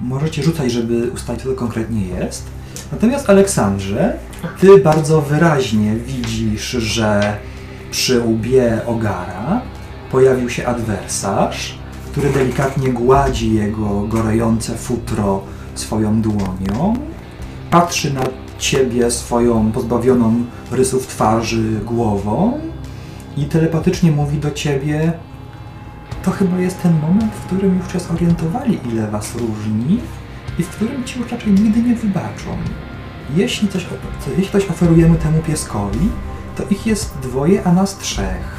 Możecie 0.00 0.42
rzucać, 0.42 0.72
żeby 0.72 1.10
ustalić, 1.10 1.42
co 1.42 1.48
to 1.48 1.54
konkretnie 1.54 2.06
jest. 2.06 2.46
Natomiast 2.92 3.30
Aleksandrze, 3.30 4.18
ty 4.60 4.78
bardzo 4.78 5.20
wyraźnie 5.20 5.96
widzisz, 5.96 6.70
że 6.70 7.36
przy 7.90 8.20
łbie 8.20 8.80
Ogara 8.86 9.62
pojawił 10.10 10.50
się 10.50 10.66
adwersarz, 10.66 11.78
który 12.12 12.30
delikatnie 12.30 12.88
gładzi 12.88 13.54
jego 13.54 14.00
gorejące 14.00 14.74
futro 14.76 15.42
swoją 15.74 16.22
dłonią. 16.22 16.94
Patrzy 17.70 18.12
na 18.12 18.43
ciebie 18.64 19.10
swoją 19.10 19.72
pozbawioną 19.72 20.44
rysów 20.70 21.06
twarzy 21.06 21.80
głową 21.84 22.60
i 23.36 23.44
telepatycznie 23.44 24.12
mówi 24.12 24.38
do 24.38 24.50
ciebie: 24.50 25.12
To 26.22 26.30
chyba 26.30 26.58
jest 26.58 26.82
ten 26.82 27.00
moment, 27.00 27.34
w 27.34 27.46
którym 27.46 27.78
już 27.78 27.92
się 27.92 28.00
zorientowali, 28.00 28.80
ile 28.92 29.10
was 29.10 29.34
różni 29.36 30.00
i 30.58 30.62
w 30.62 30.68
którym 30.68 31.04
ci 31.04 31.18
już 31.18 31.32
raczej 31.32 31.52
nigdy 31.52 31.82
nie 31.82 31.94
wybaczą. 31.94 32.50
Jeśli 33.36 33.68
coś, 33.68 33.86
jeśli 34.38 34.52
coś 34.52 34.70
oferujemy 34.70 35.16
temu 35.16 35.38
pieskowi, 35.46 36.08
to 36.56 36.62
ich 36.70 36.86
jest 36.86 37.18
dwoje, 37.22 37.64
a 37.64 37.72
nas 37.72 37.98
trzech. 37.98 38.56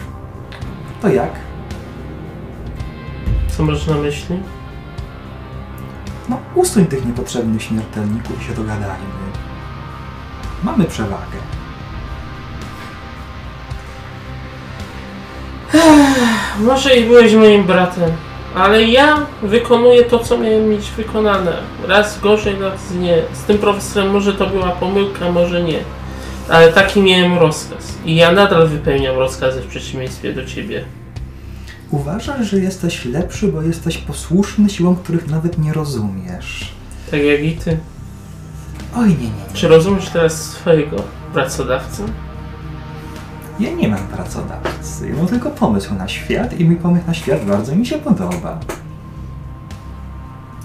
To 1.01 1.09
jak? 1.09 1.31
Co 3.57 3.63
masz 3.63 3.87
na 3.87 3.95
myśli? 3.95 4.35
No, 6.29 6.37
usuń 6.55 6.85
tych 6.85 7.05
niepotrzebnych 7.05 7.63
śmiertelników 7.63 8.41
i 8.41 8.45
się 8.45 8.53
dogadajmy. 8.53 9.24
Mamy 10.63 10.85
przewagę. 10.85 11.37
Może 16.59 16.95
i 16.95 17.03
byłeś 17.03 17.33
moim 17.33 17.63
bratem, 17.63 18.11
ale 18.55 18.83
ja 18.83 19.25
wykonuję 19.43 20.03
to, 20.03 20.19
co 20.19 20.37
miałem 20.37 20.69
mieć 20.69 20.91
wykonane. 20.91 21.53
Raz 21.87 22.19
gorzej, 22.19 22.55
raz 22.61 22.91
nie. 22.99 23.17
Z 23.33 23.43
tym 23.43 23.57
profesorem 23.57 24.11
może 24.11 24.33
to 24.33 24.47
była 24.47 24.69
pomyłka, 24.69 25.31
może 25.31 25.63
nie. 25.63 25.79
Ale 26.49 26.73
taki 26.73 27.01
miałem 27.01 27.37
rozkaz. 27.37 27.93
I 28.05 28.15
ja 28.15 28.31
nadal 28.31 28.67
wypełniam 28.67 29.15
rozkazy 29.15 29.61
w 29.61 29.67
przeciwieństwie 29.67 30.33
do 30.33 30.45
ciebie. 30.45 30.85
Uważasz, 31.91 32.47
że 32.47 32.57
jesteś 32.57 33.05
lepszy, 33.05 33.47
bo 33.47 33.61
jesteś 33.61 33.97
posłuszny 33.97 34.69
siłom, 34.69 34.95
których 34.95 35.27
nawet 35.27 35.57
nie 35.57 35.73
rozumiesz. 35.73 36.71
Tak 37.11 37.21
jak 37.21 37.43
i 37.43 37.51
ty. 37.51 37.77
Oj, 38.97 39.09
nie, 39.09 39.15
nie, 39.15 39.23
nie. 39.23 39.53
Czy 39.53 39.67
rozumiesz 39.67 40.09
teraz 40.09 40.43
swojego 40.43 40.97
pracodawcę? 41.33 42.03
Ja 43.59 43.71
nie 43.71 43.87
mam 43.87 44.07
pracodawcy. 44.07 45.09
Ja 45.09 45.15
mam 45.15 45.27
tylko 45.27 45.49
pomysł 45.49 45.93
na 45.95 46.07
świat 46.07 46.59
i 46.59 46.65
mój 46.65 46.75
pomysł 46.75 47.07
na 47.07 47.13
świat 47.13 47.45
bardzo 47.45 47.75
mi 47.75 47.85
się 47.85 47.97
podoba. 47.97 48.59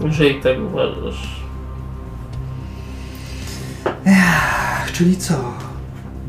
Jeżeli 0.01 0.41
tak 0.43 0.57
uważasz. 0.67 1.41
Ach, 4.07 4.93
czyli 4.93 5.17
co? 5.17 5.35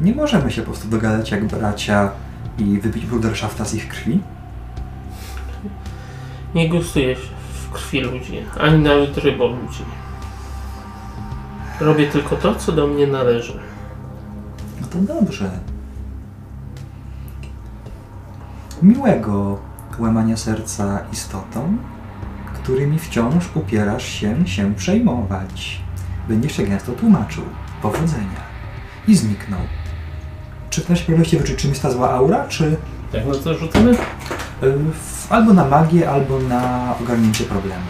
Nie 0.02 0.16
możemy 0.16 0.52
się 0.52 0.62
po 0.62 0.68
prostu 0.72 0.88
dogadać 0.88 1.32
jak 1.32 1.46
bracia 1.46 2.12
i 2.58 2.80
wypić 2.80 3.06
bruderszafta 3.06 3.66
z 3.66 3.74
ich 3.74 3.88
krwi? 3.88 4.20
Nie 6.56 6.70
gustuję 6.70 7.16
się 7.16 7.22
w 7.54 7.72
krwi 7.72 8.02
ludzi, 8.02 8.40
ani 8.60 8.84
nawet 8.84 9.18
rybą 9.18 9.48
ludzi. 9.48 9.84
Robię 11.82 12.08
tylko 12.08 12.36
to, 12.36 12.56
co 12.56 12.72
do 12.72 12.88
mnie 12.88 13.08
należy. 13.08 13.60
No 14.82 14.88
to 14.88 15.14
dobrze. 15.14 15.52
Miłego 18.82 19.60
łamania 20.00 20.38
serca 20.38 21.00
istotom, 21.14 21.78
którymi 22.54 23.00
wciąż 23.00 23.50
upierasz 23.56 24.06
się 24.06 24.48
się 24.48 24.76
przejmować. 24.76 25.82
Będziesz 26.28 26.52
się 26.58 26.64
gęsto 26.64 26.92
tłumaczył. 26.92 27.44
Powodzenia. 27.82 28.42
I 29.08 29.16
zniknął. 29.16 29.60
Czy 30.70 30.82
w 30.82 30.90
naszej 30.90 31.06
pewności 31.06 31.38
wyczy, 31.38 31.56
czym 31.56 31.70
jest 31.70 31.82
ta 31.82 31.92
zła 31.92 32.12
aura, 32.12 32.48
czy 32.48 32.78
Jak 33.14 33.26
na 33.26 33.34
to 33.34 33.54
rzucamy? 33.54 33.92
y, 33.92 34.78
albo 35.30 35.54
na 35.54 35.66
magię, 35.66 36.10
albo 36.12 36.40
na 36.40 36.94
ogarnięcie 37.02 37.44
problemu? 37.44 37.86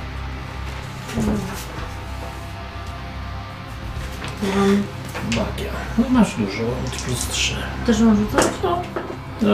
Mam, 4.41 4.83
Magia. 5.29 5.71
No 5.97 6.09
masz 6.09 6.35
dużo, 6.35 6.63
plus 7.05 7.27
3. 7.27 7.55
też 7.85 7.99
mam 7.99 8.17
rzucać? 8.17 8.45
No. 8.63 8.81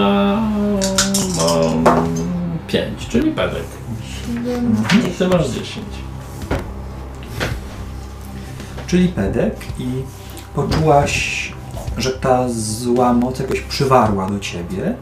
A, 0.01 0.41
mam 1.37 1.83
5, 2.67 3.07
czyli 3.07 3.31
pedek. 3.31 3.63
Siedem, 4.25 4.75
Ty 5.17 5.27
masz 5.27 5.49
10. 5.49 5.85
czyli 8.87 9.07
pedek 9.07 9.55
i 9.79 9.87
poczułaś, 10.55 11.53
że 11.97 12.09
ta 12.11 12.49
zła 12.49 13.13
moc 13.13 13.39
jakoś 13.39 13.61
przywarła 13.61 14.29
do 14.29 14.39
ciebie. 14.39 14.95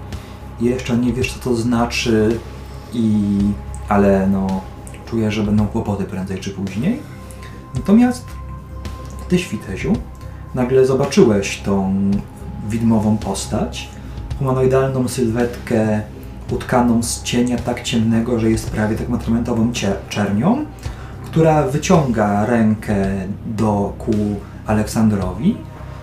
Jeszcze 0.61 0.97
nie 0.97 1.13
wiesz, 1.13 1.33
co 1.33 1.39
to 1.39 1.55
znaczy, 1.55 2.39
i, 2.93 3.37
ale 3.89 4.27
no, 4.27 4.61
czujesz, 5.09 5.33
że 5.33 5.43
będą 5.43 5.67
kłopoty 5.67 6.03
prędzej 6.03 6.39
czy 6.39 6.49
później. 6.49 6.99
Natomiast 7.75 8.25
ty, 9.29 9.39
Świteziu, 9.39 9.93
nagle 10.55 10.85
zobaczyłeś 10.85 11.61
tą 11.61 11.93
widmową 12.69 13.17
postać, 13.17 13.89
humanoidalną 14.39 15.07
sylwetkę 15.07 16.01
utkaną 16.51 17.03
z 17.03 17.23
cienia 17.23 17.57
tak 17.57 17.83
ciemnego, 17.83 18.39
że 18.39 18.49
jest 18.51 18.69
prawie 18.69 18.95
tak 18.95 19.09
atramentową 19.13 19.71
cie- 19.73 19.95
czernią, 20.09 20.65
która 21.25 21.63
wyciąga 21.63 22.45
rękę 22.45 22.95
do 23.45 23.93
ku 23.97 24.11
Aleksandrowi, 24.65 25.57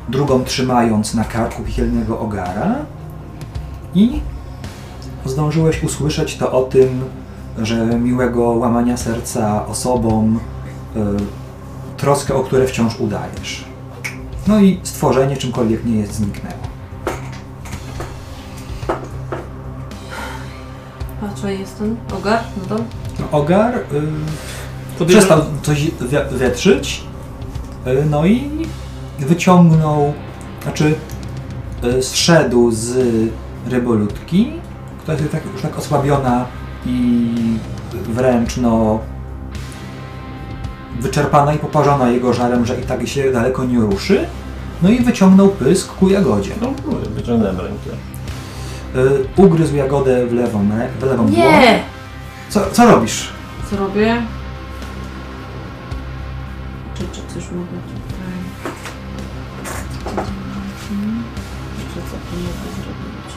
drugą 0.08 0.44
trzymając 0.44 1.14
na 1.14 1.24
karku 1.24 1.62
piekielnego 1.62 2.20
ogara 2.20 2.74
i 3.94 4.20
zdążyłeś 5.24 5.82
usłyszeć 5.84 6.36
to 6.36 6.52
o 6.52 6.62
tym, 6.62 6.88
że 7.58 7.86
miłego 7.86 8.42
łamania 8.50 8.96
serca 8.96 9.66
osobom, 9.66 10.40
y, 10.96 11.00
troskę, 12.02 12.34
o 12.34 12.40
które 12.42 12.66
wciąż 12.66 13.00
udajesz. 13.00 13.64
No 14.46 14.60
i 14.60 14.80
stworzenie, 14.82 15.36
czymkolwiek 15.36 15.84
nie 15.84 15.96
jest, 15.96 16.12
zniknęło. 16.14 16.56
Patrzę, 21.20 21.54
jest 21.54 21.78
ten 21.78 21.96
ogar, 22.18 22.40
no 22.56 22.76
to. 22.76 22.82
Ogar 23.38 23.74
y, 23.76 23.80
Podejrzewam- 24.98 25.08
przestał 25.40 25.42
coś 25.62 25.82
wi- 25.84 26.38
wietrzyć, 26.38 27.04
y, 27.86 28.04
no 28.10 28.26
i 28.26 28.50
wyciągnął, 29.18 30.12
znaczy 30.62 30.94
y, 31.84 32.02
zszedł 32.02 32.70
z 32.70 32.96
rybolutki, 33.68 34.52
która 35.02 35.18
jest 35.18 35.32
tak, 35.32 35.42
już 35.52 35.62
tak 35.62 35.78
osłabiona 35.78 36.44
i 36.86 37.28
wręcz 38.08 38.56
no 38.56 38.98
wyczerpana 41.02 41.54
i 41.54 41.58
poparzona 41.58 42.10
jego 42.10 42.32
żarem, 42.32 42.66
że 42.66 42.80
i 42.80 42.82
tak 42.82 43.08
się 43.08 43.32
daleko 43.32 43.64
nie 43.64 43.78
ruszy. 43.78 44.26
No 44.82 44.90
i 44.90 45.00
wyciągnął 45.00 45.48
pysk 45.48 45.92
ku 45.92 46.08
jagodzie. 46.08 46.50
No, 46.60 46.72
mówię, 46.86 47.06
wyciągnąłem 47.08 47.60
rękę. 47.60 47.90
Y, 48.96 49.26
ugryzł 49.36 49.76
jagodę 49.76 50.26
w 50.26 50.32
lewą, 50.32 50.68
w 51.00 51.02
lewą 51.02 51.26
dłoń. 51.26 51.36
Nie! 51.36 51.82
Co, 52.48 52.60
co 52.72 52.86
robisz? 52.86 53.28
Co 53.70 53.76
robię? 53.76 54.22
Czy, 56.94 57.02
czy 57.02 57.34
coś 57.34 57.50
mogę 57.50 57.66
tutaj... 57.66 58.32
Hmm. 60.88 61.22
Czy 61.94 62.00
co 62.00 62.16
tu 62.30 62.36
mogę 62.36 62.68
zrobić? 62.76 63.32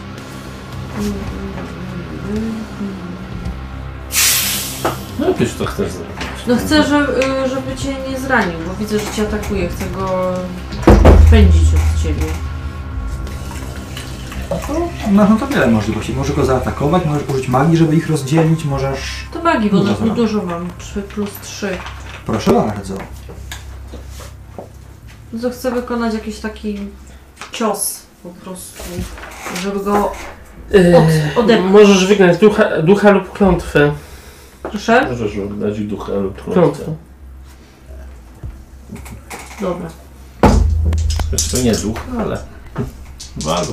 No 5.20 5.28
jakieś 5.28 5.53
to 5.53 5.66
chcesz 5.66 5.91
zrobić. 5.91 6.24
No 6.47 6.55
chcę, 6.55 6.83
żeby, 6.83 7.13
żeby 7.49 7.75
cię 7.75 7.95
nie 8.09 8.19
zranił, 8.19 8.57
bo 8.67 8.75
widzę, 8.75 8.99
że 8.99 9.05
cię 9.11 9.21
atakuje. 9.21 9.69
Chcę 9.69 9.85
go 9.89 10.33
pędzić 11.31 11.61
od 11.63 12.03
ciebie. 12.03 12.25
No 14.49 14.55
to 14.67 14.73
masz 15.11 15.29
no 15.29 15.35
to 15.35 15.47
wiele 15.47 15.67
możliwości. 15.67 16.13
Możesz 16.13 16.35
go 16.35 16.45
zaatakować, 16.45 17.05
możesz 17.05 17.29
użyć 17.29 17.47
magii, 17.47 17.77
żeby 17.77 17.95
ich 17.95 18.09
rozdzielić, 18.09 18.65
możesz... 18.65 19.25
To 19.33 19.43
magii, 19.43 19.69
bo 19.69 19.77
Dużo 19.79 19.95
zrobię. 19.95 20.11
dużo 20.11 20.43
mam. 20.43 20.69
3 20.77 21.01
plus 21.01 21.29
3. 21.41 21.77
Proszę 22.25 22.53
bardzo. 22.53 22.97
To 25.41 25.49
chcę 25.49 25.71
wykonać 25.71 26.13
jakiś 26.13 26.39
taki 26.39 26.79
cios 27.51 28.01
po 28.23 28.29
prostu, 28.29 28.83
żeby 29.63 29.79
go... 29.83 30.11
Yy, 30.71 30.97
Od- 30.97 31.37
odepchnąć. 31.43 31.71
możesz 31.73 32.05
wygnać 32.07 32.37
ducha, 32.37 32.63
ducha 32.83 33.09
lub 33.11 33.31
klątwę. 33.31 33.91
Proszę? 34.72 35.09
Możesz 35.09 35.38
oddać 35.38 35.80
ducha 35.80 36.11
lub. 36.13 36.43
Klątwę. 36.53 36.95
Dobra. 39.61 39.89
Zresztą 41.30 41.57
nie 41.57 41.76
duch, 41.76 41.97
ale... 42.20 42.38
Walu. 43.38 43.72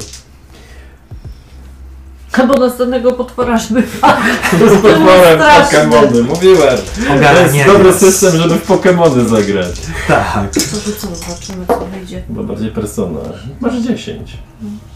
Albo 2.32 2.54
następnego 2.54 3.12
potwora, 3.12 3.58
żeby... 3.58 3.82
Potworem 4.82 5.34
straszny. 5.34 5.78
Pokemony, 5.78 6.22
mówiłem. 6.22 6.78
To 7.06 7.14
Ogarnienie. 7.14 7.58
jest 7.58 7.72
dobry 7.72 7.92
system, 7.92 8.36
żeby 8.36 8.54
w 8.54 8.62
Pokemony 8.62 9.28
zagrać. 9.28 9.80
Tak. 10.08 10.48
To 10.54 10.92
co, 11.00 11.16
zobaczymy 11.16 11.66
co 11.66 11.86
wyjdzie. 11.86 12.22
Bo 12.28 12.44
bardziej 12.44 12.70
persona. 12.70 13.20
Masz 13.60 13.74
10. 13.74 14.36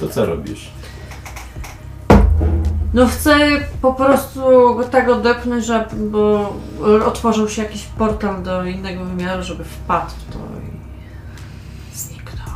To 0.01 0.09
co 0.09 0.27
robisz? 0.27 0.71
No 2.97 3.07
chcę 3.07 3.39
po 3.83 3.95
prostu 3.95 4.41
go 4.77 4.85
tak 4.85 5.09
odepchnąć, 5.09 5.67
że, 5.67 5.89
bo 6.11 6.53
otworzył 7.07 7.49
się 7.49 7.63
jakiś 7.63 7.83
portal 7.83 8.43
do 8.43 8.65
innego 8.65 9.05
wymiaru, 9.05 9.43
żeby 9.43 9.65
wpadł 9.65 10.11
w 10.11 10.33
to 10.33 10.39
i 10.39 11.99
zniknął. 11.99 12.47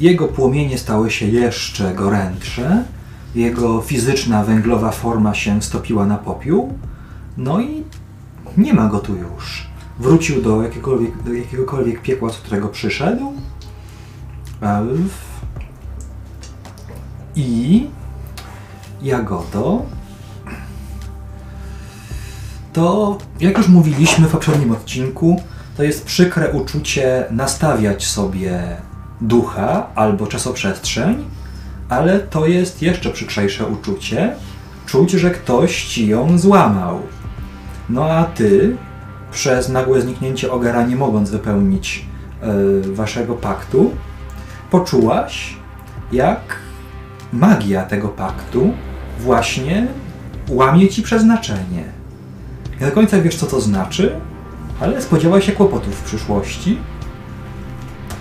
Jego 0.00 0.28
płomienie 0.28 0.78
stały 0.78 1.10
się 1.10 1.26
jeszcze 1.26 1.94
gorętsze. 1.94 2.84
Jego 3.34 3.80
fizyczna, 3.80 4.44
węglowa 4.44 4.90
forma 4.90 5.34
się 5.34 5.62
stopiła 5.62 6.06
na 6.06 6.18
popiół. 6.18 6.78
No 7.36 7.60
i 7.60 7.84
nie 8.56 8.74
ma 8.74 8.88
go 8.88 8.98
tu 8.98 9.16
już. 9.16 9.66
Wrócił 9.98 10.42
do, 10.42 10.62
jakiegokolwiek, 10.62 11.22
do 11.22 11.32
jakiegokolwiek 11.32 12.02
piekła, 12.02 12.30
z 12.30 12.36
którego 12.36 12.68
przyszedł. 12.68 13.32
Elf. 14.60 15.30
I 17.36 17.86
Jagodo. 19.02 19.82
To, 22.72 23.18
jak 23.40 23.58
już 23.58 23.68
mówiliśmy 23.68 24.28
w 24.28 24.30
poprzednim 24.30 24.72
odcinku, 24.72 25.42
to 25.76 25.82
jest 25.82 26.04
przykre 26.04 26.52
uczucie 26.52 27.24
nastawiać 27.30 28.06
sobie 28.06 28.76
ducha 29.20 29.86
albo 29.94 30.26
czasoprzestrzeń, 30.26 31.24
ale 31.88 32.18
to 32.18 32.46
jest 32.46 32.82
jeszcze 32.82 33.10
przykrzejsze 33.10 33.66
uczucie 33.66 34.34
czuć, 34.86 35.10
że 35.10 35.30
ktoś 35.30 35.84
ci 35.84 36.08
ją 36.08 36.38
złamał. 36.38 37.00
No 37.88 38.04
a 38.04 38.24
ty, 38.24 38.76
przez 39.32 39.68
nagłe 39.68 40.00
zniknięcie 40.00 40.52
ogara, 40.52 40.86
nie 40.86 40.96
mogąc 40.96 41.30
wypełnić 41.30 42.04
e, 42.42 42.46
waszego 42.92 43.34
paktu, 43.34 43.90
poczułaś, 44.70 45.56
jak 46.12 46.40
magia 47.32 47.82
tego 47.82 48.08
paktu 48.08 48.72
właśnie 49.20 49.86
łamie 50.48 50.88
ci 50.88 51.02
przeznaczenie. 51.02 51.84
Nie 52.80 52.86
do 52.86 52.92
końca 52.92 53.20
wiesz, 53.20 53.36
co 53.36 53.46
to 53.46 53.60
znaczy, 53.60 54.12
ale 54.80 55.02
spodziewałaś 55.02 55.46
się 55.46 55.52
kłopotów 55.52 55.94
w 55.94 56.04
przyszłości. 56.04 56.78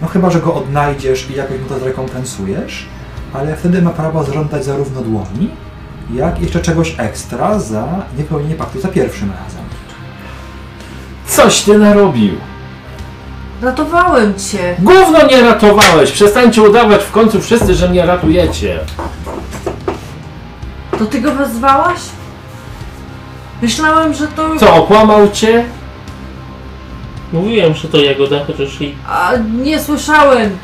No 0.01 0.07
chyba, 0.07 0.29
że 0.29 0.39
go 0.39 0.53
odnajdziesz 0.53 1.29
i 1.29 1.33
jakoś 1.33 1.59
mu 1.59 1.65
to 1.65 1.79
zrekompensujesz, 1.79 2.85
ale 3.33 3.55
wtedy 3.55 3.81
ma 3.81 3.89
prawo 3.89 4.23
zażądać 4.23 4.65
zarówno 4.65 5.01
dłoni, 5.01 5.49
jak 6.13 6.41
jeszcze 6.41 6.59
czegoś 6.59 6.95
ekstra 6.97 7.59
za 7.59 7.87
niepełnienie 8.17 8.55
paktu 8.55 8.81
za 8.81 8.87
pierwszym 8.87 9.31
razem. 9.31 9.63
Coś 11.27 11.61
ty 11.61 11.77
narobił! 11.77 12.33
Ratowałem 13.61 14.33
cię! 14.35 14.75
Gówno 14.79 15.27
nie 15.27 15.41
ratowałeś! 15.41 16.11
Przestańcie 16.11 16.61
udawać 16.61 17.03
w 17.03 17.11
końcu 17.11 17.41
wszyscy, 17.41 17.75
że 17.75 17.89
mnie 17.89 18.05
ratujecie! 18.05 18.79
To 20.99 21.05
ty 21.05 21.21
go 21.21 21.31
wezwałaś? 21.35 21.99
Myślałem, 23.61 24.13
że 24.13 24.27
to... 24.27 24.59
Co, 24.59 24.75
okłamał 24.75 25.29
cię? 25.29 25.65
Mówiłem, 27.33 27.73
że 27.73 27.87
to 27.87 27.97
Jagoda, 27.97 28.45
chociaż 28.47 28.81
i 28.81 28.95
A 29.07 29.31
nie 29.63 29.79
słyszałem! 29.79 30.57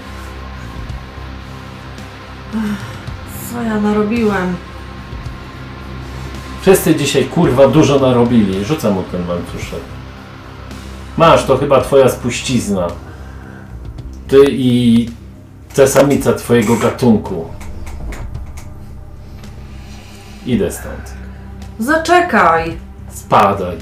Ech, 2.55 2.61
Co 3.51 3.61
ja 3.61 3.81
narobiłem? 3.81 4.55
Wszyscy 6.61 6.95
dzisiaj 6.95 7.25
kurwa 7.25 7.67
dużo 7.67 7.99
narobili. 7.99 8.65
Rzucam 8.65 8.93
mu 8.93 9.03
ten 9.03 9.29
łańcuszek. 9.29 9.79
Masz, 11.17 11.45
to 11.45 11.57
chyba 11.57 11.81
twoja 11.81 12.09
spuścizna. 12.09 12.87
Ty 14.27 14.37
i 14.49 15.09
ta 15.75 15.87
samica 15.87 16.33
twojego 16.33 16.75
gatunku. 16.75 17.54
Idę 20.45 20.71
stąd. 20.71 21.13
Zaczekaj! 21.79 22.77
Spadaj. 23.09 23.77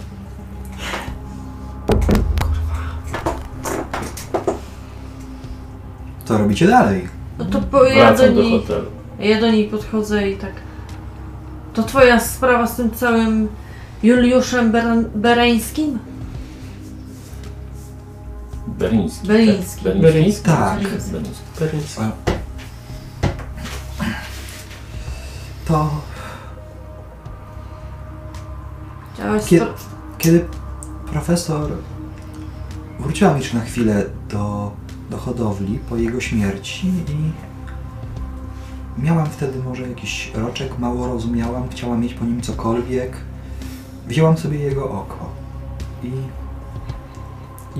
Co 6.25 6.37
robicie 6.37 6.67
dalej? 6.67 7.07
No 7.39 7.45
to 7.45 7.61
po, 7.61 7.83
ja, 7.85 8.11
do 8.11 8.17
Wracam 8.17 8.35
do 8.35 8.41
niej, 8.41 8.61
hotelu. 8.61 8.85
ja 9.19 9.41
do 9.41 9.51
niej 9.51 9.67
podchodzę 9.69 10.29
i 10.29 10.37
tak... 10.37 10.51
To 11.73 11.83
twoja 11.83 12.19
sprawa 12.19 12.67
z 12.67 12.75
tym 12.75 12.91
całym 12.91 13.47
Juliuszem 14.03 14.71
Ber- 14.71 15.09
Bereńskim? 15.15 15.99
Beriński. 18.67 19.27
Beriński. 19.27 19.83
tak? 19.83 20.01
Beriński. 20.01 20.43
Tak. 20.45 20.79
Beriński. 20.79 21.13
Perins. 21.59 21.99
To 25.67 25.89
Chciałaś 29.23 29.43
Kie- 29.43 29.59
spra- 29.59 29.73
kiedy 30.17 30.45
profesor 31.11 31.71
wróciłam 32.99 33.37
jeszcze 33.37 33.57
na 33.57 33.63
chwilę 33.63 34.05
do, 34.29 34.71
do 35.09 35.17
hodowli 35.17 35.79
po 35.89 35.97
jego 35.97 36.21
śmierci 36.21 36.87
i 36.87 37.31
miałam 39.01 39.25
wtedy 39.25 39.59
może 39.59 39.89
jakiś 39.89 40.31
roczek, 40.35 40.79
mało 40.79 41.07
rozumiałam, 41.07 41.69
chciałam 41.69 42.01
mieć 42.01 42.13
po 42.13 42.25
nim 42.25 42.41
cokolwiek. 42.41 43.17
Wzięłam 44.07 44.37
sobie 44.37 44.59
jego 44.59 44.91
oko 44.91 45.29
i, 46.03 46.11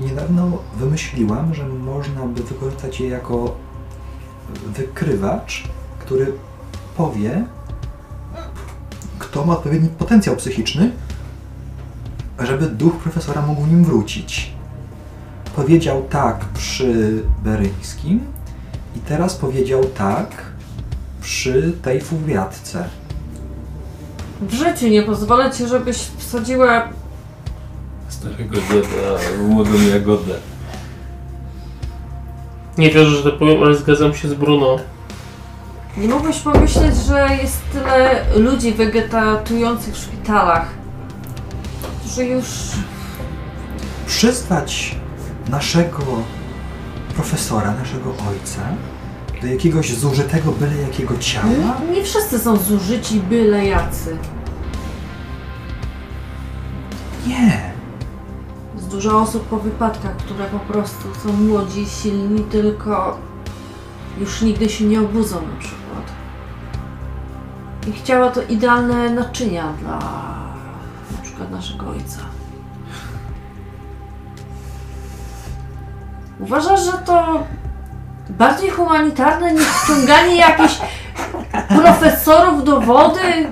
niedawno 0.00 0.50
wymyśliłam, 0.76 1.54
że 1.54 1.66
można 1.68 2.26
by 2.26 2.42
wykorzystać 2.42 3.00
je 3.00 3.08
jako 3.08 3.54
wykrywacz, 4.66 5.64
który 5.98 6.32
powie, 6.96 7.44
kto 9.18 9.44
ma 9.44 9.52
odpowiedni 9.52 9.88
potencjał 9.88 10.36
psychiczny, 10.36 10.92
żeby 12.38 12.66
duch 12.66 12.96
profesora 12.96 13.42
mógł 13.42 13.66
nim 13.66 13.84
wrócić. 13.84 14.52
Powiedział 15.56 16.02
tak 16.10 16.44
przy 16.44 17.22
Beryńskim 17.44 18.20
i 18.96 18.98
teraz 19.00 19.36
powiedział 19.36 19.84
tak 19.84 20.28
przy 21.20 21.72
tej 21.82 22.00
furiatce. 22.00 22.88
W 24.40 24.52
życiu 24.52 24.88
nie 24.88 25.02
pozwolę 25.02 25.50
ci, 25.50 25.66
żebyś 25.66 25.96
wsadziła... 25.96 26.88
Starego 28.08 28.56
dziada, 28.56 29.42
młodą 29.48 29.70
jagodę. 29.92 30.34
Nie 32.78 32.90
wierzę, 32.90 33.10
że 33.10 33.30
to 33.30 33.38
powiem, 33.38 33.62
ale 33.62 33.74
zgadzam 33.74 34.14
się 34.14 34.28
z 34.28 34.34
Bruno. 34.34 34.76
Nie 35.96 36.08
mogłeś 36.08 36.38
pomyśleć, 36.38 36.96
że 36.96 37.28
jest 37.42 37.62
tyle 37.72 38.24
ludzi 38.36 38.72
wegetatujących 38.72 39.94
w 39.94 39.98
szpitalach, 39.98 40.68
że 42.06 42.24
już... 42.24 42.46
Przyznać 44.06 44.96
naszego 45.48 46.02
profesora, 47.14 47.74
naszego 47.74 48.10
ojca 48.10 48.60
do 49.42 49.46
jakiegoś 49.46 49.94
zużytego 49.94 50.52
byle 50.52 50.76
jakiego 50.76 51.18
ciała? 51.18 51.46
Nie, 51.48 51.96
nie 51.96 52.04
wszyscy 52.04 52.38
są 52.38 52.56
zużyci 52.56 53.20
byle 53.20 53.66
jacy. 53.66 54.16
Nie. 57.26 57.72
Jest 58.74 58.88
dużo 58.88 59.20
osób 59.20 59.42
po 59.42 59.58
wypadkach, 59.58 60.16
które 60.16 60.44
po 60.44 60.58
prostu 60.58 61.08
są 61.24 61.32
młodzi, 61.32 61.86
silni, 61.86 62.40
tylko 62.40 63.18
już 64.20 64.42
nigdy 64.42 64.68
się 64.68 64.84
nie 64.84 65.00
obudzą 65.00 65.34
na 65.34 65.56
przykład. 65.58 66.12
I 67.86 67.92
chciała 67.92 68.30
to 68.30 68.42
idealne 68.42 69.10
naczynia 69.10 69.72
dla 69.80 70.34
naszego 71.50 71.90
ojca. 71.90 72.20
Uważasz, 76.40 76.84
że 76.84 76.92
to 76.92 77.44
Bardziej 78.30 78.70
humanitarne 78.70 79.52
niż 79.52 79.64
wciąganie 79.64 80.36
jakichś 80.36 80.78
profesorów 81.68 82.64
do 82.64 82.80
wody? 82.80 83.48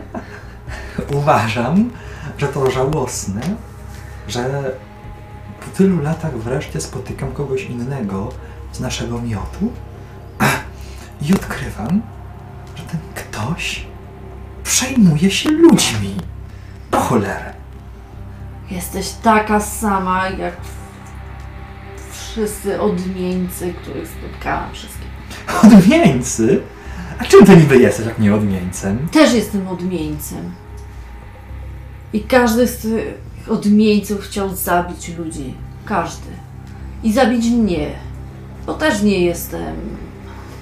Uważam, 1.13 1.91
że 2.39 2.49
to 2.49 2.71
żałosne, 2.71 3.41
że 4.29 4.73
po 5.61 5.77
tylu 5.77 6.03
latach 6.03 6.39
wreszcie 6.39 6.81
spotykam 6.81 7.33
kogoś 7.33 7.63
innego 7.63 8.29
z 8.73 8.81
naszego 8.81 9.21
miotu 9.21 9.73
i 11.23 11.35
odkrywam, 11.35 12.03
że 12.75 12.83
ten 12.83 13.01
ktoś 13.15 13.87
przejmuje 14.65 15.31
się 15.31 15.51
ludźmi. 15.51 16.17
Po 16.91 17.01
cholerę. 17.01 17.62
Jesteś 18.73 19.11
taka 19.23 19.61
sama 19.61 20.29
jak 20.29 20.57
wszyscy 22.11 22.81
odmieńcy, 22.81 23.75
których 23.83 24.09
spotkałam 24.09 24.73
wszystkich. 24.73 25.09
Odmieńcy? 25.65 26.63
A 27.19 27.25
czym 27.25 27.47
ty 27.47 27.57
niby 27.57 27.77
jesteś, 27.77 28.07
jak 28.07 28.19
nie 28.19 28.35
odmieńcem? 28.35 29.09
Też 29.09 29.33
jestem 29.33 29.69
odmieńcem. 29.69 30.53
I 32.13 32.21
każdy 32.21 32.67
z 32.67 32.79
tych 32.79 33.19
odmieńców 33.49 34.21
chciał 34.21 34.57
zabić 34.57 35.09
ludzi. 35.09 35.55
Każdy. 35.85 36.31
I 37.03 37.13
zabić 37.13 37.47
mnie. 37.47 37.91
Bo 38.67 38.75
też 38.75 39.03
nie 39.03 39.19
jestem 39.21 39.77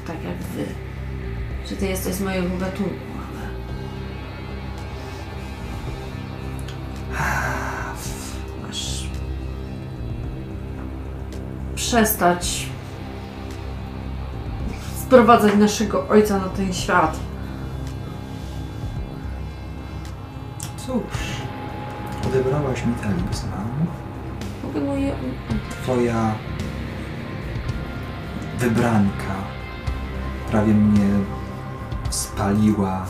tak 0.07 0.17
jak 0.25 0.37
wy. 0.37 0.65
Że 1.69 1.77
ty 1.77 1.87
jesteś 1.87 2.15
z 2.15 2.21
mojego 2.21 2.49
gatunku, 2.59 2.95
ale... 3.29 3.49
Przestać 11.81 12.67
sprowadzać 14.99 15.57
naszego 15.57 16.09
ojca 16.09 16.39
na 16.39 16.49
ten 16.49 16.73
świat. 16.73 17.21
Cóż, 20.77 21.03
odebrałaś 22.27 22.87
mi 22.87 22.95
talizman. 22.95 23.87
Moje... 24.87 25.13
Twoja 25.71 26.35
wybranka 28.59 29.35
prawie 30.51 30.75
mnie 30.75 31.09
spaliła, 32.11 33.07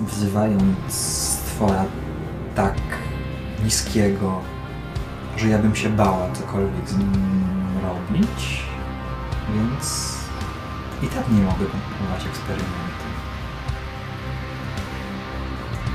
wzywając 0.00 0.92
stwora 0.92 1.84
tak 2.54 2.76
niskiego, 3.64 4.40
że 5.36 5.48
ja 5.48 5.58
bym 5.58 5.76
się 5.76 5.88
bała 5.88 6.32
cokolwiek 6.32 6.88
z 6.88 6.98
nim 6.98 7.55
robić, 7.86 8.62
więc 9.54 10.16
i 11.02 11.06
tak 11.06 11.28
nie 11.28 11.42
mogę 11.42 11.64
kontynuować 11.66 12.26
eksperymentu. 12.26 13.06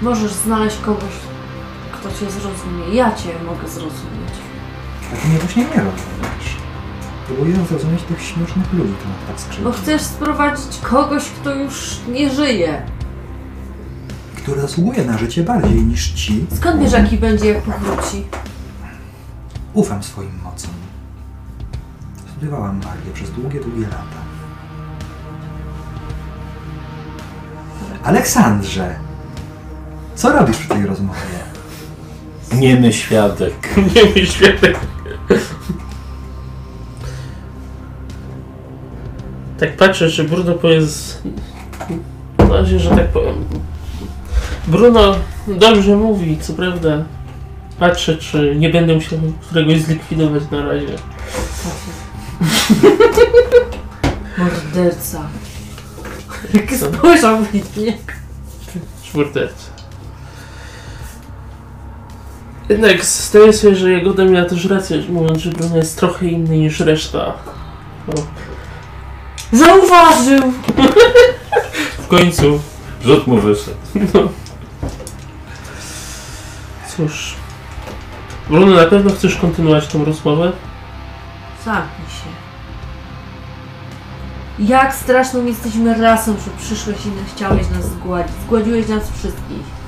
Możesz 0.01 0.33
znaleźć 0.33 0.77
kogoś, 0.77 1.13
kto 1.91 2.09
cię 2.09 2.31
zrozumie. 2.31 2.95
Ja 2.95 3.15
cię 3.15 3.29
mogę 3.45 3.67
zrozumieć. 3.67 4.33
A 5.13 5.15
ty 5.15 5.27
mnie 5.27 5.37
właśnie 5.37 5.63
nie 5.63 5.69
rozumiesz. 5.69 6.57
Próbuję 7.27 7.55
zrozumieć 7.69 8.03
tych 8.03 8.21
śmiesznych 8.21 8.73
ludzi, 8.73 8.93
których 8.99 9.27
tak 9.27 9.39
skrzywdzi. 9.39 9.63
Bo 9.63 9.71
chcesz 9.71 10.01
sprowadzić 10.01 10.79
kogoś, 10.81 11.23
kto 11.23 11.55
już 11.55 11.99
nie 12.07 12.29
żyje. 12.29 12.81
Który 14.35 14.61
zasługuje 14.61 15.05
na 15.05 15.17
życie 15.17 15.43
bardziej 15.43 15.81
niż 15.85 16.11
ci. 16.11 16.45
Skąd 16.55 16.81
wiesz, 16.81 16.91
jaki 16.91 17.17
będzie, 17.17 17.47
jak 17.47 17.63
powróci? 17.63 18.25
Ufam 19.73 20.03
swoim 20.03 20.39
mocom. 20.43 20.80
Studiowałam 22.41 22.75
magię 22.75 23.11
przez 23.13 23.31
długie, 23.31 23.59
długie 23.59 23.83
lata. 23.83 24.21
Aleksandrze! 28.03 28.95
Co 30.15 30.31
robisz 30.31 30.57
przy 30.57 30.67
tej 30.67 30.85
rozmowie? 30.85 31.19
Niemy 32.53 32.93
świadek. 32.93 33.53
Nie 33.95 34.03
mój 34.03 34.25
światek. 34.25 34.79
Tak 39.59 39.77
patrzę, 39.77 40.09
że 40.09 40.23
Bruno 40.23 40.53
powiedz... 40.53 41.21
Na 42.37 42.47
razie, 42.47 42.79
że 42.79 42.89
tak 42.89 43.07
powiem... 43.07 43.45
Bruno 44.67 45.15
dobrze 45.47 45.95
mówi, 45.95 46.37
co 46.41 46.53
prawda. 46.53 47.03
Patrzę, 47.79 48.17
czy 48.17 48.55
nie 48.55 48.69
będę 48.69 48.95
musiał 48.95 49.19
któregoś 49.41 49.81
zlikwidować 49.81 50.43
na 50.51 50.65
razie. 50.65 50.95
Morderca. 54.37 55.21
Jak 56.53 56.71
Co? 56.79 56.85
spojrzał 56.85 57.37
w 57.37 57.53
mnie. 57.53 57.97
Czwórterce. 59.03 59.71
Jednak 62.69 63.05
zdaję 63.05 63.53
sobie, 63.53 63.75
że 63.75 63.91
Jagoda 63.91 64.25
miała 64.25 64.49
też 64.49 64.65
rację, 64.65 65.03
mówiąc, 65.09 65.37
że 65.41 65.49
Bruno 65.49 65.77
jest 65.77 65.97
trochę 65.99 66.25
inny 66.27 66.57
niż 66.57 66.79
reszta. 66.79 67.25
O, 68.07 68.13
Zauważył! 69.51 70.53
w 71.99 72.07
końcu. 72.07 72.59
Rzut 73.05 73.27
mu 73.27 73.37
wyszedł. 73.37 73.77
Cóż. 76.97 77.35
Bruno, 78.49 78.75
na 78.75 78.85
pewno 78.85 79.11
chcesz 79.11 79.35
kontynuować 79.35 79.87
tą 79.87 80.05
rozmowę? 80.05 80.51
Zamknij 81.65 82.07
się. 82.07 82.40
Jak 84.67 84.95
straszną 84.95 85.45
jesteśmy 85.45 85.93
rasą, 86.01 86.33
że 86.33 86.63
przyszłeś 86.65 86.97
i 87.05 87.35
chciałeś 87.35 87.69
nas 87.69 87.85
zgładzić. 87.85 88.35
Zgładziłeś 88.45 88.87
nas 88.87 89.11
wszystkich. 89.11 89.81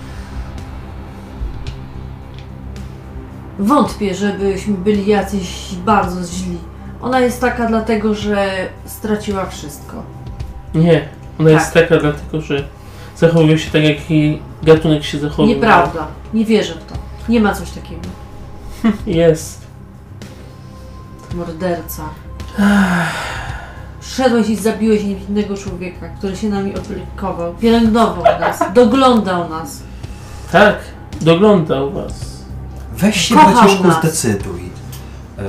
Wątpię, 3.59 4.15
żebyśmy 4.15 4.73
byli 4.73 5.07
jacyś 5.07 5.75
bardzo 5.85 6.23
źli. 6.27 6.57
Ona 7.01 7.19
jest 7.19 7.41
taka 7.41 7.67
dlatego, 7.67 8.15
że 8.15 8.67
straciła 8.85 9.45
wszystko. 9.45 10.03
Nie. 10.75 11.07
Ona 11.39 11.49
jest 11.49 11.73
taka 11.73 11.97
dlatego, 11.97 12.41
że 12.41 12.63
zachowuje 13.17 13.59
się 13.59 13.71
tak, 13.71 13.83
jak 13.83 14.09
jej 14.11 14.41
gatunek 14.63 15.03
się 15.03 15.19
zachowuje. 15.19 15.55
Nieprawda. 15.55 16.07
Nie 16.33 16.45
wierzę 16.45 16.73
w 16.73 16.85
to. 16.91 16.95
Nie 17.29 17.39
ma 17.39 17.53
coś 17.53 17.71
takiego. 17.71 18.01
Jest. 19.21 19.61
Morderca. 21.35 22.03
Szedłeś 24.17 24.49
i 24.49 24.55
zabiłeś 24.55 25.03
niewinnego 25.03 25.57
człowieka, 25.57 26.09
który 26.17 26.35
się 26.35 26.49
nami 26.49 26.73
opiekował, 26.75 27.53
pielęgnował 27.53 28.23
nas, 28.39 28.63
doglądał 28.73 29.49
nas. 29.49 29.79
Tak. 30.51 30.75
Doglądał 31.21 31.91
was. 31.91 32.13
Weź 32.93 33.21
się, 33.21 33.35
Kochał 33.35 33.53
braciszku, 33.53 33.87
nas. 33.87 33.99
zdecyduj. 33.99 34.61
E, 35.39 35.41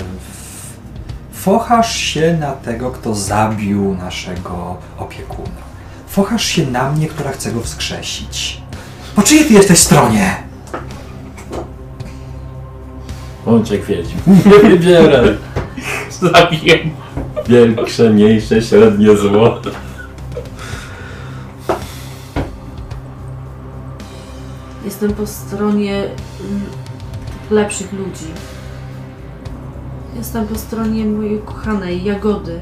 Fochasz 1.33 1.97
się 1.97 2.37
na 2.41 2.53
tego, 2.53 2.91
kto 2.91 3.15
zabił 3.15 3.95
naszego 3.95 4.77
opiekuna. 4.99 5.65
Fochasz 6.09 6.45
się 6.45 6.67
na 6.67 6.93
mnie, 6.93 7.09
która 7.09 7.31
chce 7.31 7.53
go 7.53 7.61
wskrzesić. 7.61 8.63
Po 9.17 9.23
czyjej 9.23 9.45
ty 9.45 9.53
jesteś 9.55 9.79
stronie? 9.79 10.37
Jak 13.71 13.85
wiedźm. 13.85 14.17
Nie 14.47 14.69
wybieraj. 14.71 15.39
Zabiję. 16.33 16.79
Większe, 17.49 18.11
mniejsze, 18.11 18.63
średnie 18.63 19.17
zło. 19.17 19.61
Jestem 24.85 25.13
po 25.13 25.27
stronie 25.27 25.97
mm, 25.97 26.63
lepszych 27.51 27.93
ludzi. 27.93 28.27
Jestem 30.17 30.47
po 30.47 30.59
stronie 30.59 31.05
mojej 31.05 31.39
kochanej 31.39 32.05
Jagody. 32.05 32.61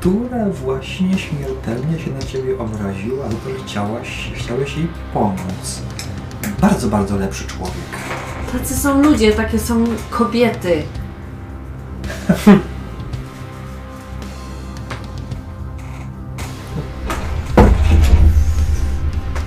Która 0.00 0.50
właśnie 0.50 1.18
śmiertelnie 1.18 1.98
się 1.98 2.10
na 2.10 2.22
ciebie 2.22 2.58
obraziła, 2.58 3.30
że 3.30 3.64
chciałaś, 3.64 4.32
chciałeś 4.34 4.76
jej 4.76 4.88
pomóc. 5.14 5.82
Bardzo, 6.60 6.88
bardzo 6.88 7.16
lepszy 7.16 7.46
człowiek. 7.46 7.98
Tacy 8.52 8.76
są 8.76 9.02
ludzie, 9.02 9.32
takie 9.32 9.58
są 9.58 9.84
kobiety. 10.10 10.82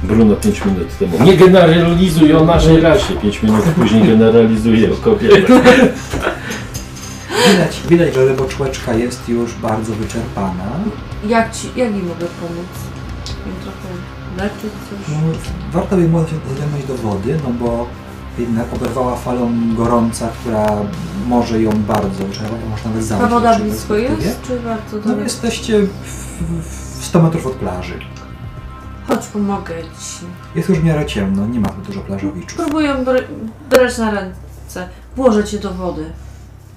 Bruno 0.03 0.35
5 0.35 0.65
minut 0.65 0.97
temu. 0.97 1.23
Nie 1.23 1.37
generalizuj 1.37 2.33
o 2.33 2.45
naszej 2.45 2.81
rasie. 2.81 3.13
5 3.13 3.43
minut 3.43 3.63
później 3.65 4.03
generalizuje 4.03 4.93
o 4.93 4.95
kobietach. 4.95 5.63
Widać, 7.47 7.81
widać, 7.89 8.13
że 8.13 8.25
ryboczłeczka 8.25 8.93
jest 8.93 9.29
już 9.29 9.53
bardzo 9.53 9.93
wyczerpana. 9.93 10.63
Jak 11.27 11.55
ci, 11.55 11.67
jak 11.75 11.93
mi 11.93 12.01
mogę 12.01 12.25
pomóc? 12.25 12.71
Trochę 13.63 13.89
leczyć, 14.37 14.71
coś? 14.89 14.99
No, 15.09 15.15
warto 15.71 15.95
by 15.97 16.07
było 16.07 16.21
się 16.21 16.35
zajmować 16.59 16.87
do 16.87 16.95
wody, 16.95 17.39
no 17.43 17.49
bo 17.53 17.87
jednak 18.41 18.73
oberwała 18.73 19.15
falą 19.15 19.51
gorąca, 19.75 20.27
która 20.39 20.65
może 21.27 21.61
ją 21.61 21.71
bardzo, 21.71 22.33
że 22.33 22.41
może 22.69 22.83
nawet 22.85 23.03
zabić. 23.03 23.27
w 23.27 23.29
woda 23.29 23.59
blisko 23.59 23.95
jest, 23.95 24.41
czy 24.47 24.59
bardzo 24.59 24.97
No 24.97 25.01
daleko? 25.03 25.21
jesteście 25.23 25.81
w, 25.81 26.99
w 26.99 27.05
100 27.05 27.21
metrów 27.21 27.45
od 27.47 27.53
plaży. 27.53 27.99
Chodź, 29.07 29.25
pomogę 29.27 29.73
ci. 29.81 30.25
Jest 30.55 30.69
już 30.69 30.79
w 30.79 30.83
miarę 30.83 31.05
ciemno, 31.05 31.47
nie 31.47 31.59
ma 31.59 31.69
tu 31.69 31.81
dużo 31.81 32.01
plażowiczów. 32.01 32.57
Próbuję 32.57 32.93
br- 32.95 33.23
brać 33.69 33.97
na 33.97 34.11
ręce. 34.11 34.89
Włożę 35.15 35.43
cię 35.43 35.59
do 35.59 35.71
wody. 35.73 36.11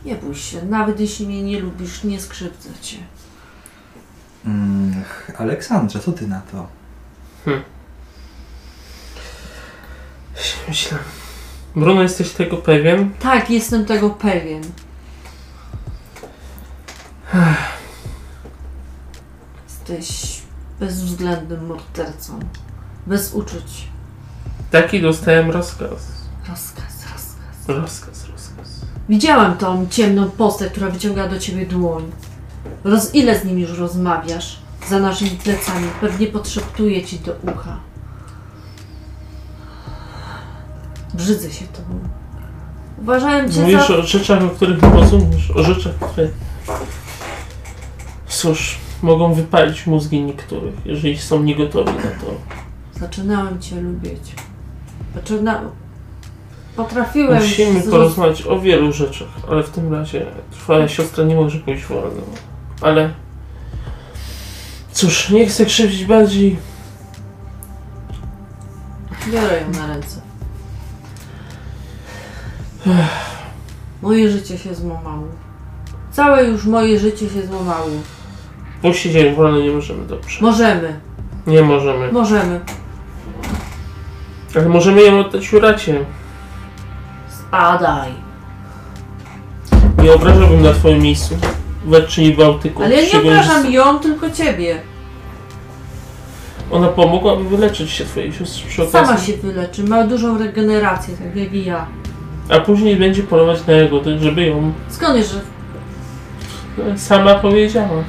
Nie 0.04 0.14
bój 0.14 0.34
się, 0.34 0.62
nawet 0.64 1.00
jeśli 1.00 1.26
mnie 1.26 1.42
nie 1.42 1.60
lubisz, 1.60 2.04
nie 2.04 2.20
skrzywdzę 2.20 2.68
cię. 2.82 2.96
Mm, 4.46 4.94
Aleksandrze, 5.38 6.00
co 6.00 6.12
ty 6.12 6.26
na 6.28 6.40
to? 6.52 6.66
Myślę. 10.68 10.98
Bruno, 11.76 12.02
jesteś 12.02 12.30
tego 12.30 12.56
pewien? 12.56 13.10
Tak, 13.20 13.50
jestem 13.50 13.84
tego 13.84 14.10
pewien. 14.10 14.62
Jesteś 19.64 20.42
bezwzględnym 20.80 21.66
mordercą. 21.66 22.40
Bez 23.06 23.34
uczuć. 23.34 23.88
Taki 24.70 25.02
dostałem 25.02 25.50
rozkaz. 25.50 25.90
Rozkaz, 26.48 27.04
rozkaz. 27.12 27.36
Rozkaz, 27.68 28.28
rozkaz. 28.28 28.80
Widziałam 29.08 29.56
tą 29.56 29.86
ciemną 29.90 30.30
postać, 30.30 30.70
która 30.72 30.90
wyciąga 30.90 31.28
do 31.28 31.38
ciebie 31.38 31.66
dłoń. 31.66 32.12
Roz, 32.84 33.14
ile 33.14 33.40
z 33.40 33.44
nim 33.44 33.58
już 33.58 33.78
rozmawiasz? 33.78 34.58
Za 34.88 35.00
naszymi 35.00 35.30
plecami. 35.30 35.88
Pewnie 36.00 36.26
podszeptuje 36.26 37.04
ci 37.04 37.18
do 37.18 37.36
ucha. 37.52 37.78
Brzydzę 41.14 41.52
się 41.52 41.64
tobą. 41.66 41.98
Uważałem 43.02 43.52
cię 43.52 43.60
Mówisz 43.60 43.88
za... 43.88 43.96
o 43.96 44.02
rzeczach, 44.02 44.42
o 44.42 44.48
których 44.48 44.82
nie 44.82 44.88
rozumiesz. 44.88 45.50
O 45.50 45.62
rzeczach, 45.62 45.94
które... 45.94 46.28
Cóż, 48.28 48.78
mogą 49.02 49.34
wypalić 49.34 49.86
mózgi 49.86 50.22
niektórych, 50.22 50.74
jeżeli 50.84 51.18
są 51.18 51.42
niegotowi 51.42 51.92
na 51.92 52.02
to. 52.02 52.34
Zaczynałem 53.00 53.60
cię 53.60 53.80
lubić. 53.80 54.34
Zaczynałem... 55.14 55.70
Potrafiłem... 56.76 57.42
Musimy 57.42 57.80
zroz- 57.80 57.90
porozmawiać 57.90 58.46
o 58.46 58.60
wielu 58.60 58.92
rzeczach, 58.92 59.28
ale 59.50 59.62
w 59.62 59.70
tym 59.70 59.92
razie 59.92 60.26
twoja 60.50 60.88
siostra 60.88 61.24
nie 61.24 61.34
może 61.34 61.58
pójść 61.58 61.84
wolno. 61.84 62.22
Ale... 62.80 63.14
Cóż, 64.92 65.30
nie 65.30 65.46
chcę 65.46 65.66
krzywdzić 65.66 66.04
bardziej. 66.04 66.56
Biorę 69.32 69.60
ją 69.60 69.70
na 69.70 69.86
ręce. 69.86 70.23
Moje 74.02 74.30
życie 74.30 74.58
się 74.58 74.74
złamało. 74.74 75.26
Całe 76.12 76.44
już 76.44 76.64
moje 76.64 76.98
życie 76.98 77.28
się 77.30 77.46
złamało. 77.46 77.90
Puścić 78.82 79.12
się 79.12 79.34
wolno 79.34 79.58
nie 79.60 79.70
możemy, 79.70 80.06
dobrze. 80.06 80.38
Możemy, 80.40 81.00
Nie 81.46 81.62
możemy. 81.62 82.12
możemy. 82.12 82.60
Ale 84.56 84.68
możemy 84.68 85.02
ją 85.02 85.20
oddać 85.20 85.52
Juracie. 85.52 86.04
Spadaj. 87.28 88.10
Nie 90.02 90.12
obrażałbym 90.12 90.62
na 90.62 90.72
twoim 90.72 91.02
miejscu. 91.02 91.36
Wetczyni 91.84 92.32
Bałtyku. 92.34 92.82
Ale 92.82 92.94
ja 92.94 93.00
nie 93.02 93.08
Szczególnie, 93.08 93.42
że 93.42 93.50
obrażam 93.50 93.72
ją, 93.72 93.98
tylko 93.98 94.30
ciebie. 94.30 94.80
Ona 96.70 96.88
pomogłaby 96.88 97.44
wyleczyć 97.44 97.90
się 97.90 98.04
twojej 98.04 98.32
siostrze 98.32 98.68
przy 98.68 98.82
okazji. 98.82 99.06
Sama 99.06 99.20
się 99.20 99.32
wyleczy, 99.32 99.84
ma 99.84 100.04
dużą 100.06 100.38
regenerację, 100.38 101.16
tak 101.16 101.36
jak 101.36 101.52
i 101.54 101.64
ja. 101.64 101.86
A 102.48 102.60
później 102.60 102.96
będzie 102.96 103.22
polować 103.22 103.66
na 103.66 103.72
jagody, 103.72 104.18
żeby 104.18 104.44
ją 104.46 104.72
Skąd 104.88 105.16
wiesz, 105.16 105.26
że 105.30 105.40
sama 106.98 107.34
powiedziała. 107.34 108.04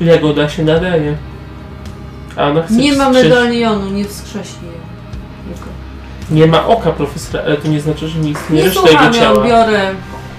Jagoda 0.00 0.48
się 0.48 0.62
nadaje. 0.64 1.16
A 2.36 2.44
ona 2.48 2.62
chce 2.62 2.74
nie 2.74 2.92
ma 2.92 3.04
wskrzesić- 3.10 3.22
medalionu, 3.28 3.90
nie 3.90 4.04
wskrzesi 4.04 4.54
ją. 4.66 4.72
Tylko. 5.54 5.68
Nie 6.30 6.46
ma 6.46 6.66
oka 6.66 6.92
profesora, 6.92 7.44
ale 7.44 7.56
to 7.56 7.68
nie 7.68 7.80
znaczy, 7.80 8.08
że 8.08 8.18
nie 8.18 8.30
istnieje 8.30 8.62
Nie 8.62 8.68
reszta 8.68 8.80
jego 8.80 8.92
słucham 8.92 9.14
ją, 9.14 9.20
ciała. 9.20 9.44
biorę, 9.46 9.94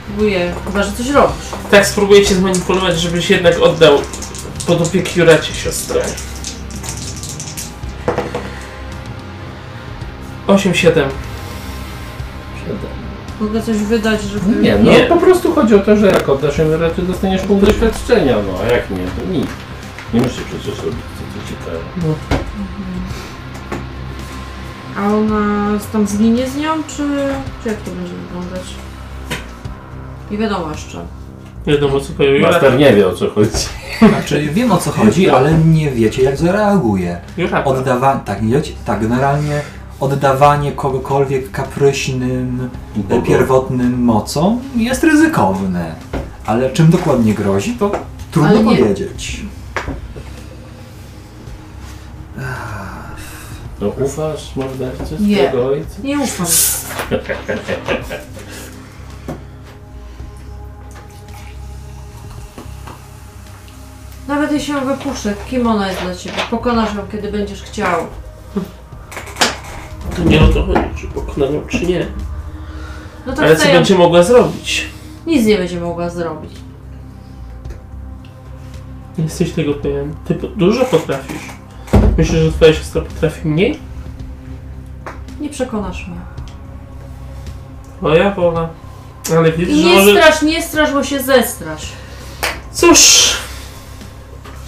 próbuję, 0.08 0.54
chyba, 0.66 0.84
że 0.84 0.92
coś 0.92 1.10
robisz. 1.10 1.36
Tak 1.72 1.86
spróbuję 1.88 2.26
cię 2.26 2.36
zmanipulować, 2.36 3.00
żebyś 3.00 3.30
jednak 3.30 3.60
oddał 3.62 3.98
pod 4.68 4.82
opiekę 4.82 5.10
Juracie 5.16 5.54
siostrę. 5.54 6.02
8-7. 10.48 11.10
Mogę 13.44 13.62
coś 13.62 13.78
wydać, 13.78 14.22
żeby... 14.22 14.62
Nie, 14.62 14.76
no 14.76 14.92
Nie. 14.92 15.00
po 15.00 15.18
prostu 15.18 15.56
chodzi 15.56 15.76
o 15.76 15.80
to, 15.80 15.96
że 15.96 16.08
jak 16.08 16.30
oddasz 16.30 16.58
raczej 16.80 17.06
dostaniesz 17.06 17.42
punkt 17.42 17.66
doświadczenia, 17.66 18.36
no 18.48 18.54
a 18.64 18.74
jak 18.74 18.90
nie, 18.90 18.98
to 18.98 19.32
nic. 19.32 19.48
Nie 20.14 20.22
musisz 20.22 20.44
przecież 20.44 20.78
robić 20.78 21.00
co 21.18 21.42
ci 21.42 21.56
ciekawe. 21.56 21.78
No. 21.98 22.14
A 24.98 25.08
ona 25.08 25.80
tam 25.92 26.08
zginie 26.08 26.50
z 26.50 26.56
nią, 26.56 26.70
czy, 26.88 27.04
czy 27.64 27.70
jak 27.70 27.78
to 27.78 27.92
będzie 27.92 28.14
wyglądać? 28.14 28.64
Nie 30.32 30.38
wiadomo 30.38 30.72
jeszcze. 30.72 31.06
Wiadomo 31.68 32.00
co 32.00 32.24
Jurata. 32.24 32.52
Master 32.52 32.80
nie 32.80 32.94
wie 32.94 33.08
o 33.08 33.14
co 33.14 33.30
chodzi. 33.30 33.50
Znaczy, 34.10 34.50
wiem 34.54 34.72
o 34.72 34.78
co 34.78 34.92
chodzi, 34.92 35.30
ale 35.36 35.54
nie 35.54 35.92
wiecie 35.92 36.24
jak 36.24 36.38
zareaguje. 36.38 37.22
Oddawanie, 37.66 38.20
tak, 38.26 38.42
nie 38.42 38.56
wiecie, 38.56 38.72
tak, 38.86 39.02
generalnie 39.02 39.62
oddawanie 40.04 40.72
kogokolwiek 40.72 41.52
kapryśnym, 41.52 42.70
e, 42.96 43.00
Bogu. 43.00 43.22
pierwotnym 43.22 44.04
mocom 44.04 44.60
jest 44.76 45.04
ryzykowne. 45.04 45.96
Ale 46.46 46.70
czym 46.70 46.90
dokładnie 46.90 47.34
grozi, 47.34 47.76
to 47.80 47.92
trudno 48.32 48.64
nie- 48.64 48.78
powiedzieć. 48.78 49.42
No 53.82 53.88
ufasz 53.88 54.56
mordercy 54.56 55.16
Nie. 55.20 55.36
swojego 55.36 55.66
ojca? 55.66 55.96
Nie 56.04 56.20
ufam. 56.20 56.46
Nawet 64.28 64.52
jeśli 64.52 64.74
ją 64.74 64.86
wypuszczę, 64.86 65.34
kim 65.50 65.68
ona 65.68 65.88
jest 65.90 66.02
dla 66.02 66.16
ciebie? 66.16 66.38
Pokonasz 66.52 66.96
ją, 66.96 67.02
kiedy 67.12 67.32
będziesz 67.32 67.62
chciał. 67.64 68.02
To 70.16 70.24
nie 70.24 70.42
o 70.42 70.48
to 70.48 70.66
chodzi, 70.66 70.80
czy 71.02 71.08
pokonam 71.08 71.54
ją, 71.54 71.62
czy 71.68 71.86
nie. 71.86 72.08
No 73.26 73.34
to 73.34 73.42
Ale 73.42 73.56
co 73.56 73.66
będzie 73.68 73.96
mogła 73.96 74.24
zrobić? 74.24 74.86
Nic 75.28 75.46
nie 75.46 75.58
będzie 75.58 75.80
mogła 75.80 76.10
zrobić. 76.10 76.52
Jesteś 79.18 79.52
tego 79.52 79.74
pewien. 79.74 80.14
Ty 80.28 80.36
po- 80.36 80.48
dużo 80.48 80.86
potrafisz. 80.86 81.42
Myślisz, 82.18 82.42
że 82.42 82.52
twoja 82.52 82.74
siostra 82.74 83.02
potrafi 83.02 83.48
mniej? 83.48 83.80
Nie 85.40 85.50
przekonasz 85.50 86.08
mnie. 86.08 86.18
Twoja 87.98 88.32
wola. 88.32 88.70
Ale 89.38 89.52
widzisz, 89.52 89.78
że 89.78 89.84
nie 89.84 89.96
może... 89.96 90.12
strasz, 90.22 90.42
nie 90.42 90.62
strasz, 90.62 90.92
bo 90.94 91.04
się 91.04 91.20
zestrasz. 91.22 91.88
Cóż, 92.72 93.30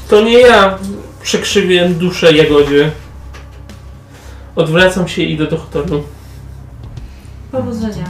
to 0.10 0.22
nie 0.22 0.40
ja 0.40 0.78
przekrzywiłem 1.24 1.94
duszę 1.94 2.34
Jagodzie. 2.34 2.92
Odwracam 4.56 5.08
się 5.08 5.22
i 5.22 5.34
idę 5.34 5.48
do 5.48 5.58
hotelu. 5.58 6.04
Powodzenia. 7.52 8.06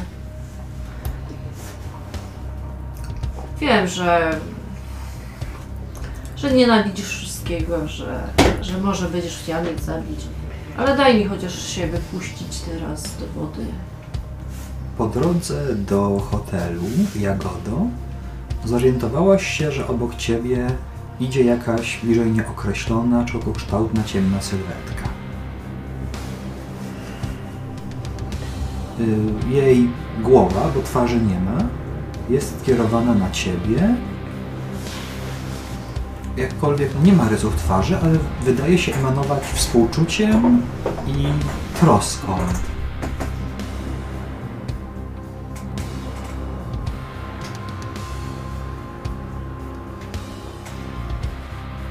Wiem, 3.59 3.87
że. 3.87 4.39
że 6.35 6.51
nienawidzisz 6.53 7.07
wszystkiego, 7.07 7.87
że, 7.87 8.23
że 8.61 8.77
może 8.77 9.09
będziesz 9.09 9.37
chciała 9.37 9.61
mnie 9.61 9.71
zabić. 9.81 10.19
Ale 10.77 10.97
daj 10.97 11.17
mi 11.17 11.25
chociaż 11.25 11.67
się 11.67 11.87
wypuścić 11.87 12.59
teraz 12.59 13.03
do 13.03 13.41
wody. 13.41 13.65
Po 14.97 15.07
drodze 15.07 15.75
do 15.75 16.19
hotelu, 16.31 16.83
Jagodo, 17.19 17.81
zorientowałaś 18.65 19.47
się, 19.57 19.71
że 19.71 19.87
obok 19.87 20.15
ciebie 20.15 20.67
idzie 21.19 21.43
jakaś 21.43 21.99
bliżej 22.03 22.31
nieokreślona, 22.31 23.25
człowiekokształtna, 23.25 24.03
ciemna 24.03 24.41
sylwetka. 24.41 25.14
Jej 29.49 29.89
głowa, 30.23 30.71
bo 30.75 30.81
twarzy 30.81 31.21
nie 31.21 31.39
ma, 31.39 31.57
jest 32.29 32.63
kierowana 32.65 33.13
na 33.13 33.31
ciebie. 33.31 33.95
Jakkolwiek 36.37 36.89
no 36.95 37.05
nie 37.05 37.13
ma 37.13 37.29
rysów 37.29 37.55
twarzy, 37.55 37.97
ale 37.97 38.19
wydaje 38.45 38.77
się 38.77 38.95
emanować 38.95 39.43
współczuciem 39.43 40.61
i 41.07 41.27
troską. 41.79 42.37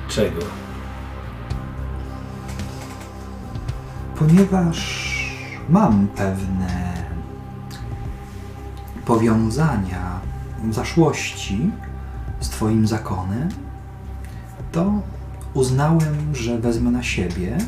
Czego? 0.09 0.65
ponieważ 4.19 5.05
mam 5.69 6.09
pewne 6.17 6.84
powiązania 9.07 10.21
zaszłości 10.71 11.71
z 12.41 12.49
Twoim 12.49 12.87
zakonem, 12.87 13.49
to 14.73 14.93
uznałem, 15.55 16.35
że 16.35 16.59
wezmę 16.59 16.91
na 16.91 17.03
siebie 17.03 17.59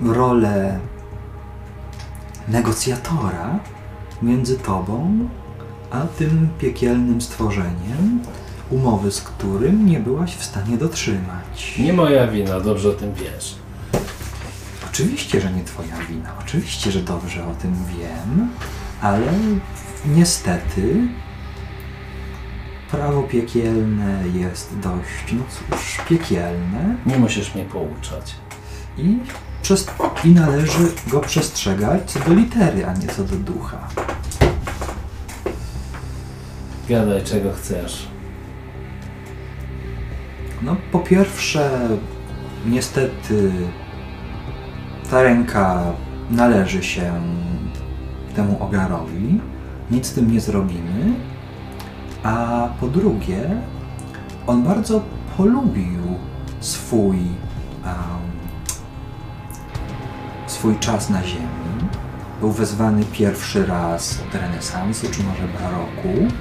rolę 0.00 0.78
negocjatora 2.48 3.58
między 4.22 4.58
Tobą 4.58 5.28
a 5.90 6.00
tym 6.00 6.48
piekielnym 6.58 7.20
stworzeniem, 7.20 8.20
umowy 8.70 9.12
z 9.12 9.20
którym 9.20 9.86
nie 9.86 10.00
byłaś 10.00 10.34
w 10.36 10.44
stanie 10.44 10.76
dotrzymać. 10.76 11.78
Nie 11.78 11.92
moja 11.92 12.26
wina, 12.26 12.60
dobrze 12.60 12.88
o 12.88 12.92
tym 12.92 13.14
wiesz. 13.14 13.63
Oczywiście, 14.94 15.40
że 15.40 15.52
nie 15.52 15.64
Twoja 15.64 15.96
wina. 16.08 16.34
Oczywiście, 16.40 16.90
że 16.90 17.00
dobrze 17.00 17.46
o 17.46 17.54
tym 17.54 17.74
wiem, 17.98 18.48
ale 19.00 19.32
niestety 20.06 21.08
prawo 22.90 23.22
piekielne 23.22 24.22
jest 24.34 24.78
dość, 24.78 25.32
no 25.32 25.44
cóż, 25.50 26.00
piekielne 26.08 26.96
Nie 27.06 27.18
musisz 27.18 27.54
mnie 27.54 27.64
pouczać. 27.64 28.34
i, 28.98 29.18
przez, 29.62 29.86
i 30.24 30.28
należy 30.28 30.92
go 31.06 31.20
przestrzegać 31.20 32.10
co 32.10 32.20
do 32.20 32.34
litery, 32.34 32.86
a 32.86 32.92
nie 32.92 33.06
co 33.06 33.24
do 33.24 33.36
ducha. 33.36 33.88
Gadaj 36.88 37.24
czego 37.24 37.52
chcesz. 37.52 38.08
No, 40.62 40.76
po 40.92 40.98
pierwsze, 40.98 41.88
niestety 42.66 43.52
ta 45.10 45.22
ręka 45.22 45.82
należy 46.30 46.82
się 46.82 47.12
temu 48.36 48.56
ogarowi. 48.60 49.40
Nic 49.90 50.06
z 50.06 50.12
tym 50.12 50.30
nie 50.32 50.40
zrobimy. 50.40 51.14
A 52.22 52.68
po 52.80 52.86
drugie, 52.86 53.50
on 54.46 54.62
bardzo 54.62 55.02
polubił 55.36 56.02
swój, 56.60 57.16
em, 57.84 57.94
swój 60.46 60.78
czas 60.78 61.10
na 61.10 61.22
Ziemi. 61.22 61.44
Był 62.40 62.52
wezwany 62.52 63.04
pierwszy 63.04 63.66
raz 63.66 64.20
od 64.28 64.34
renesansu, 64.34 65.06
czy 65.10 65.22
może 65.22 65.48
baroku. 65.60 66.34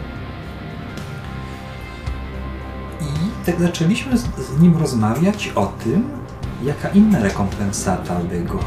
I 3.01 3.45
tak 3.45 3.61
zaczęliśmy 3.61 4.17
z, 4.17 4.23
z 4.23 4.59
nim 4.61 4.77
rozmawiać 4.77 5.51
o 5.55 5.65
tym, 5.65 6.22
jaka 6.65 6.89
inna 6.89 7.19
rekompensata 7.19 8.15
by 8.19 8.41
go 8.41 8.59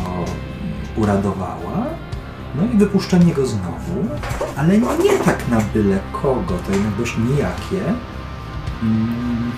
uradowała. 0.96 1.86
No 2.54 2.62
i 2.74 2.76
wypuszczenie 2.76 3.34
go 3.34 3.46
znowu, 3.46 4.08
ale 4.56 4.78
nie 4.78 5.18
tak 5.24 5.48
na 5.48 5.60
byle 5.74 5.98
kogo, 6.12 6.54
to 6.66 6.72
jednak 6.72 6.94
dość 6.98 7.16
nijakie. 7.18 7.82
Mm, 8.82 9.52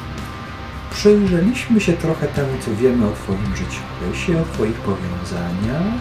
Przyjrzeliśmy 0.90 1.80
się 1.80 1.92
trochę 1.92 2.26
temu, 2.26 2.48
co 2.60 2.74
wiemy 2.74 3.06
o 3.06 3.12
Twoim 3.12 3.56
życiorysie, 3.56 4.40
o 4.40 4.44
Twoich 4.54 4.76
powiązaniach 4.76 5.94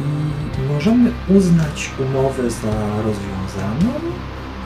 i 0.00 0.72
możemy 0.72 1.10
uznać 1.28 1.90
umowę 1.98 2.50
za 2.50 3.02
rozwiązaną, 3.02 3.92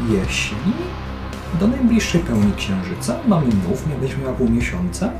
jeśli 0.09 0.73
do 1.61 1.69
najbliższej 1.69 2.21
pełni 2.21 2.53
księżyca, 2.57 3.17
mamy 3.29 3.47
mów, 3.69 3.87
miałeś 3.87 4.17
miała 4.17 4.33
pół 4.33 4.49
miesiąca, 4.49 5.11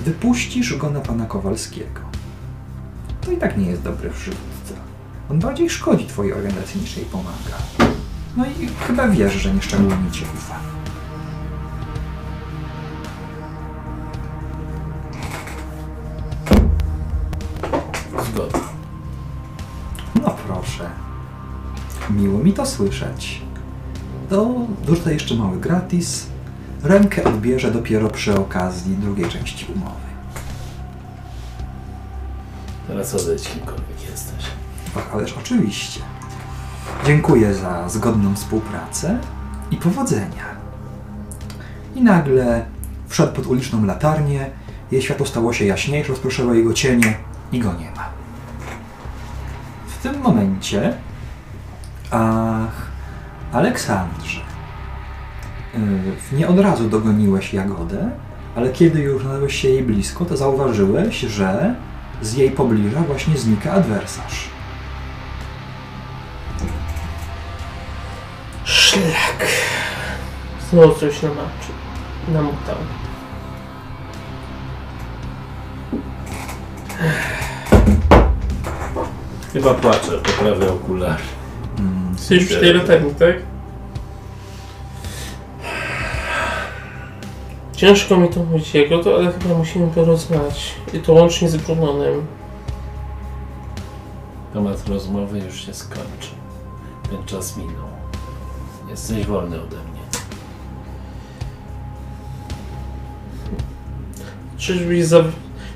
wypuścisz 0.00 0.76
go 0.76 0.90
na 0.90 1.00
pana 1.00 1.26
Kowalskiego. 1.26 2.00
To 3.20 3.32
i 3.32 3.36
tak 3.36 3.58
nie 3.58 3.66
jest 3.66 3.82
dobry 3.82 4.10
przywódca. 4.10 4.74
On 5.30 5.38
bardziej 5.38 5.70
szkodzi 5.70 6.06
twojej 6.06 6.32
organizacji 6.32 6.80
niż 6.80 6.96
jej 6.96 7.06
pomaga. 7.06 7.56
No 8.36 8.44
i 8.46 8.68
chyba 8.86 9.08
wiesz, 9.08 9.32
że 9.32 9.54
nieszczególnie 9.54 10.10
ci 10.12 10.24
ufa. 10.34 10.60
Zgoda. 18.30 18.58
No 20.22 20.36
proszę. 20.46 20.90
Miło 22.10 22.38
mi 22.38 22.52
to 22.52 22.66
słyszeć. 22.66 23.42
To 24.30 24.54
dorzucę 24.86 25.12
jeszcze 25.12 25.34
mały 25.34 25.60
gratis. 25.60 26.26
Rękę 26.82 27.24
odbierze 27.24 27.70
dopiero 27.70 28.08
przy 28.08 28.38
okazji 28.38 28.96
drugiej 28.96 29.28
części 29.28 29.66
umowy. 29.74 30.10
Teraz 32.88 33.14
odejdź 33.14 33.48
kimkolwiek 33.48 34.10
jesteś. 34.10 34.44
Ależ 35.14 35.34
oczywiście. 35.38 36.00
Dziękuję 37.06 37.54
za 37.54 37.88
zgodną 37.88 38.34
współpracę 38.34 39.18
i 39.70 39.76
powodzenia. 39.76 40.44
I 41.94 42.02
nagle 42.02 42.64
wszedł 43.08 43.32
pod 43.32 43.46
uliczną 43.46 43.84
latarnię, 43.84 44.50
jej 44.90 45.02
światło 45.02 45.26
stało 45.26 45.52
się 45.52 45.64
jaśniejsze, 45.64 46.08
rozproszyło 46.08 46.54
jego 46.54 46.74
cienie 46.74 47.16
i 47.52 47.58
go 47.58 47.72
nie 47.72 47.90
ma. 47.96 48.08
W 49.86 50.02
tym 50.02 50.20
momencie, 50.20 50.94
ach, 52.10 52.90
Aleksandrze, 53.52 54.29
nie 56.32 56.48
od 56.48 56.58
razu 56.58 56.88
dogoniłeś 56.88 57.54
Jagodę, 57.54 58.10
ale 58.56 58.70
kiedy 58.70 59.00
już 59.00 59.22
znalazłeś 59.22 59.62
się 59.62 59.68
jej 59.68 59.82
blisko, 59.82 60.24
to 60.24 60.36
zauważyłeś, 60.36 61.20
że 61.20 61.74
z 62.22 62.34
jej 62.34 62.50
pobliża 62.50 63.00
właśnie 63.00 63.36
znika 63.36 63.72
adwersarz. 63.72 64.48
Szlak. 68.64 69.46
Znowu 70.70 70.94
coś 70.94 71.22
namaczył. 71.22 71.74
Namutał. 72.32 72.76
Chyba 79.52 79.74
płaczę, 79.74 80.18
poprawię 80.18 80.72
okulary. 80.72 81.22
Mm, 81.78 82.10
Jesteś 82.30 82.60
tej 82.60 82.74
latarni, 82.74 83.14
tak? 83.14 83.49
Ciężko 87.80 88.16
mi 88.16 88.28
to 88.28 88.44
mówić 88.44 88.74
jego, 88.74 88.98
to, 88.98 89.14
ale 89.14 89.32
chyba 89.32 89.54
musimy 89.54 89.86
porozmawiać. 89.86 90.74
I 90.92 90.98
to 90.98 91.12
łącznie 91.12 91.48
z 91.48 91.56
Brunonem. 91.56 92.26
Temat 94.52 94.88
rozmowy 94.88 95.38
już 95.38 95.66
się 95.66 95.74
skończył. 95.74 96.34
Ten 97.10 97.24
czas 97.26 97.56
minął. 97.56 97.88
Jesteś 98.90 99.26
wolny 99.26 99.56
ode 99.56 99.76
mnie. 99.76 100.00
Czyżbyś, 104.58 105.04
za... 105.04 105.24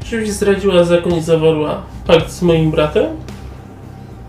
Czyżbyś 0.05 0.31
zdradziła 0.31 0.85
zakon 0.85 1.15
i 1.15 1.23
zawarła 1.23 1.83
pakt 2.07 2.31
z 2.31 2.43
moim 2.43 2.71
bratem? 2.71 3.17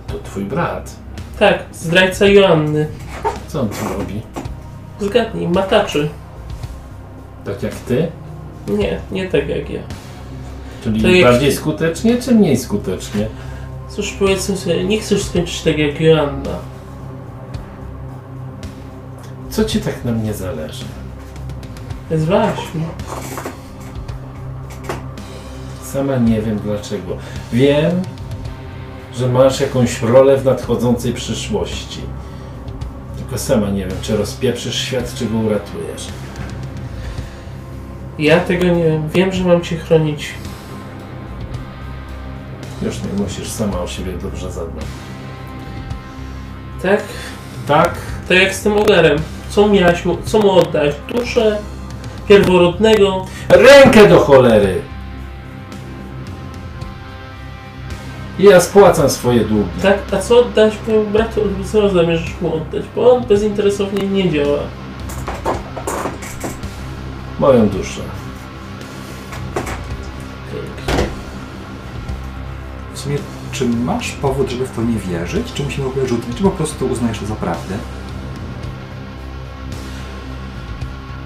To 0.07 0.13
twój 0.23 0.45
brat. 0.45 0.95
Tak, 1.39 1.65
zdrajca 1.71 2.27
Joanny. 2.27 2.87
Co 3.47 3.61
on 3.61 3.69
tu 3.69 3.99
robi? 3.99 4.21
Zgadnij, 4.99 5.47
mataczy. 5.47 6.09
Tak 7.45 7.63
jak 7.63 7.75
ty? 7.75 8.07
Nie, 8.67 8.99
nie 9.11 9.29
tak 9.29 9.49
jak 9.49 9.69
ja. 9.69 9.79
Czyli 10.83 11.01
To 11.01 11.07
jak- 11.07 11.31
bardziej 11.31 11.53
skutecznie, 11.53 12.17
czy 12.21 12.35
mniej 12.35 12.57
skutecznie? 12.57 13.27
Cóż, 13.89 14.11
powiedzmy 14.19 14.57
sobie, 14.57 14.83
nie 14.83 14.99
chcesz 14.99 15.23
skończyć 15.23 15.61
tak 15.61 15.77
jak 15.77 16.01
Joanna. 16.01 16.59
Co 19.49 19.65
ci 19.65 19.79
tak 19.81 20.05
na 20.05 20.11
mnie 20.11 20.33
zależy? 20.33 20.85
Mnie. 22.75 22.85
Sama 25.83 26.17
nie 26.17 26.41
wiem 26.41 26.59
dlaczego. 26.59 27.17
Wiem, 27.53 28.01
że 29.17 29.27
masz 29.27 29.59
jakąś 29.59 30.01
rolę 30.01 30.37
w 30.37 30.45
nadchodzącej 30.45 31.13
przyszłości. 31.13 31.99
Tylko 33.17 33.37
sama 33.37 33.69
nie 33.69 33.85
wiem, 33.87 33.97
czy 34.01 34.17
rozpieprzysz 34.17 34.75
świat, 34.75 35.13
czy 35.15 35.25
go 35.25 35.37
uratujesz. 35.37 36.07
Ja 38.19 38.39
tego 38.39 38.65
nie 38.65 38.83
wiem. 38.83 39.09
Wiem, 39.09 39.31
że 39.31 39.43
mam 39.43 39.61
cię 39.61 39.77
chronić. 39.77 40.29
Już 42.81 42.95
nie 43.03 43.23
musisz 43.23 43.47
sama 43.51 43.79
o 43.79 43.87
siebie 43.87 44.11
dobrze 44.11 44.51
zadbać. 44.51 44.85
Tak? 46.81 47.03
Tak? 47.67 47.93
Tak 48.29 48.37
jak 48.37 48.53
z 48.53 48.63
tym 48.63 48.73
ogarem. 48.77 49.17
Co 49.49 49.67
miałaś 49.67 50.05
mu, 50.05 50.17
co 50.25 50.39
mu 50.39 50.51
oddać? 50.51 50.95
Duszę 51.13 51.57
pierworodnego. 52.27 53.25
Rękę 53.49 54.09
do 54.09 54.19
cholery! 54.19 54.81
I 58.39 58.43
ja 58.43 58.61
spłacam 58.61 59.09
swoje 59.09 59.39
długi. 59.39 59.69
Tak? 59.81 59.97
A 60.11 60.17
co 60.17 60.39
oddać 60.39 60.73
mojemu 60.87 61.05
bratu? 61.05 61.41
Co 61.71 61.89
zamierzasz 61.89 62.41
mu 62.41 62.55
oddać? 62.55 62.83
Bo 62.95 63.13
on 63.13 63.23
bezinteresownie 63.25 64.07
nie 64.07 64.29
działa. 64.31 64.59
Moją 67.45 67.69
duszę. 67.69 68.01
W 72.93 72.99
sumie 72.99 73.17
czy 73.51 73.65
masz 73.65 74.11
powód, 74.11 74.49
żeby 74.49 74.65
w 74.65 74.75
to 74.75 74.81
nie 74.81 74.99
wierzyć? 74.99 75.53
Czy 75.53 75.63
musimy 75.63 75.83
w 75.83 75.89
ogóle 75.89 76.07
rzucić, 76.07 76.37
czy 76.37 76.43
po 76.43 76.49
prostu 76.49 76.87
uznajesz 76.87 77.19
to 77.19 77.25
za 77.25 77.35
prawdę? 77.35 77.75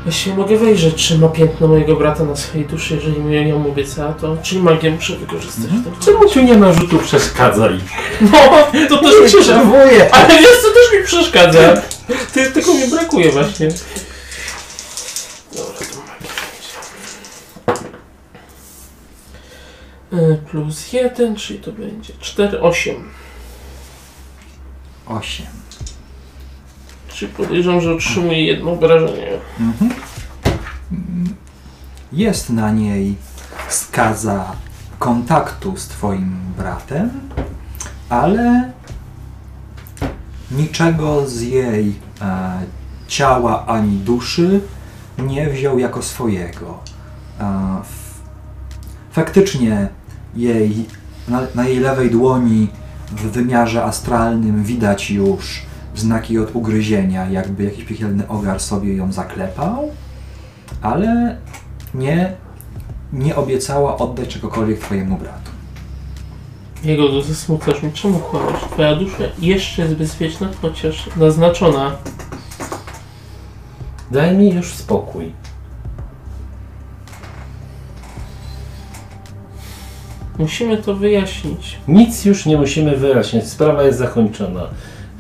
Jeśli 0.05 0.33
mogę 0.33 0.57
wejrzeć, 0.57 1.07
czy 1.07 1.17
ma 1.17 1.27
piętno 1.27 1.67
mojego 1.67 1.95
brata 1.95 2.23
na 2.23 2.35
swojej 2.35 2.67
duszy, 2.67 2.95
jeżeli 2.95 3.19
mi 3.19 3.49
ją 3.49 3.67
obiecała, 3.67 4.13
to 4.13 4.37
czyli 4.43 4.61
magię 4.61 4.91
muszę 4.91 5.15
wykorzystać. 5.15 5.65
Mhm. 5.71 5.95
Czemu 6.05 6.29
ci 6.29 6.45
nie 6.45 6.57
ma 6.57 6.73
rzutu 6.73 6.99
przeszkadzaj? 6.99 7.79
No, 8.21 8.37
to 8.89 8.97
też 8.97 9.21
mi 9.21 9.27
przeszkadza. 9.27 9.61
Ale 10.11 10.27
wiesz 10.27 10.61
co, 10.61 10.67
też 10.67 10.99
mi 10.99 11.05
przeszkadza. 11.05 11.81
Ty, 12.33 12.51
tylko 12.51 12.73
mi 12.73 12.87
brakuje 12.87 13.31
właśnie. 13.31 13.69
Dobra, 15.55 15.73
to 15.79 15.99
magia 15.99 16.29
będzie. 16.29 16.73
Y, 17.73 17.91
Plus 20.51 20.93
jeden, 20.93 21.35
czyli 21.35 21.59
to 21.59 21.71
będzie 21.71 22.13
4, 22.19 22.61
8. 22.61 22.95
Osiem. 25.05 25.45
Czyli 27.07 27.33
podejrzewam, 27.33 27.81
że 27.81 27.93
otrzymuję 27.93 28.45
jedno 28.45 28.71
obrażenie. 28.71 29.27
Mhm. 29.59 29.93
Jest 32.11 32.49
na 32.49 32.71
niej 32.71 33.15
skaza 33.69 34.55
kontaktu 34.99 35.77
z 35.77 35.87
twoim 35.87 36.39
bratem, 36.57 37.09
ale 38.09 38.71
niczego 40.51 41.27
z 41.27 41.41
jej 41.41 41.95
e, 42.21 42.59
ciała 43.07 43.65
ani 43.65 43.97
duszy 43.97 44.61
nie 45.17 45.49
wziął 45.49 45.79
jako 45.79 46.01
swojego. 46.01 46.79
E, 47.39 47.81
faktycznie 49.11 49.89
jej, 50.41 50.85
na, 51.27 51.41
na 51.55 51.67
jej 51.67 51.79
lewej 51.79 52.11
dłoni 52.11 52.67
w 53.11 53.21
wymiarze 53.21 53.83
astralnym 53.83 54.63
widać 54.63 55.11
już 55.11 55.61
znaki 55.95 56.39
od 56.39 56.55
ugryzienia, 56.55 57.29
jakby 57.29 57.63
jakiś 57.63 57.85
piekielny 57.85 58.27
ogar 58.27 58.59
sobie 58.59 58.95
ją 58.95 59.11
zaklepał, 59.11 59.91
ale 60.81 61.37
nie, 61.93 62.33
nie 63.13 63.35
obiecała 63.35 63.97
oddać 63.97 64.27
czegokolwiek 64.27 64.79
twojemu 64.79 65.17
bratu. 65.17 65.51
Jego 66.83 67.21
zasmucasz 67.21 67.83
mi. 67.83 67.91
Czemu 67.91 68.19
kłamiesz? 68.19 68.61
Twoja 68.61 68.95
dusza 68.95 69.23
jeszcze 69.39 69.81
jest 69.81 69.95
bezpieczna, 69.95 70.49
chociaż 70.61 71.09
naznaczona. 71.15 71.95
Daj 74.11 74.37
mi 74.37 74.53
już 74.53 74.73
spokój. 74.73 75.31
Musimy 80.39 80.77
to 80.77 80.95
wyjaśnić. 80.95 81.77
Nic 81.87 82.25
już 82.25 82.45
nie 82.45 82.57
musimy 82.57 82.97
wyjaśniać, 82.97 83.47
sprawa 83.47 83.83
jest 83.83 83.99
zakończona. 83.99 84.67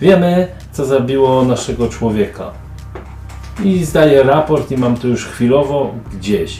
Wiemy, 0.01 0.47
co 0.71 0.85
zabiło 0.85 1.45
naszego 1.45 1.89
człowieka. 1.89 2.51
I 3.63 3.85
zdaję 3.85 4.23
raport 4.23 4.71
i 4.71 4.77
mam 4.77 4.97
to 4.97 5.07
już 5.07 5.25
chwilowo 5.25 5.93
gdzieś. 6.13 6.59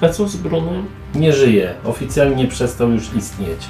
A 0.00 0.08
co 0.08 0.28
z 0.28 0.36
Brunem? 0.36 0.86
Nie 1.14 1.32
żyje, 1.32 1.74
oficjalnie 1.84 2.46
przestał 2.46 2.90
już 2.90 3.14
istnieć. 3.14 3.68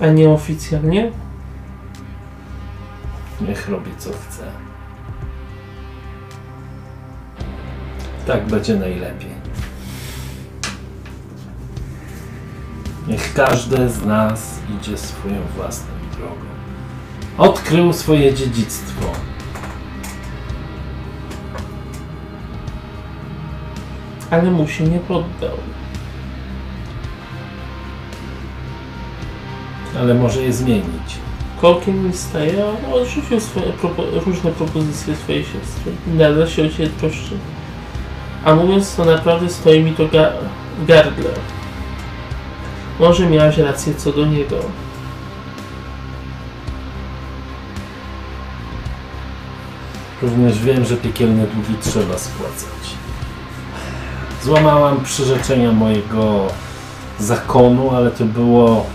A 0.00 0.06
nieoficjalnie? 0.06 1.12
Niech 3.48 3.68
robi 3.68 3.90
co 3.98 4.10
chce. 4.10 4.67
Tak 8.28 8.46
będzie 8.46 8.76
najlepiej. 8.76 9.30
Niech 13.06 13.34
każdy 13.34 13.88
z 13.88 14.04
nas 14.04 14.58
idzie 14.80 14.98
swoją 14.98 15.34
własną 15.56 15.92
drogą. 16.16 16.34
Odkrył 17.38 17.92
swoje 17.92 18.34
dziedzictwo. 18.34 19.12
Ale 24.30 24.50
mu 24.50 24.68
się 24.68 24.84
nie 24.84 24.98
poddał. 24.98 25.56
Ale 29.98 30.14
może 30.14 30.42
je 30.42 30.52
zmienić. 30.52 31.18
Kolkiem 31.60 32.12
staje, 32.12 32.64
odrzucił 32.92 33.40
swoje 33.40 33.72
propo- 33.72 34.24
różne 34.26 34.50
propozycje 34.52 35.16
swojej 35.16 35.44
siostry. 35.44 35.92
Nadal 36.06 36.48
się 36.48 36.66
o 36.66 36.68
ciebie 36.68 36.88
troszczy. 36.88 37.38
A 38.44 38.54
mówiąc 38.54 38.96
to 38.96 39.04
naprawdę 39.04 39.48
stoi 39.48 39.82
mi 39.82 39.92
to 39.92 40.02
ga- 40.06 40.32
w 40.78 40.86
gardle. 40.86 41.30
Może 43.00 43.26
miałaś 43.30 43.58
rację 43.58 43.94
co 43.94 44.12
do 44.12 44.26
niego. 44.26 44.56
Również 50.22 50.58
wiem, 50.58 50.84
że 50.84 50.96
piekielne 50.96 51.46
długi 51.46 51.74
trzeba 51.82 52.18
spłacać. 52.18 52.94
Złamałam 54.42 55.04
przyrzeczenia 55.04 55.72
mojego 55.72 56.46
zakonu, 57.18 57.90
ale 57.96 58.10
to 58.10 58.24
było. 58.24 58.86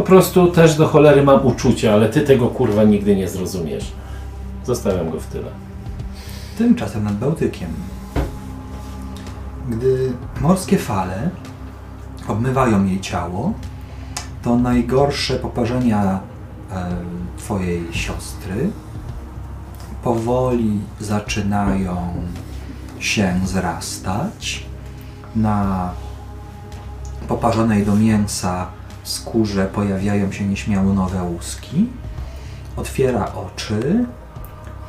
Po 0.00 0.04
prostu 0.04 0.46
też 0.52 0.74
do 0.76 0.88
cholery 0.88 1.22
mam 1.22 1.46
uczucia, 1.46 1.92
ale 1.92 2.08
ty 2.08 2.20
tego 2.20 2.48
kurwa 2.48 2.84
nigdy 2.84 3.16
nie 3.16 3.28
zrozumiesz. 3.28 3.92
Zostawiam 4.64 5.10
go 5.10 5.20
w 5.20 5.26
tyle. 5.26 5.50
Tymczasem 6.58 7.04
nad 7.04 7.18
Bałtykiem, 7.18 7.68
gdy 9.68 10.12
morskie 10.40 10.78
fale 10.78 11.30
obmywają 12.28 12.84
jej 12.84 13.00
ciało, 13.00 13.52
to 14.42 14.56
najgorsze 14.56 15.36
poparzenia 15.36 16.20
e, 16.72 16.86
twojej 17.38 17.88
siostry 17.92 18.70
powoli 20.02 20.80
zaczynają 21.00 21.96
się 22.98 23.34
zrastać. 23.44 24.66
Na 25.36 25.90
poparzonej 27.28 27.86
do 27.86 27.96
mięsa 27.96 28.79
skórze 29.10 29.66
pojawiają 29.66 30.32
się 30.32 30.44
nieśmiało 30.44 30.92
nowe 30.92 31.22
łuski. 31.22 31.86
Otwiera 32.76 33.32
oczy, 33.34 34.04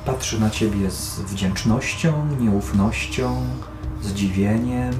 patrzy 0.05 0.39
na 0.39 0.49
ciebie 0.49 0.91
z 0.91 1.19
wdzięcznością, 1.19 2.13
nieufnością, 2.39 3.35
zdziwieniem. 4.01 4.93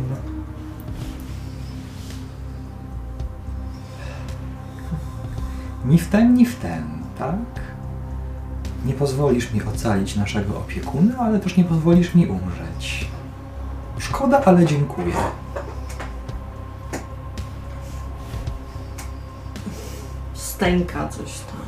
Ni 5.86 5.98
w 5.98 6.08
ten, 6.08 6.34
ni 6.34 6.46
w 6.46 6.56
ten, 6.56 6.84
tak? 7.20 7.62
Nie 8.86 8.94
pozwolisz 8.94 9.54
mi 9.54 9.64
ocalić 9.64 10.16
naszego 10.16 10.58
opiekuna, 10.58 11.18
ale 11.18 11.40
też 11.40 11.58
nie 11.58 11.64
pozwolisz 11.64 12.16
mi 12.16 12.28
umrzeć. 12.28 13.08
Szkoda, 14.00 14.42
ale 14.46 14.66
dziękuję. 14.66 15.14
Stęka 20.62 21.08
coś 21.08 21.40
tam. 21.40 21.62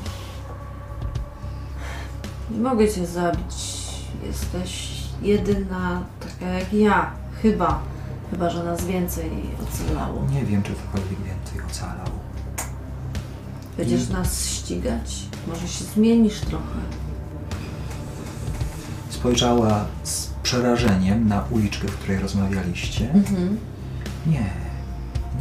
Nie 2.52 2.60
mogę 2.60 2.91
cię 2.91 3.06
zabić. 3.06 3.56
Jesteś 4.24 4.90
jedyna 5.22 6.02
taka 6.20 6.52
jak 6.52 6.74
ja. 6.74 7.11
Chyba. 7.41 7.80
Chyba, 8.32 8.49
że 8.49 8.64
nas 8.64 8.86
więcej 8.86 9.32
ocalało. 9.64 10.28
Nie 10.32 10.45
wiem, 10.45 10.64
czy 10.64 10.72
cokolwiek 10.76 11.20
więcej 11.20 11.61
ocalał. 11.72 12.07
Będziesz 13.78 14.10
nas 14.10 14.45
ścigać? 14.45 15.20
Może 15.48 15.68
się 15.68 15.84
zmienisz 15.84 16.40
trochę. 16.41 16.80
Spojrzała 19.10 19.86
z 20.03 20.28
przerażeniem 20.44 21.28
na 21.28 21.44
uliczkę, 21.52 21.88
w 21.88 21.98
której 21.98 22.20
rozmawialiście. 22.20 23.11
Mhm. 23.11 23.60
Nie, 24.28 24.49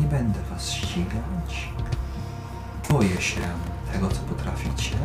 nie 0.01 0.07
będę 0.07 0.39
was 0.51 0.71
ścigać. 0.71 1.72
Boję 2.91 3.21
się 3.21 3.41
tego, 3.93 4.09
co 4.09 4.21
potraficie. 4.21 4.97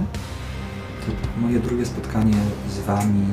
To 1.05 1.41
moje 1.41 1.59
drugie 1.59 1.85
spotkanie 1.85 2.37
z 2.69 2.79
wami 2.79 3.25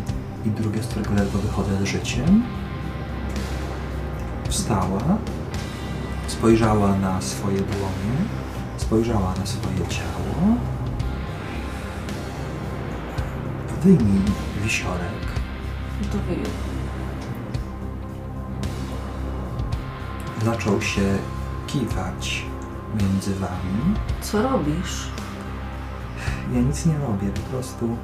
i 0.45 0.51
drugie, 0.51 0.83
z 0.83 0.87
którego 0.87 1.15
ledwo 1.15 1.39
wychodzę 1.39 1.79
z 1.81 1.85
życiem. 1.85 2.43
Wstała, 4.49 5.19
spojrzała 6.27 6.97
na 6.97 7.21
swoje 7.21 7.57
dłonie, 7.57 8.16
spojrzała 8.77 9.35
na 9.39 9.47
swoje 9.47 9.89
ciało. 9.89 10.57
Wyjmij 13.83 14.23
wisiorek. 14.62 15.25
To 16.12 16.19
wyjął. 16.19 16.51
Zaczął 20.45 20.83
się 20.83 21.19
kiwać 21.66 22.53
między 23.03 23.35
wami. 23.35 23.95
Co 24.21 24.43
robisz? 24.43 25.09
Ja 26.55 26.61
nic 26.61 26.87
nie 26.87 26.99
robię, 26.99 27.29
po 27.29 27.41
prostu 27.41 27.97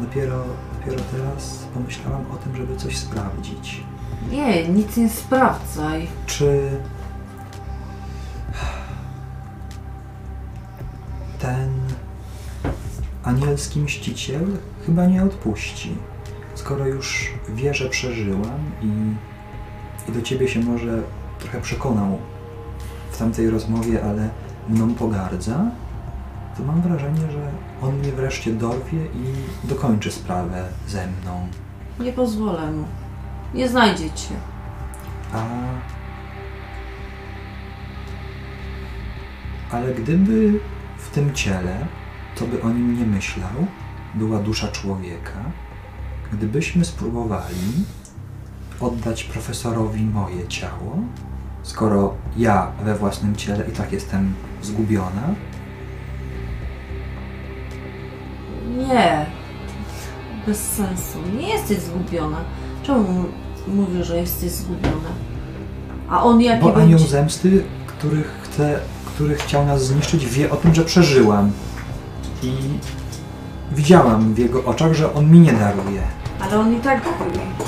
Dopiero, 0.00 0.44
dopiero 0.78 1.02
teraz 1.12 1.66
pomyślałam 1.74 2.24
o 2.30 2.36
tym, 2.36 2.56
żeby 2.56 2.76
coś 2.76 2.96
sprawdzić. 2.96 3.82
Nie, 4.30 4.68
nic 4.68 4.96
nie 4.96 5.08
sprawdzaj. 5.08 6.06
Czy 6.26 6.70
ten 11.38 11.70
anielski 13.22 13.80
mściciel 13.80 14.46
chyba 14.86 15.06
nie 15.06 15.24
odpuści, 15.24 15.96
skoro 16.54 16.86
już 16.86 17.32
wie, 17.48 17.74
że 17.74 17.88
przeżyłam 17.88 18.60
i, 18.82 18.90
i 20.10 20.12
do 20.12 20.22
ciebie 20.22 20.48
się 20.48 20.60
może 20.60 21.02
trochę 21.38 21.60
przekonał 21.60 22.18
w 23.18 23.20
tamtej 23.20 23.50
rozmowie, 23.50 24.04
ale 24.04 24.28
mną 24.68 24.94
pogardza, 24.94 25.70
to 26.56 26.64
mam 26.64 26.82
wrażenie, 26.82 27.20
że 27.32 27.50
on 27.82 27.98
mnie 27.98 28.12
wreszcie 28.12 28.52
dorwie 28.52 29.04
i 29.04 29.68
dokończy 29.68 30.12
sprawę 30.12 30.64
ze 30.88 31.06
mną. 31.06 31.48
Nie 32.00 32.12
pozwolę 32.12 32.70
mu. 32.70 32.84
Nie 33.54 33.68
znajdzie 33.68 34.10
cię. 34.10 34.34
A... 35.34 35.44
Ale 39.70 39.94
gdyby 39.94 40.60
w 40.98 41.10
tym 41.10 41.34
ciele, 41.34 41.86
to 42.36 42.46
by 42.46 42.62
o 42.62 42.68
nim 42.68 42.98
nie 42.98 43.06
myślał, 43.06 43.66
była 44.14 44.38
dusza 44.38 44.68
człowieka, 44.68 45.40
gdybyśmy 46.32 46.84
spróbowali 46.84 47.84
oddać 48.80 49.24
profesorowi 49.24 50.04
moje 50.04 50.48
ciało, 50.48 50.96
skoro 51.68 52.14
ja 52.36 52.72
we 52.84 52.94
własnym 52.94 53.36
ciele 53.36 53.64
i 53.68 53.72
tak 53.72 53.92
jestem 53.92 54.34
zgubiona, 54.62 55.34
Nie. 58.76 59.26
Bez 60.46 60.58
sensu. 60.58 61.18
Nie 61.40 61.48
jesteś 61.48 61.78
zgubiona. 61.78 62.36
Czemu 62.82 63.24
mówisz, 63.68 64.06
że 64.06 64.16
jesteś 64.16 64.50
zgubiona? 64.50 65.10
A 66.10 66.22
on 66.22 66.40
jaki 66.40 66.62
bo 66.62 66.76
anioł 66.76 66.88
będzie... 66.88 67.06
zemsty, 67.06 67.64
który, 67.86 68.24
chce, 68.42 68.80
który 69.06 69.34
chciał 69.34 69.66
nas 69.66 69.84
zniszczyć, 69.84 70.26
wie 70.26 70.50
o 70.50 70.56
tym, 70.56 70.74
że 70.74 70.84
przeżyłam. 70.84 71.52
I 72.42 72.52
widziałam 73.72 74.34
w 74.34 74.38
jego 74.38 74.64
oczach, 74.64 74.94
że 74.94 75.14
on 75.14 75.30
mi 75.30 75.40
nie 75.40 75.52
daruje. 75.52 76.02
Ale 76.40 76.58
on 76.58 76.76
i 76.76 76.80
tak 76.80 77.02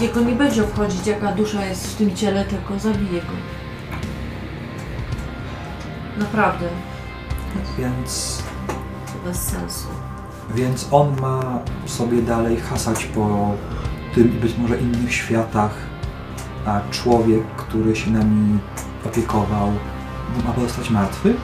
jego 0.01 0.21
nie 0.21 0.35
będzie 0.35 0.65
obchodzić, 0.65 1.07
jaka 1.07 1.33
dusza 1.33 1.65
jest 1.65 1.87
w 1.87 1.97
tym 1.97 2.17
ciele, 2.17 2.45
tylko 2.45 2.79
zabije 2.79 3.21
go. 3.21 3.60
Naprawdę. 6.21 6.69
Więc, 7.79 8.43
To 9.07 9.29
bez 9.29 9.43
sensu. 9.43 9.89
więc 10.55 10.89
on 10.91 11.21
ma 11.21 11.59
sobie 11.87 12.23
dalej 12.23 12.61
hasać 12.61 13.05
po 13.05 13.51
tym 14.15 14.37
i 14.37 14.41
być 14.41 14.59
może 14.59 14.79
innych 14.79 15.15
światach, 15.15 15.71
a 16.67 16.81
człowiek, 16.91 17.43
który 17.57 17.97
się 17.97 18.11
nami 18.11 18.59
opiekował, 19.07 19.73
ma 20.47 20.53
pozostać 20.53 20.91
martwy? 20.91 21.35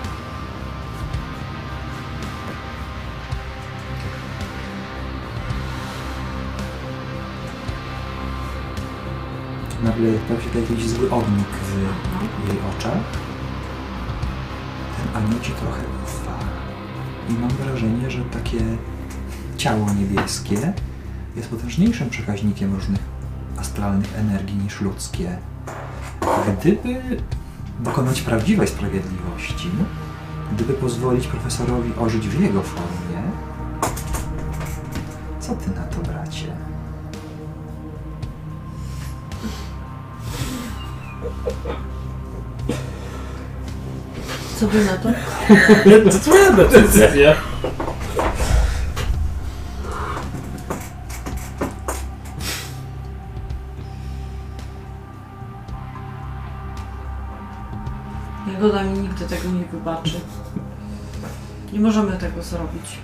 Nagle 9.85 10.13
pojawił 10.29 10.53
się 10.53 10.61
jakiś 10.61 10.89
zły 10.89 11.11
ognik 11.11 11.49
w 12.45 12.49
jej 12.49 12.59
oczach. 12.79 12.99
Ten 15.07 15.25
anioł 15.25 15.41
ci 15.41 15.53
trochę 15.53 15.83
ufa. 16.05 16.39
I 17.29 17.33
mam 17.33 17.51
wrażenie, 17.51 18.11
że 18.11 18.25
takie 18.25 18.59
ciało 19.57 19.87
niebieskie 19.95 20.73
jest 21.37 21.49
potężniejszym 21.49 22.11
przekaźnikiem 22.11 22.75
różnych 22.75 23.01
astralnych 23.57 24.19
energii 24.19 24.57
niż 24.57 24.81
ludzkie. 24.81 25.39
Gdyby 26.59 27.23
dokonać 27.81 28.23
prawdziwej 28.23 28.69
sprawiedliwości, 28.69 29.69
gdyby 30.53 30.75
pozwolić 30.75 31.27
profesorowi 31.27 31.93
ożyć 31.99 32.29
w 32.29 32.41
jego 32.41 32.63
formie, 32.63 33.23
co 35.41 35.55
ty 35.55 35.71
na 35.71 35.83
to, 35.83 36.01
bracie? 36.01 36.57
Co 44.61 44.67
by 44.67 44.85
na 44.85 44.97
to? 44.97 45.09
To 46.13 46.19
twoja 46.19 46.53
decyzja. 46.53 47.35
Jagoda 58.53 58.83
mi 58.83 58.99
nigdy 58.99 59.25
tego 59.25 59.49
nie 59.51 59.65
wybaczy. 59.65 60.21
Nie 61.73 61.81
możemy 61.81 62.17
tego 62.17 62.43
zrobić. 62.43 62.99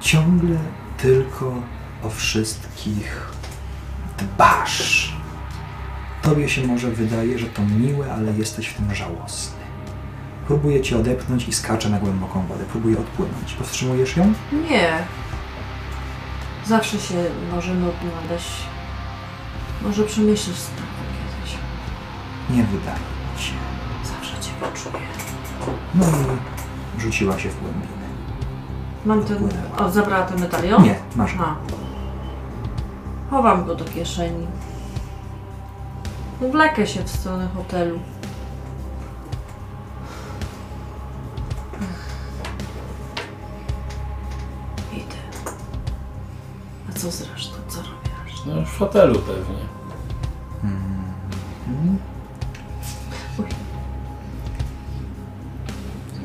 Ciągle 0.00 0.58
tylko 0.96 1.54
o 2.02 2.10
wszystkich 2.10 3.28
dbasz. 4.18 4.93
Tobie 6.24 6.48
się 6.48 6.66
może 6.66 6.90
wydaje, 6.90 7.38
że 7.38 7.46
to 7.46 7.62
miłe, 7.62 8.14
ale 8.14 8.32
jesteś 8.32 8.66
w 8.66 8.74
tym 8.74 8.94
żałosny. 8.94 9.58
Próbuję 10.46 10.82
cię 10.82 10.98
odepchnąć 10.98 11.48
i 11.48 11.52
skaczę 11.52 11.90
na 11.90 11.98
głęboką 11.98 12.46
wodę. 12.46 12.64
Próbuję 12.70 12.98
odpłynąć. 12.98 13.52
Powstrzymujesz 13.52 14.16
ją? 14.16 14.32
Nie. 14.70 14.92
Zawsze 16.66 16.98
się 17.00 17.14
może 17.54 17.74
nudno, 17.74 18.10
aleś... 18.28 18.42
Może 19.82 20.04
przemyślisz 20.04 20.56
sprawę 20.56 20.90
kiedyś. 21.12 21.58
Nie 22.50 22.64
wydaje 22.64 22.98
mi 23.34 23.42
się. 23.42 23.52
Zawsze 24.04 24.40
cię 24.40 24.50
poczuję. 24.60 25.04
No 25.94 26.06
i 26.98 27.00
rzuciła 27.00 27.38
się 27.38 27.48
w 27.48 27.60
głębinę. 27.60 28.04
Mam 29.06 29.24
ten... 29.24 29.48
O, 29.78 29.90
zabrała 29.90 30.26
ten 30.26 30.40
medalion? 30.40 30.82
Nie, 30.82 30.94
masz. 31.16 31.34
A. 31.40 31.56
Chowam 33.30 33.64
go 33.64 33.74
do 33.74 33.84
kieszeni. 33.84 34.46
Wlekę 36.52 36.86
się 36.86 37.04
w 37.04 37.08
stronę 37.10 37.48
hotelu. 37.54 37.98
Idę. 44.92 45.16
A 46.90 46.92
co 46.92 47.10
zresztą? 47.10 47.54
Co 47.68 47.76
robisz? 47.76 48.44
No 48.46 48.60
już 48.60 48.68
w 48.68 48.78
hotelu 48.78 49.18
pewnie. 49.18 49.64
Mhm. 50.64 51.98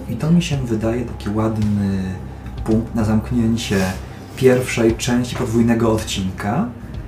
I 0.09 0.15
to 0.15 0.31
mi 0.31 0.43
się 0.43 0.57
wydaje 0.57 1.05
taki 1.05 1.29
ładny 1.29 2.15
punkt 2.63 2.95
na 2.95 3.03
zamknięcie 3.03 3.93
pierwszej 4.35 4.95
części 4.95 5.35
podwójnego 5.35 5.91
odcinka. 5.91 6.65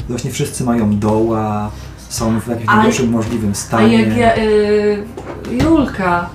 Właśnie 0.10 0.32
wszyscy 0.32 0.64
mają 0.64 1.00
doła, 1.00 1.72
są 2.12 2.40
w 2.40 2.48
jakimś 2.48 2.70
A- 2.70 2.76
najgorszym 2.76 3.10
możliwym 3.10 3.52
A 3.52 3.56
stanie. 3.56 4.02
jak 4.04 4.18
ja... 4.18 4.38
Y, 4.38 5.04
Julka. 5.52 6.30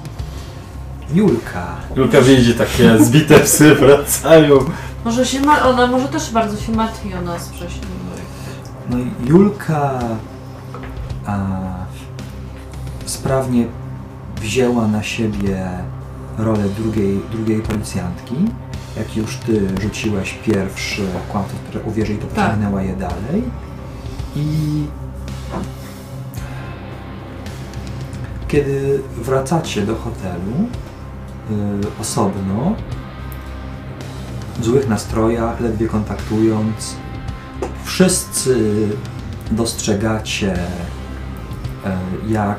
Julka. 1.14 1.66
Julka 1.96 2.20
widzi 2.20 2.54
takie 2.54 2.98
zbite 3.04 3.40
psy 3.40 3.74
wracają. 3.80 4.58
Może 5.04 5.26
się 5.26 5.40
ma... 5.40 5.62
Ona 5.62 5.86
może 5.86 6.08
też 6.08 6.30
bardzo 6.32 6.56
się 6.56 6.72
martwi 6.72 7.14
o 7.14 7.22
nas 7.22 7.48
wcześniej. 7.48 7.96
No 8.90 8.98
i 8.98 9.10
Julka 9.28 9.98
a, 11.26 11.38
sprawnie 13.04 13.66
wzięła 14.40 14.88
na 14.88 15.02
siebie 15.02 15.68
rolę 16.38 16.64
drugiej, 16.78 17.20
drugiej 17.32 17.60
policjantki. 17.60 18.34
Jak 18.96 19.16
już 19.16 19.36
ty 19.36 19.68
rzuciłeś 19.82 20.34
pierwszy 20.46 21.02
kłamstwo, 21.32 21.58
które 21.68 21.84
uwierzyli, 21.84 22.18
to 22.18 22.26
pociągnęła 22.26 22.82
je 22.82 22.96
dalej. 22.96 23.42
I 24.36 24.46
kiedy 28.48 29.00
wracacie 29.16 29.82
do 29.82 29.96
hotelu 29.96 30.68
y, 31.50 32.00
osobno, 32.00 32.74
w 34.58 34.64
złych 34.64 34.88
nastrojach, 34.88 35.60
ledwie 35.60 35.88
kontaktując, 35.88 36.96
wszyscy 37.84 38.88
dostrzegacie, 39.50 40.54
e, 41.84 41.98
jak 42.28 42.58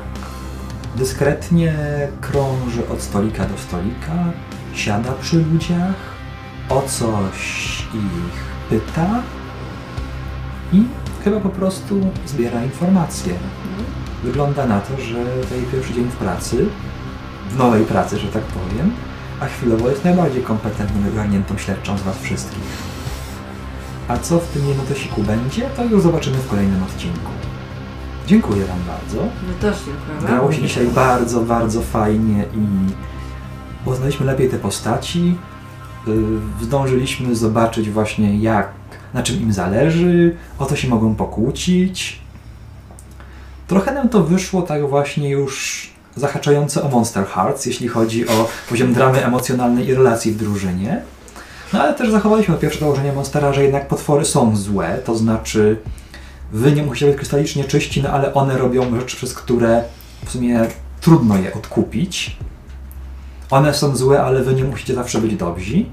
dyskretnie 0.96 1.74
krąży 2.20 2.88
od 2.88 3.02
stolika 3.02 3.44
do 3.44 3.58
stolika, 3.58 4.32
siada 4.74 5.12
przy 5.20 5.36
ludziach, 5.36 5.94
o 6.68 6.82
coś 6.82 7.38
ich 7.94 8.68
pyta 8.70 9.22
i 10.72 10.84
chyba 11.24 11.40
po 11.40 11.48
prostu 11.48 12.00
zbiera 12.26 12.64
informacje. 12.64 13.34
Wygląda 14.24 14.66
na 14.66 14.80
to, 14.80 15.02
że 15.02 15.18
jej 15.56 15.66
pierwszy 15.72 15.94
dzień 15.94 16.04
w 16.04 16.16
pracy, 16.16 16.66
w 17.50 17.56
nowej 17.58 17.84
pracy, 17.84 18.18
że 18.18 18.28
tak 18.28 18.42
powiem, 18.42 18.92
a 19.40 19.46
chwilowo 19.46 19.88
jest 19.88 20.04
najbardziej 20.04 20.42
kompetentną 20.42 21.06
i 21.06 21.12
ogarniętą 21.12 21.58
śledczą 21.58 21.98
z 21.98 22.02
Was 22.02 22.18
wszystkich. 22.18 22.88
A 24.08 24.18
co 24.18 24.38
w 24.38 24.48
tym 24.48 24.68
jednotosiku 24.68 25.22
będzie, 25.22 25.62
to 25.76 25.84
już 25.84 26.02
zobaczymy 26.02 26.36
w 26.36 26.48
kolejnym 26.48 26.82
odcinku. 26.82 27.30
Dziękuję 28.26 28.64
Wam 28.64 28.78
bardzo. 28.86 29.22
My 29.48 29.54
też 29.60 29.76
dziękujemy. 29.76 30.26
Grało 30.26 30.52
się 30.52 30.62
dzisiaj 30.62 30.86
bardzo, 30.86 31.40
bardzo 31.40 31.80
fajnie 31.80 32.44
i 32.54 32.66
poznaliśmy 33.84 34.26
lepiej 34.26 34.48
te 34.50 34.58
postaci. 34.58 35.36
Yy, 36.06 36.14
Zdążyliśmy 36.62 37.36
zobaczyć 37.36 37.90
właśnie 37.90 38.38
jak, 38.38 38.72
na 39.14 39.22
czym 39.22 39.42
im 39.42 39.52
zależy, 39.52 40.36
o 40.58 40.66
co 40.66 40.76
się 40.76 40.88
mogą 40.88 41.14
pokłócić. 41.14 42.20
Trochę 43.66 43.94
nam 43.94 44.08
to 44.08 44.22
wyszło 44.22 44.62
tak 44.62 44.88
właśnie 44.88 45.30
już 45.30 45.88
zahaczające 46.16 46.82
o 46.82 46.88
Monster 46.88 47.26
Hearts, 47.26 47.66
jeśli 47.66 47.88
chodzi 47.88 48.28
o 48.28 48.48
poziom 48.68 48.92
dramy 48.92 49.24
emocjonalnej 49.24 49.88
i 49.88 49.94
relacji 49.94 50.32
w 50.32 50.36
drużynie. 50.36 51.02
No 51.72 51.82
ale 51.82 51.94
też 51.94 52.10
zachowaliśmy 52.10 52.54
pierwsze 52.54 52.80
założenie 52.80 53.12
Monstera, 53.12 53.52
że 53.52 53.62
jednak 53.62 53.88
potwory 53.88 54.24
są 54.24 54.56
złe, 54.56 54.98
to 55.04 55.16
znaczy 55.16 55.76
wy 56.52 56.72
nie 56.72 56.82
musicie 56.82 57.06
być 57.06 57.16
krystalicznie 57.16 57.64
czyści, 57.64 58.02
no 58.02 58.10
ale 58.10 58.34
one 58.34 58.58
robią 58.58 59.00
rzeczy, 59.00 59.16
przez 59.16 59.34
które 59.34 59.84
w 60.24 60.30
sumie 60.30 60.66
trudno 61.00 61.36
je 61.38 61.54
odkupić. 61.54 62.36
One 63.50 63.74
są 63.74 63.96
złe, 63.96 64.22
ale 64.22 64.42
wy 64.42 64.54
nie 64.54 64.64
musicie 64.64 64.94
zawsze 64.94 65.18
być 65.18 65.36
dobrzy. 65.36 65.84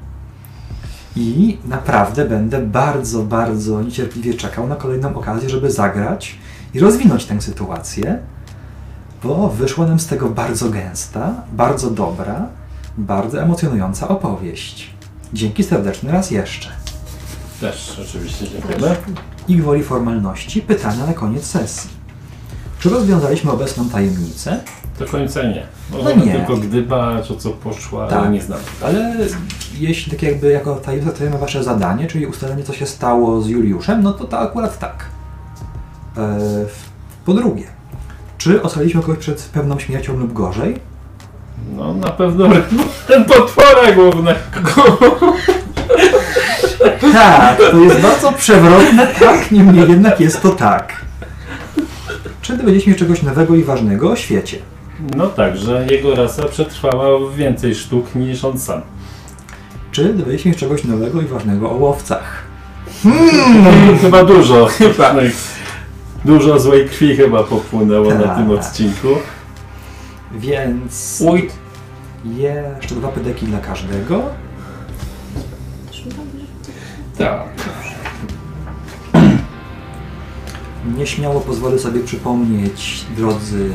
I 1.16 1.58
naprawdę 1.66 2.26
będę 2.26 2.62
bardzo, 2.62 3.24
bardzo 3.24 3.82
niecierpliwie 3.82 4.34
czekał 4.34 4.68
na 4.68 4.76
kolejną 4.76 5.16
okazję, 5.16 5.50
żeby 5.50 5.72
zagrać 5.72 6.38
i 6.74 6.80
rozwinąć 6.80 7.26
tę 7.26 7.42
sytuację, 7.42 8.20
bo 9.24 9.50
wyszła 9.50 9.88
nam 9.88 10.00
z 10.00 10.08
tego 10.08 10.30
bardzo 10.30 10.70
gęsta, 10.70 11.34
bardzo 11.54 11.92
dobra, 11.92 12.48
bardzo 12.98 13.42
emocjonująca 13.42 14.08
opowieść. 14.08 14.90
Dzięki 15.34 15.64
serdeczny 15.64 16.12
raz 16.12 16.32
jeszcze. 16.32 16.70
Też 17.62 18.02
oczywiście 18.10 18.48
dziękujemy. 18.48 18.96
I 19.48 19.56
gwoli 19.56 19.84
formalności, 19.84 20.62
pytania 20.62 21.06
na 21.06 21.14
koniec 21.14 21.46
sesji. 21.46 21.90
Czy 22.80 22.90
rozwiązaliśmy 22.90 23.52
obecną 23.52 23.90
tajemnicę? 23.90 24.60
Do 25.00 25.06
końca 25.06 25.44
nie. 25.44 25.64
No 26.04 26.26
nie. 26.26 26.32
tylko 26.32 26.58
gdybać 26.58 27.32
o 27.32 27.36
co 27.36 27.50
poszła, 27.50 28.02
ale 28.04 28.12
Tak. 28.12 28.32
nie 28.32 28.42
znam. 28.42 28.60
Ale 28.84 29.16
jeśli 29.80 30.12
tak 30.12 30.24
jakby 30.24 30.52
jako 30.52 30.76
tajemnica 30.76 31.10
traktujemy 31.10 31.38
wasze 31.38 31.64
zadanie, 31.64 32.08
czyli 32.08 32.26
ustalenie 32.26 32.64
co 32.64 32.74
się 32.74 32.86
stało 32.86 33.42
z 33.42 33.48
Juliuszem, 33.48 34.04
no 34.04 34.14
to 34.14 34.26
to 34.26 34.40
akurat 34.40 34.80
tak. 34.80 35.06
E, 36.18 36.38
po 37.26 37.34
drugie, 37.34 37.64
czy 38.38 38.62
ocaliliśmy 38.62 39.02
kogoś 39.02 39.18
przed 39.18 39.42
pewną 39.42 39.80
śmiercią 39.80 40.18
lub 40.18 40.34
gorzej? 40.34 40.80
No 41.76 41.94
na 41.94 42.10
pewno 42.10 42.50
ten 43.08 43.26
potwora 43.26 43.92
głównego. 43.96 44.98
Tak, 47.14 47.58
to 47.72 47.78
jest 47.78 48.00
bardzo 48.02 48.32
przewrotne, 48.32 49.08
tak, 49.20 49.52
niemniej 49.52 49.90
jednak 49.90 50.20
jest 50.20 50.42
to 50.42 50.50
tak. 50.50 51.06
Czy 52.42 52.58
dowiedzieliśmy 52.58 52.94
się 52.94 53.00
czegoś 53.00 53.24
nowego 53.24 53.56
i 53.56 53.64
ważnego 53.64 54.12
o 54.12 54.16
świecie? 54.16 54.58
No 55.16 55.28
tak, 55.28 55.58
że 55.58 55.88
jego 55.90 56.16
rasa 56.16 56.44
przetrwała 56.48 57.32
więcej 57.36 57.76
sztuk 57.76 58.16
niż 58.16 58.46
on 58.46 58.60
sam. 58.60 58.82
Czy 59.92 60.14
dowiedzieliśmy 60.14 60.54
się 60.54 60.60
czegoś 60.60 60.84
nowego 60.84 61.22
i 61.22 61.26
ważnego 61.26 61.72
o 61.72 61.74
łowcach? 61.74 62.44
Chyba 64.02 64.24
dużo. 64.24 64.68
Dużo 66.26 66.60
złej 66.60 66.90
krwi 66.90 67.16
chyba 67.16 67.44
popłynęło 67.44 68.14
na 68.14 68.24
Tak. 68.24 68.38
tym 68.38 68.52
odcinku. 68.52 69.08
Więc 70.32 71.24
Uj, 71.28 71.50
jeszcze 72.38 72.96
dwa 72.96 73.08
pedeki 73.08 73.46
dla 73.46 73.60
każdego. 73.60 74.22
Tak. 77.18 77.44
Nieśmiało 80.98 81.42
pozwolę 81.42 81.80
sobie 81.80 82.00
przypomnieć, 82.00 83.06
drodzy 83.18 83.70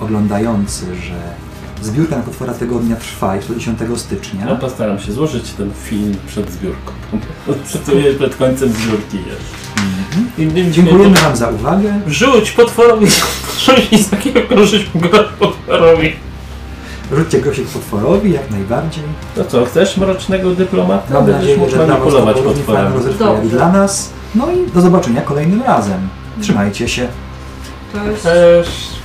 oglądający, 0.00 0.86
że 0.96 1.14
zbiórka 1.82 2.16
na 2.16 2.22
potwora 2.22 2.54
tygodnia 2.54 2.96
trwa 2.96 3.36
jeszcze 3.36 3.52
do 3.52 3.58
10 3.58 3.78
stycznia. 3.96 4.46
No 4.46 4.56
postaram 4.56 4.98
się 4.98 5.12
złożyć 5.12 5.50
ten 5.50 5.70
film 5.84 6.16
przed 6.26 6.50
zbiórką. 6.50 6.92
Przed, 7.66 7.82
przed 8.18 8.36
końcem 8.36 8.68
zbiórki 8.72 9.16
jest. 9.16 9.60
Mhm. 10.38 10.72
Dziękujemy 10.72 11.16
Wam 11.16 11.36
za 11.36 11.48
uwagę. 11.48 12.00
Rzuć 12.06 12.50
potworowi, 12.50 13.06
rzuć 13.64 13.90
nic 13.92 14.10
takiego, 14.10 14.40
korzyść 14.48 14.90
go 14.94 15.08
potworowi. 15.38 16.12
Rzućcie 17.16 17.40
grosik 17.40 17.68
potworowi 17.68 18.32
jak 18.32 18.50
najbardziej. 18.50 19.04
To 19.34 19.44
co, 19.44 19.64
chcesz 19.64 19.96
mrocznego 19.96 20.50
dyplomata? 20.50 21.14
Mam 21.14 21.30
nadzieję, 21.30 21.70
że 21.70 21.86
manipulować 21.86 22.36
Dobrze. 23.18 23.48
dla 23.48 23.72
nas. 23.72 24.10
No 24.34 24.46
i 24.52 24.70
do 24.70 24.80
zobaczenia 24.80 25.20
kolejnym 25.22 25.62
razem. 25.62 26.08
Trzymajcie 26.40 26.88
się. 26.88 27.08
To 27.92 28.10
jest... 28.10 28.22
Cześć. 28.22 28.99